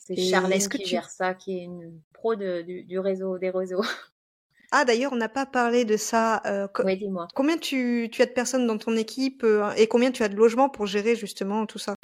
C'est 0.04 0.16
Charlène 0.16 0.68
qui 0.68 0.84
gère 0.84 1.10
ça, 1.10 1.34
qui 1.34 1.58
est 1.58 1.62
une 1.64 2.00
pro 2.12 2.34
du, 2.34 2.98
réseau 2.98 3.38
des 3.38 3.50
réseaux. 3.50 3.82
Ah, 4.74 4.86
d'ailleurs, 4.86 5.12
on 5.12 5.16
n'a 5.16 5.28
pas 5.28 5.44
parlé 5.44 5.84
de 5.84 5.98
ça. 5.98 6.42
oui, 6.82 6.96
dis-moi. 6.96 7.28
Combien 7.34 7.58
tu, 7.58 8.08
tu, 8.10 8.22
as 8.22 8.26
de 8.26 8.30
personnes 8.30 8.66
dans 8.66 8.78
ton 8.78 8.96
équipe 8.96 9.44
et 9.76 9.86
combien 9.86 10.10
tu 10.10 10.22
as 10.22 10.30
de 10.30 10.34
logements 10.34 10.70
pour 10.70 10.86
gérer 10.86 11.14
justement 11.14 11.66
tout 11.66 11.78
ça? 11.78 11.94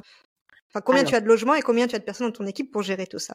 Combien 0.85 1.03
tu 1.03 1.15
as 1.15 1.21
de 1.21 1.27
logements 1.27 1.55
et 1.55 1.61
combien 1.61 1.87
tu 1.87 1.95
as 1.95 1.99
de 1.99 2.03
personnes 2.03 2.27
dans 2.27 2.37
ton 2.37 2.45
équipe 2.45 2.71
pour 2.71 2.83
gérer 2.83 3.07
tout 3.07 3.19
ça 3.19 3.33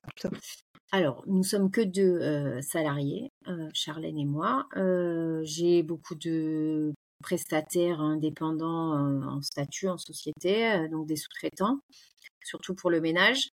Alors, 0.92 1.24
nous 1.26 1.42
sommes 1.42 1.70
que 1.70 1.80
deux 1.80 2.20
euh, 2.20 2.60
salariés, 2.62 3.32
euh, 3.48 3.68
Charlène 3.72 4.18
et 4.18 4.24
moi. 4.24 4.66
Euh, 4.76 5.40
j'ai 5.42 5.82
beaucoup 5.82 6.14
de 6.14 6.94
prestataires 7.22 8.00
indépendants 8.00 8.92
en 9.26 9.42
statut, 9.42 9.88
en 9.88 9.98
société, 9.98 10.88
donc 10.90 11.06
des 11.06 11.16
sous-traitants, 11.16 11.80
surtout 12.44 12.74
pour 12.74 12.90
le 12.90 13.00
ménage. 13.00 13.48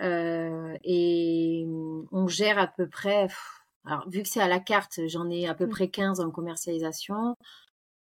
Et 0.00 1.66
on 2.12 2.26
gère 2.26 2.58
à 2.58 2.66
peu 2.66 2.88
près, 2.88 3.28
alors 3.84 4.08
vu 4.08 4.22
que 4.22 4.28
c'est 4.28 4.40
à 4.40 4.48
la 4.48 4.60
carte, 4.60 5.00
j'en 5.06 5.28
ai 5.30 5.46
à 5.46 5.54
peu 5.54 5.66
mmh. 5.66 5.70
près 5.70 5.88
15 5.88 6.20
en 6.20 6.30
commercialisation. 6.30 7.36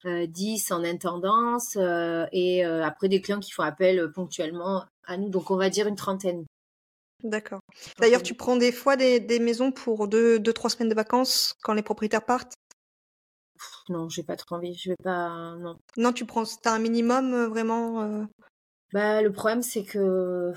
10 0.06 0.72
en 0.72 0.84
intendance 0.84 1.78
et 2.32 2.64
après 2.64 3.10
des 3.10 3.22
clients 3.22 3.40
qui 3.40 3.52
font 3.52 3.64
appel 3.64 4.12
ponctuellement 4.12 4.86
à 5.06 5.18
nous. 5.18 5.30
Donc, 5.30 5.50
on 5.50 5.56
va 5.56 5.72
dire 5.72 5.88
une 5.88 5.96
trentaine. 5.96 6.46
D'accord. 7.24 7.62
D'ailleurs, 8.00 8.22
tu 8.22 8.36
prends 8.36 8.56
des 8.56 8.72
fois 8.72 8.96
des, 8.98 9.20
des 9.20 9.40
maisons 9.40 9.72
pour 9.72 10.08
deux, 10.08 10.40
deux, 10.40 10.54
trois 10.54 10.70
semaines 10.70 10.90
de 10.90 10.96
vacances 10.96 11.56
quand 11.64 11.74
les 11.74 11.82
propriétaires 11.82 12.24
partent? 12.24 12.54
Non, 13.90 14.10
j'ai 14.10 14.24
pas 14.24 14.36
trop 14.36 14.56
envie. 14.56 14.76
Je 14.76 14.90
vais 14.90 14.98
pas. 15.04 15.56
Non. 15.58 15.78
Non, 15.98 16.14
tu 16.14 16.26
prends. 16.26 16.44
T'as 16.62 16.74
un 16.74 16.80
minimum 16.80 17.34
euh, 17.34 17.48
vraiment 17.48 18.02
euh? 18.02 18.26
Bah, 18.94 19.22
le 19.22 19.32
problème, 19.32 19.62
c'est 19.62 19.84
que. 19.84 20.54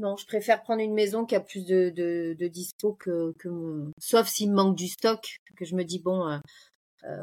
Non, 0.00 0.16
je 0.16 0.26
préfère 0.26 0.62
prendre 0.62 0.80
une 0.80 0.94
maison 0.94 1.26
qui 1.26 1.36
a 1.36 1.40
plus 1.40 1.64
de, 1.66 1.90
de, 1.90 2.34
de 2.38 2.48
dispo 2.48 2.94
que, 2.94 3.32
que. 3.38 3.90
Sauf 4.00 4.28
s'il 4.28 4.50
me 4.50 4.56
manque 4.56 4.74
du 4.74 4.88
stock, 4.88 5.36
que 5.56 5.66
je 5.66 5.76
me 5.76 5.84
dis, 5.84 5.98
bon, 5.98 6.26
euh, 6.26 6.38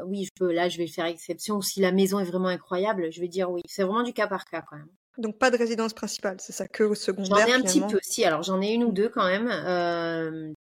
oui, 0.06 0.24
je 0.24 0.30
peux, 0.34 0.52
là, 0.52 0.68
je 0.68 0.78
vais 0.78 0.86
faire 0.86 1.06
exception. 1.06 1.56
Ou 1.56 1.62
si 1.62 1.80
la 1.80 1.92
maison 1.92 2.20
est 2.20 2.24
vraiment 2.24 2.48
incroyable, 2.48 3.10
je 3.12 3.20
vais 3.20 3.28
dire 3.28 3.50
oui. 3.50 3.62
C'est 3.66 3.82
vraiment 3.82 4.04
du 4.04 4.12
cas 4.12 4.28
par 4.28 4.44
cas 4.44 4.62
quand 4.62 4.76
même. 4.76 4.88
Donc 5.18 5.36
pas 5.38 5.50
de 5.50 5.56
résidence 5.56 5.92
principale, 5.92 6.36
c'est 6.40 6.52
ça 6.52 6.68
que 6.68 6.84
au 6.84 6.94
secondaire. 6.94 7.38
J'en 7.38 7.46
ai 7.46 7.52
un 7.52 7.62
petit 7.62 7.80
peu 7.80 7.98
aussi. 7.98 8.24
Alors 8.24 8.44
j'en 8.44 8.62
ai 8.62 8.68
une 8.68 8.84
ou 8.84 8.92
deux 8.92 9.08
quand 9.08 9.26
même. 9.26 9.48
Euh, 9.50 10.52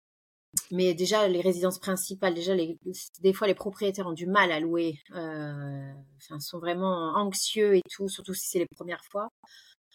mais 0.71 0.95
déjà 0.95 1.27
les 1.27 1.41
résidences 1.41 1.77
principales, 1.77 2.33
déjà 2.33 2.55
les, 2.55 2.79
des 3.21 3.33
fois 3.33 3.45
les 3.45 3.53
propriétaires 3.53 4.07
ont 4.07 4.13
du 4.13 4.25
mal 4.25 4.51
à 4.51 4.59
louer. 4.59 4.99
Euh, 5.13 5.91
enfin, 6.17 6.39
sont 6.39 6.57
vraiment 6.57 7.13
anxieux 7.15 7.75
et 7.75 7.83
tout, 7.91 8.09
surtout 8.09 8.33
si 8.33 8.47
c'est 8.47 8.59
les 8.59 8.67
premières 8.75 9.05
fois. 9.11 9.29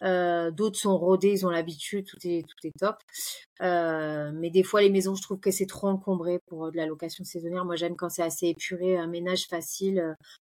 Euh, 0.03 0.51
D'autres 0.51 0.77
sont 0.79 0.97
rodés, 0.97 1.31
ils 1.31 1.45
ont 1.45 1.49
l'habitude, 1.49 2.05
tout 2.05 2.17
est 2.25 2.43
tout 2.47 2.67
est 2.67 2.77
top. 2.79 2.97
Euh, 3.61 4.31
mais 4.33 4.49
des 4.49 4.63
fois 4.63 4.81
les 4.81 4.89
maisons, 4.89 5.15
je 5.15 5.21
trouve 5.21 5.39
que 5.39 5.51
c'est 5.51 5.65
trop 5.65 5.87
encombré 5.87 6.39
pour 6.47 6.71
de 6.71 6.77
la 6.77 6.85
location 6.85 7.23
saisonnière. 7.23 7.65
Moi 7.65 7.75
j'aime 7.75 7.95
quand 7.95 8.09
c'est 8.09 8.23
assez 8.23 8.47
épuré, 8.47 8.97
un 8.97 9.07
ménage 9.07 9.47
facile 9.47 9.99
euh, 9.99 10.13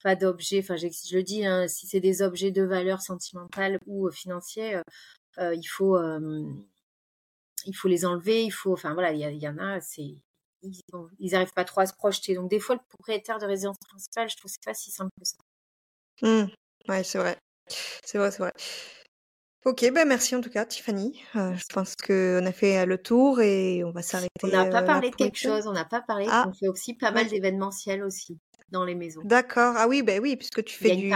pas 0.04 0.16
d'objets, 0.16 0.60
enfin 0.60 0.76
je 0.76 1.16
le 1.16 1.22
dis, 1.22 1.46
hein, 1.46 1.66
si 1.66 1.86
c'est 1.86 1.98
des 1.98 2.20
objets 2.20 2.50
de 2.50 2.62
valeur 2.62 3.00
sentimentale 3.00 3.78
ou 3.86 4.06
euh, 4.06 4.10
financière, 4.10 4.82
euh, 5.38 5.42
euh, 5.42 5.54
il 5.54 5.64
faut 5.64 5.98
il 7.66 7.72
faut 7.72 7.88
les 7.88 8.04
enlever, 8.04 8.44
il 8.44 8.50
faut, 8.50 8.74
enfin 8.74 8.92
voilà, 8.92 9.12
il 9.12 9.42
y, 9.42 9.48
en 9.48 9.56
a, 9.56 9.80
c'est 9.80 10.14
ils, 10.62 10.80
n'arrivent 10.92 11.34
arrivent 11.34 11.52
pas 11.54 11.64
trop 11.64 11.80
à 11.80 11.86
se 11.86 11.94
projeter. 11.94 12.34
Donc 12.34 12.50
des 12.50 12.60
fois 12.60 12.74
le 12.74 12.82
propriétaire 12.86 13.38
de 13.38 13.46
résidence 13.46 13.78
principale, 13.88 14.28
je 14.28 14.36
trouve 14.36 14.50
c'est 14.50 14.62
pas 14.62 14.74
si 14.74 14.90
simple 14.90 15.10
que 15.18 15.26
ça. 15.26 15.36
Mmh. 16.20 16.50
Ouais, 16.90 17.02
c'est 17.02 17.18
vrai, 17.18 17.38
c'est 17.66 18.18
vrai, 18.18 18.30
c'est 18.30 18.42
vrai. 18.42 18.52
Ok, 19.64 19.90
ben 19.92 20.06
merci 20.06 20.36
en 20.36 20.40
tout 20.40 20.50
cas, 20.50 20.66
Tiffany. 20.66 21.22
je 21.34 21.66
pense 21.72 21.96
qu'on 21.96 22.44
a 22.44 22.52
fait 22.52 22.84
le 22.84 22.98
tour 22.98 23.40
et 23.40 23.82
on 23.84 23.92
va 23.92 24.02
s'arrêter. 24.02 24.30
On 24.42 24.48
n'a 24.48 24.66
pas 24.66 24.82
parlé 24.82 25.10
de 25.10 25.16
quelque 25.16 25.38
chose, 25.38 25.66
on 25.66 25.72
n'a 25.72 25.86
pas 25.86 26.02
parlé. 26.02 26.26
Ah. 26.28 26.46
On 26.48 26.52
fait 26.52 26.68
aussi 26.68 26.94
pas 26.94 27.10
mal 27.10 27.28
d'événementiels 27.28 28.02
aussi 28.04 28.38
dans 28.70 28.84
les 28.84 28.94
maisons. 28.94 29.22
D'accord. 29.24 29.74
Ah 29.76 29.88
oui, 29.88 30.02
ben 30.02 30.20
oui, 30.20 30.36
puisque 30.36 30.62
tu 30.64 30.76
fais 30.76 30.96
du... 30.96 31.10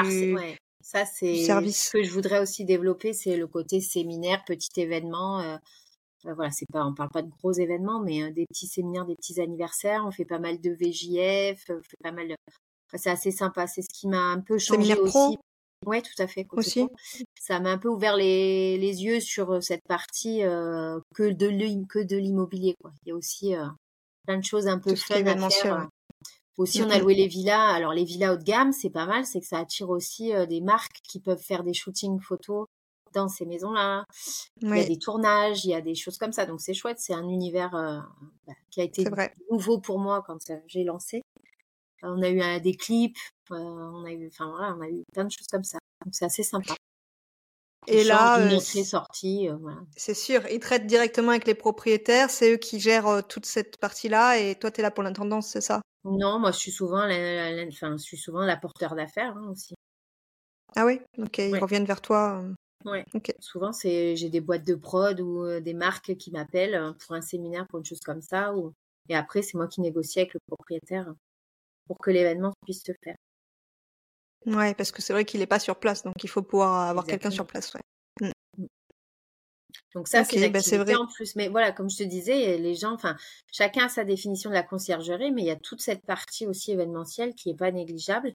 Ça, 0.81 1.05
c'est 1.05 1.45
ce 1.45 1.91
que 1.91 2.03
je 2.03 2.11
voudrais 2.11 2.41
aussi 2.41 2.65
développer, 2.65 3.13
c'est 3.13 3.37
le 3.37 3.47
côté 3.47 3.83
séminaire, 3.83 4.43
petit 4.47 4.81
événement. 4.81 5.41
Euh, 5.41 5.57
euh, 6.25 6.33
voilà, 6.33 6.51
c'est 6.51 6.65
pas, 6.73 6.83
on 6.83 6.95
parle 6.95 7.11
pas 7.11 7.21
de 7.21 7.29
gros 7.29 7.53
événements, 7.53 8.01
mais 8.01 8.23
euh, 8.23 8.31
des 8.31 8.47
petits 8.47 8.69
séminaires, 8.69 9.05
des 9.05 9.15
petits 9.15 9.39
anniversaires. 9.39 10.05
On 10.07 10.11
fait 10.11 10.25
pas 10.25 10.39
mal 10.39 10.59
de 10.63 10.71
VJF, 10.71 11.63
on 11.69 11.83
fait 11.83 11.99
pas 12.03 12.11
mal. 12.11 12.29
De... 12.29 12.37
c'est 12.95 13.11
assez 13.11 13.31
sympa. 13.31 13.67
C'est 13.67 13.83
ce 13.83 13.89
qui 13.93 14.09
m'a 14.09 14.33
un 14.33 14.41
peu 14.41 14.57
changé 14.57 14.95
aussi. 14.95 15.11
Pro. 15.11 15.37
Ouais, 15.87 16.03
tout 16.03 16.23
à 16.23 16.27
fait. 16.27 16.47
Aussi. 16.53 16.87
Ça 17.41 17.61
m'a 17.61 17.71
un 17.71 17.79
peu 17.79 17.89
ouvert 17.89 18.17
les, 18.17 18.77
les 18.79 19.05
yeux 19.05 19.21
sur 19.21 19.63
cette 19.63 19.85
partie 19.89 20.41
que 20.41 21.31
de 21.31 21.87
que 21.87 21.99
de 21.99 22.17
l'immobilier. 22.17 22.75
Quoi. 22.83 22.93
Il 23.05 23.11
y 23.11 23.13
a 23.13 23.15
aussi 23.15 23.55
plein 24.27 24.39
de 24.39 24.45
choses 24.45 24.67
un 24.67 24.79
peu 24.79 24.95
fun 24.95 25.25
à 25.25 25.51
faire. 25.51 25.89
Aussi, 26.59 26.83
on 26.83 26.91
a 26.91 26.99
loué 26.99 27.15
les 27.15 27.29
villas. 27.29 27.71
Alors, 27.73 27.93
les 27.93 28.05
villas 28.05 28.35
haut 28.35 28.37
de 28.37 28.43
gamme, 28.43 28.73
c'est 28.73 28.91
pas 28.91 29.07
mal, 29.07 29.25
c'est 29.25 29.41
que 29.41 29.47
ça 29.47 29.59
attire 29.59 29.91
aussi 29.91 30.35
euh, 30.35 30.45
des 30.45 30.61
marques 30.61 30.99
qui 31.05 31.21
peuvent 31.21 31.41
faire 31.41 31.63
des 31.63 31.73
shootings 31.73 32.21
photos 32.21 32.67
dans 33.15 33.29
ces 33.29 33.47
maisons-là. 33.47 34.05
Il 34.61 34.77
y 34.77 34.81
a 34.81 34.85
des 34.85 34.99
tournages, 34.99 35.65
il 35.65 35.71
y 35.71 35.75
a 35.75 35.81
des 35.81 35.95
choses 35.95 36.19
comme 36.19 36.33
ça. 36.33 36.47
Donc, 36.47 36.61
c'est 36.61 36.75
chouette. 36.75 36.99
C'est 36.99 37.15
un 37.15 37.29
univers 37.29 37.77
euh, 37.77 38.01
bah, 38.47 38.55
qui 38.73 38.81
a 38.81 38.85
été 38.85 39.05
nouveau 39.53 39.79
pour 39.79 40.01
moi 40.01 40.23
quand 40.27 40.51
euh, 40.51 40.59
j'ai 40.67 40.83
lancé. 40.83 41.23
On 42.03 42.23
a 42.23 42.29
eu 42.29 42.61
des 42.61 42.75
clips, 42.75 43.19
on 43.51 44.05
a 44.05 44.13
eu, 44.13 44.29
enfin 44.29 44.51
voilà, 44.51 44.75
on 44.75 44.81
a 44.81 44.89
eu 44.89 45.03
plein 45.13 45.25
de 45.25 45.31
choses 45.31 45.47
comme 45.51 45.65
ça. 45.65 45.79
Donc 46.05 46.15
c'est 46.15 46.25
assez 46.25 46.43
sympa. 46.43 46.75
Et 47.87 48.05
là, 48.05 48.39
euh, 48.39 48.59
sortie, 48.61 49.49
voilà. 49.49 49.81
c'est 49.97 50.15
sûr, 50.15 50.47
ils 50.51 50.61
traitent 50.61 50.87
directement 50.87 51.31
avec 51.31 51.47
les 51.47 51.55
propriétaires, 51.55 52.29
c'est 52.29 52.53
eux 52.53 52.57
qui 52.59 52.81
gèrent 52.81 53.27
toute 53.27 53.47
cette 53.47 53.79
partie-là, 53.79 54.37
et 54.39 54.57
toi, 54.57 54.71
tu 54.71 54.81
es 54.81 54.83
là 54.83 54.91
pour 54.91 55.03
l'intendance, 55.03 55.49
c'est 55.49 55.63
ça? 55.63 55.81
Non, 56.05 56.39
moi, 56.39 56.53
je 56.53 56.59
suis 56.59 56.71
souvent, 56.71 57.07
la, 57.07 57.65
enfin, 57.67 57.97
je 57.97 58.03
suis 58.03 58.19
souvent 58.19 58.45
la 58.45 58.59
porteur 58.59 58.95
d'affaires 58.95 59.35
hein, 59.37 59.49
aussi. 59.51 59.75
Ah 60.77 60.85
oui, 60.85 61.01
ok, 61.17 61.39
ils 61.39 61.59
reviennent 61.59 61.87
vers 61.87 62.03
toi. 62.03 62.45
Ouais. 62.85 63.05
Souvent, 63.41 63.73
c'est 63.73 64.17
j'ai 64.17 64.29
des 64.29 64.41
boîtes 64.41 64.67
de 64.67 64.75
prod 64.75 65.19
ou 65.21 65.59
des 65.61 65.75
marques 65.75 66.15
qui 66.17 66.31
m'appellent 66.31 66.95
pour 67.01 67.15
un 67.15 67.23
séminaire, 67.23 67.67
pour 67.69 67.79
une 67.79 67.87
chose 67.87 68.01
comme 68.01 68.21
ça, 68.21 68.55
ou 68.55 68.75
et 69.09 69.17
après, 69.17 69.43
c'est 69.43 69.57
moi 69.57 69.67
qui 69.67 69.81
négocie 69.81 70.21
avec 70.21 70.35
le 70.35 70.41
propriétaire 70.47 71.15
pour 71.89 71.99
que 71.99 72.11
l'événement 72.11 72.53
puisse 72.65 72.83
se 72.85 72.93
faire. 73.03 73.17
Ouais, 74.47 74.75
parce 74.75 74.93
que 74.93 75.03
c'est 75.03 75.13
vrai 75.13 75.25
qu'il 75.25 75.41
n'est 75.41 75.47
pas 75.47 75.59
sur 75.59 75.77
place, 75.81 76.05
donc 76.05 76.15
il 76.23 76.29
faut 76.29 76.43
pouvoir 76.43 76.89
avoir 76.89 77.05
quelqu'un 77.05 77.31
sur 77.31 77.47
place. 77.47 77.75
Ouais. 77.75 78.31
Mmh. 78.57 78.67
Donc 79.95 80.07
ça, 80.07 80.23
c'est 80.23 80.49
bah, 80.49 80.61
vrai. 80.61 80.95
en 80.95 81.07
plus. 81.07 81.35
Mais 81.35 81.49
voilà, 81.49 81.73
comme 81.73 81.91
je 81.91 81.99
te 81.99 82.03
disais, 82.05 82.57
les 82.57 82.75
gens, 82.75 82.93
enfin, 82.93 83.17
chacun 83.53 83.87
a 83.87 83.89
sa 83.89 84.05
définition 84.05 84.51
de 84.51 84.55
la 84.55 84.63
conciergerie, 84.63 85.33
mais 85.33 85.43
il 85.43 85.47
y 85.47 85.51
a 85.51 85.57
toute 85.57 85.81
cette 85.81 86.05
partie 86.07 86.47
aussi 86.47 86.73
événementielle 86.73 87.35
qui 87.35 87.49
n'est 87.49 87.57
pas 87.57 87.73
négligeable, 87.73 88.33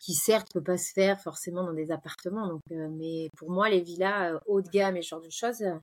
qui 0.00 0.14
certes 0.14 0.48
peut 0.52 0.62
pas 0.62 0.78
se 0.78 0.92
faire 0.92 1.20
forcément 1.20 1.62
dans 1.62 1.74
des 1.74 1.90
appartements. 1.90 2.48
Donc, 2.48 2.62
euh, 2.72 2.88
mais 2.90 3.30
pour 3.36 3.50
moi, 3.50 3.68
les 3.68 3.80
villas 3.80 4.34
euh, 4.34 4.38
haut 4.46 4.62
de 4.62 4.68
gamme 4.68 4.96
et 4.96 5.02
ce 5.02 5.08
genre 5.08 5.20
de 5.20 5.30
choses, 5.30 5.62
euh, 5.62 5.74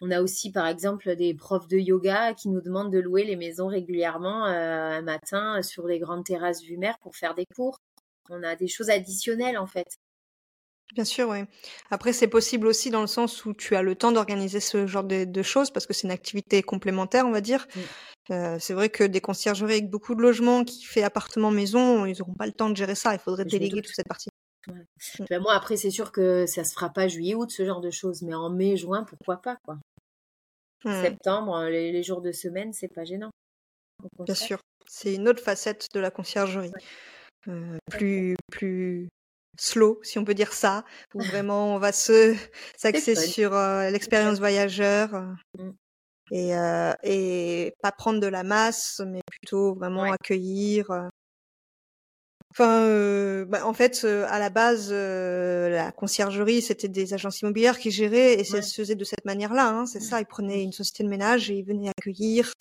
on 0.00 0.10
a 0.10 0.20
aussi, 0.20 0.50
par 0.50 0.66
exemple, 0.66 1.14
des 1.16 1.34
profs 1.34 1.68
de 1.68 1.78
yoga 1.78 2.34
qui 2.34 2.48
nous 2.48 2.60
demandent 2.60 2.92
de 2.92 2.98
louer 2.98 3.24
les 3.24 3.36
maisons 3.36 3.68
régulièrement 3.68 4.44
un 4.44 5.02
matin 5.02 5.62
sur 5.62 5.86
les 5.86 5.98
grandes 5.98 6.24
terrasses 6.24 6.62
vue 6.62 6.76
mer 6.76 6.98
pour 7.00 7.16
faire 7.16 7.34
des 7.34 7.46
cours. 7.54 7.78
On 8.30 8.42
a 8.42 8.56
des 8.56 8.68
choses 8.68 8.90
additionnelles, 8.90 9.58
en 9.58 9.66
fait. 9.66 9.98
Bien 10.94 11.04
sûr, 11.04 11.28
oui. 11.28 11.38
Après, 11.90 12.12
c'est 12.12 12.28
possible 12.28 12.66
aussi 12.66 12.90
dans 12.90 13.00
le 13.00 13.06
sens 13.06 13.44
où 13.44 13.54
tu 13.54 13.74
as 13.74 13.82
le 13.82 13.94
temps 13.94 14.12
d'organiser 14.12 14.60
ce 14.60 14.86
genre 14.86 15.04
de, 15.04 15.42
choses 15.42 15.70
parce 15.70 15.86
que 15.86 15.92
c'est 15.92 16.06
une 16.06 16.12
activité 16.12 16.62
complémentaire, 16.62 17.26
on 17.26 17.32
va 17.32 17.40
dire. 17.40 17.66
Mmh. 18.28 18.58
c'est 18.58 18.74
vrai 18.74 18.88
que 18.90 19.04
des 19.04 19.20
conciergeries 19.20 19.72
avec 19.72 19.90
beaucoup 19.90 20.14
de 20.14 20.22
logements 20.22 20.64
qui 20.64 20.84
fait 20.84 21.02
appartement-maison, 21.02 22.04
ils 22.04 22.18
n'auront 22.18 22.34
pas 22.34 22.46
le 22.46 22.52
temps 22.52 22.70
de 22.70 22.76
gérer 22.76 22.94
ça. 22.94 23.12
Il 23.14 23.18
faudrait 23.18 23.44
déléguer 23.44 23.82
toute 23.82 23.94
cette 23.94 24.08
partie. 24.08 24.30
Ben, 25.30 25.40
moi, 25.40 25.54
après, 25.54 25.76
c'est 25.76 25.90
sûr 25.90 26.12
que 26.12 26.46
ça 26.46 26.64
se 26.64 26.74
fera 26.74 26.90
pas 26.90 27.08
juillet-août, 27.08 27.50
ce 27.50 27.64
genre 27.64 27.80
de 27.80 27.90
choses, 27.90 28.22
mais 28.22 28.34
en 28.34 28.50
mai, 28.50 28.76
juin, 28.76 29.04
pourquoi 29.04 29.36
pas, 29.36 29.56
quoi. 29.64 29.78
Mmh. 30.84 31.02
Septembre, 31.02 31.56
euh, 31.56 31.70
les, 31.70 32.02
jours 32.02 32.20
de 32.20 32.32
semaine, 32.32 32.72
c'est 32.72 32.88
pas 32.88 33.04
gênant. 33.04 33.30
Bien 34.20 34.34
sûr, 34.34 34.58
c'est 34.86 35.14
une 35.14 35.28
autre 35.28 35.42
facette 35.42 35.86
de 35.94 36.00
la 36.00 36.10
conciergerie. 36.10 36.72
Euh, 37.48 37.78
plus, 37.90 38.36
plus 38.50 39.08
slow, 39.58 40.00
si 40.02 40.18
on 40.18 40.24
peut 40.24 40.34
dire 40.34 40.52
ça, 40.52 40.84
où 41.14 41.18
vraiment 41.42 41.74
on 41.74 41.78
va 41.78 41.92
se 41.92 42.34
s'axer 42.76 43.14
sur 43.14 43.54
euh, 43.54 43.90
l'expérience 43.90 44.38
voyageur 44.38 45.10
mmh. 45.58 45.70
et, 46.32 46.52
et 47.02 47.72
pas 47.82 47.92
prendre 47.92 48.20
de 48.20 48.26
la 48.26 48.42
masse, 48.42 49.00
mais 49.06 49.20
plutôt 49.26 49.74
vraiment 49.74 50.04
accueillir. 50.04 50.90
Enfin, 52.56 53.44
bah, 53.48 53.66
en 53.66 53.72
fait, 53.72 54.04
à 54.04 54.38
la 54.38 54.48
base, 54.48 54.92
la 54.92 55.90
conciergerie, 55.90 56.62
c'était 56.62 56.88
des 56.88 57.12
agences 57.12 57.40
immobilières 57.40 57.78
qui 57.80 57.90
géraient 57.90 58.34
et 58.34 58.44
ça 58.44 58.62
se 58.62 58.74
faisait 58.74 58.94
de 58.94 59.02
cette 59.02 59.24
manière-là. 59.24 59.68
Hein, 59.68 59.86
c'est 59.86 60.00
ça, 60.00 60.20
ils 60.20 60.26
prenaient 60.26 60.62
une 60.62 60.72
société 60.72 61.02
de 61.02 61.08
ménage 61.08 61.50
et 61.50 61.54
ils 61.54 61.64
venaient 61.64 61.90
accueillir. 61.90 62.52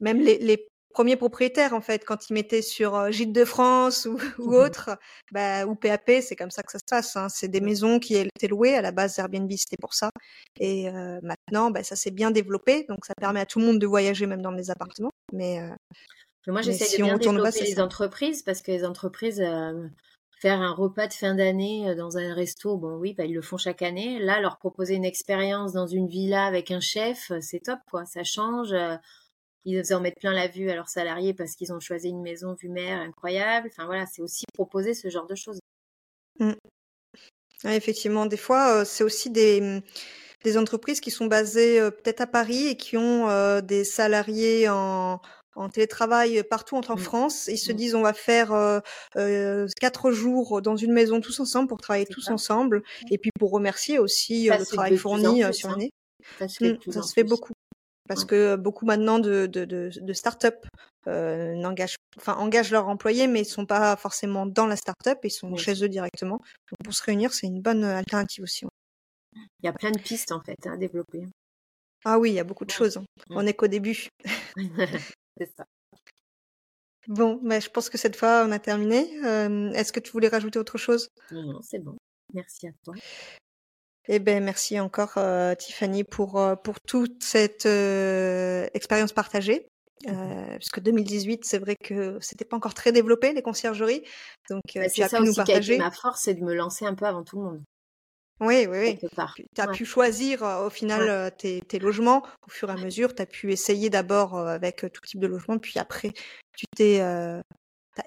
même 0.00 0.20
les, 0.20 0.38
les, 0.38 0.66
premiers 0.94 1.16
propriétaires, 1.16 1.72
en 1.72 1.80
fait, 1.80 2.04
quand 2.04 2.28
ils 2.28 2.34
mettaient 2.34 2.60
sur 2.60 3.10
Gîte 3.10 3.32
de 3.32 3.46
France 3.46 4.06
ou, 4.06 4.18
ou 4.38 4.50
mmh 4.50 4.54
autre, 4.54 4.98
bah, 5.30 5.66
ou 5.66 5.74
PAP, 5.74 6.10
c'est 6.22 6.36
comme 6.36 6.50
ça 6.50 6.62
que 6.62 6.72
ça 6.72 6.78
se 6.78 6.84
passe. 6.88 7.16
Hein. 7.16 7.28
C'est 7.28 7.48
des 7.48 7.60
maisons 7.60 7.98
qui 7.98 8.14
étaient 8.16 8.48
louées. 8.48 8.74
À 8.74 8.82
la 8.82 8.92
base, 8.92 9.18
Airbnb, 9.18 9.50
c'était 9.56 9.78
pour 9.80 9.92
ça. 9.92 10.10
Et 10.58 10.90
maintenant, 11.22 11.70
bah, 11.70 11.82
ça 11.82 11.96
s'est 11.96 12.10
bien 12.10 12.30
développé. 12.30 12.84
Donc, 12.88 13.04
ça 13.04 13.14
permet 13.14 13.40
à 13.40 13.46
tout 13.46 13.58
le 13.58 13.66
monde 13.66 13.78
de 13.78 13.86
voyager, 13.86 14.26
même 14.26 14.42
dans 14.42 14.50
les 14.52 14.70
appartements. 14.70 15.10
Mais 15.32 15.60
moi, 16.50 16.62
j'essaie 16.62 16.98
de 16.98 17.04
bien 17.04 17.18
développer 17.18 17.62
les 17.62 17.80
entreprises 17.80 18.42
parce 18.42 18.62
que 18.62 18.72
les 18.72 18.84
entreprises, 18.84 19.40
euh, 19.40 19.86
faire 20.40 20.60
un 20.60 20.72
repas 20.72 21.06
de 21.06 21.12
fin 21.12 21.36
d'année 21.36 21.88
euh, 21.88 21.94
dans 21.94 22.18
un 22.18 22.34
resto, 22.34 22.76
bon 22.76 22.96
oui, 22.96 23.14
bah, 23.14 23.24
ils 23.24 23.34
le 23.34 23.42
font 23.42 23.58
chaque 23.58 23.82
année. 23.82 24.18
Là, 24.18 24.40
leur 24.40 24.58
proposer 24.58 24.94
une 24.94 25.04
expérience 25.04 25.72
dans 25.72 25.86
une 25.86 26.08
villa 26.08 26.44
avec 26.44 26.72
un 26.72 26.80
chef, 26.80 27.30
euh, 27.30 27.38
c'est 27.40 27.60
top, 27.60 27.78
quoi. 27.88 28.04
Ça 28.06 28.24
change. 28.24 28.74
Ils 29.64 29.94
en 29.94 30.00
mettent 30.00 30.18
plein 30.18 30.32
la 30.32 30.48
vue 30.48 30.68
à 30.70 30.74
leurs 30.74 30.88
salariés 30.88 31.34
parce 31.34 31.54
qu'ils 31.54 31.72
ont 31.72 31.78
choisi 31.78 32.08
une 32.08 32.22
maison 32.22 32.54
vue 32.54 32.68
mer 32.68 33.00
incroyable. 33.00 33.68
Enfin 33.70 33.86
voilà, 33.86 34.06
c'est 34.06 34.20
aussi 34.20 34.44
proposer 34.52 34.94
ce 34.94 35.08
genre 35.08 35.28
de 35.28 35.36
choses. 35.36 35.60
Mmh. 36.40 36.54
effectivement, 37.66 38.26
des 38.26 38.36
fois, 38.36 38.84
c'est 38.84 39.04
aussi 39.04 39.30
des, 39.30 39.60
mmh, 39.60 39.82
des 40.42 40.58
entreprises 40.58 41.00
qui 41.00 41.12
sont 41.12 41.26
basées 41.26 41.78
peut-être 41.92 42.22
à 42.22 42.26
Paris 42.26 42.66
et 42.66 42.76
qui 42.76 42.96
ont 42.96 43.60
des 43.60 43.84
salariés 43.84 44.68
en, 44.68 45.20
en 45.54 45.68
télétravail 45.68 46.42
partout 46.42 46.76
en 46.76 46.80
mmh. 46.80 46.98
France. 46.98 47.46
Ils 47.48 47.58
se 47.58 47.72
mmh. 47.72 47.76
disent 47.76 47.94
on 47.94 48.02
va 48.02 48.12
faire 48.12 48.52
euh, 48.52 49.66
quatre 49.80 50.12
jours 50.12 50.62
dans 50.62 50.76
une 50.76 50.92
maison 50.92 51.20
tous 51.20 51.40
ensemble 51.40 51.68
pour 51.68 51.80
travailler 51.80 52.06
tous 52.06 52.28
ensemble 52.28 52.78
mmh. 52.78 53.06
et 53.12 53.18
puis 53.18 53.30
pour 53.38 53.50
remercier 53.50 53.98
aussi 53.98 54.48
le 54.48 54.64
travail 54.64 54.96
fourni 54.96 55.42
sur 55.52 55.68
hein. 55.68 55.72
l'année. 55.72 55.90
Ça 56.38 56.48
se 56.48 57.12
fait, 57.14 57.24
beaucoup 57.24 57.52
parce 58.08 58.24
que 58.24 58.56
beaucoup 58.56 58.84
maintenant 58.84 59.18
de, 59.18 59.46
de, 59.46 59.64
de, 59.64 59.90
de 59.94 60.12
start-up 60.12 60.66
euh, 61.08 61.54
n'engagent, 61.54 61.96
enfin 62.16 62.34
engagent 62.34 62.70
leurs 62.70 62.88
employés, 62.88 63.26
mais 63.26 63.40
ils 63.40 63.46
sont 63.46 63.66
pas 63.66 63.96
forcément 63.96 64.46
dans 64.46 64.66
la 64.66 64.76
start-up, 64.76 65.18
ils 65.24 65.30
sont 65.30 65.56
chez 65.56 65.82
eux 65.82 65.88
directement. 65.88 66.36
Donc 66.38 66.78
pour 66.84 66.94
se 66.94 67.02
réunir, 67.02 67.32
c'est 67.32 67.46
une 67.46 67.60
bonne 67.60 67.84
alternative 67.84 68.44
aussi. 68.44 68.66
Il 69.34 69.66
y 69.66 69.68
a 69.68 69.72
plein 69.72 69.90
de 69.90 69.98
pistes 69.98 70.32
en 70.32 70.40
fait 70.40 70.66
à 70.66 70.76
développer. 70.76 71.26
Ah 72.04 72.18
oui, 72.18 72.30
il 72.30 72.34
y 72.34 72.40
a 72.40 72.44
beaucoup 72.44 72.64
de 72.64 72.70
choses. 72.70 72.96
Hein. 72.96 73.04
On 73.30 73.42
n'est 73.42 73.54
qu'au 73.54 73.68
début. 73.68 74.08
C'est 75.38 75.50
ça. 75.56 75.66
Bon, 77.08 77.40
mais 77.42 77.56
bah, 77.56 77.60
je 77.60 77.68
pense 77.68 77.90
que 77.90 77.98
cette 77.98 78.16
fois, 78.16 78.44
on 78.46 78.52
a 78.52 78.58
terminé. 78.58 79.12
Est-ce 79.74 79.92
que 79.92 80.00
tu 80.00 80.12
voulais 80.12 80.28
rajouter 80.28 80.58
autre 80.58 80.78
chose? 80.78 81.08
Non, 81.30 81.60
c'est 81.62 81.80
bon. 81.80 81.96
Merci 82.32 82.68
à 82.68 82.72
toi. 82.84 82.94
Eh 84.08 84.18
ben, 84.18 84.42
merci 84.42 84.78
encore, 84.78 85.18
Tiffany, 85.58 86.04
pour, 86.04 86.40
pour 86.62 86.80
toute 86.80 87.22
cette 87.22 87.66
expérience 87.66 89.12
partagée. 89.12 89.66
Euh, 90.08 90.56
puisque 90.56 90.80
2018, 90.80 91.44
c'est 91.44 91.58
vrai 91.58 91.76
que 91.76 92.18
c'était 92.20 92.44
pas 92.44 92.56
encore 92.56 92.74
très 92.74 92.92
développé 92.92 93.32
les 93.32 93.42
conciergeries, 93.42 94.02
donc 94.50 94.62
bah, 94.74 94.88
tu 94.88 95.02
as 95.02 95.08
pu 95.08 95.22
nous 95.22 95.34
partager. 95.34 95.78
ma 95.78 95.90
force, 95.90 96.22
c'est 96.22 96.34
de 96.34 96.42
me 96.42 96.54
lancer 96.54 96.84
un 96.84 96.94
peu 96.94 97.04
avant 97.04 97.22
tout 97.22 97.36
le 97.36 97.44
monde. 97.44 97.62
Oui, 98.42 98.66
oui, 98.68 98.78
oui. 98.78 98.98
Tu 99.54 99.60
as 99.60 99.68
pu 99.68 99.84
choisir 99.84 100.42
au 100.42 100.70
final 100.70 101.32
tes, 101.38 101.60
tes, 101.60 101.78
logements 101.78 102.22
au 102.46 102.50
fur 102.50 102.68
et 102.70 102.72
à 102.72 102.76
mesure. 102.76 103.14
Tu 103.14 103.22
as 103.22 103.26
pu 103.26 103.52
essayer 103.52 103.88
d'abord 103.88 104.36
avec 104.36 104.84
tout 104.92 105.00
type 105.06 105.20
de 105.20 105.26
logement, 105.26 105.58
puis 105.58 105.78
après, 105.78 106.10
tu 106.56 106.66
t'es 106.76 106.98
euh, 107.00 107.40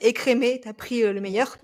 écrémé, 0.01 0.59
tu 0.61 0.67
as 0.67 0.73
pris 0.73 1.01
le 1.01 1.21
meilleur. 1.21 1.57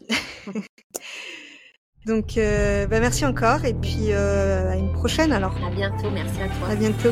Donc, 2.06 2.36
bah, 2.36 3.00
merci 3.00 3.26
encore 3.26 3.66
et 3.66 3.74
puis 3.74 4.14
à 4.14 4.76
une 4.76 4.94
prochaine 4.94 5.34
alors. 5.34 5.56
À 5.64 5.70
bientôt, 5.70 6.10
merci 6.10 6.42
à 6.42 6.48
toi. 6.48 6.70
À 6.70 6.76
bientôt. 6.76 7.12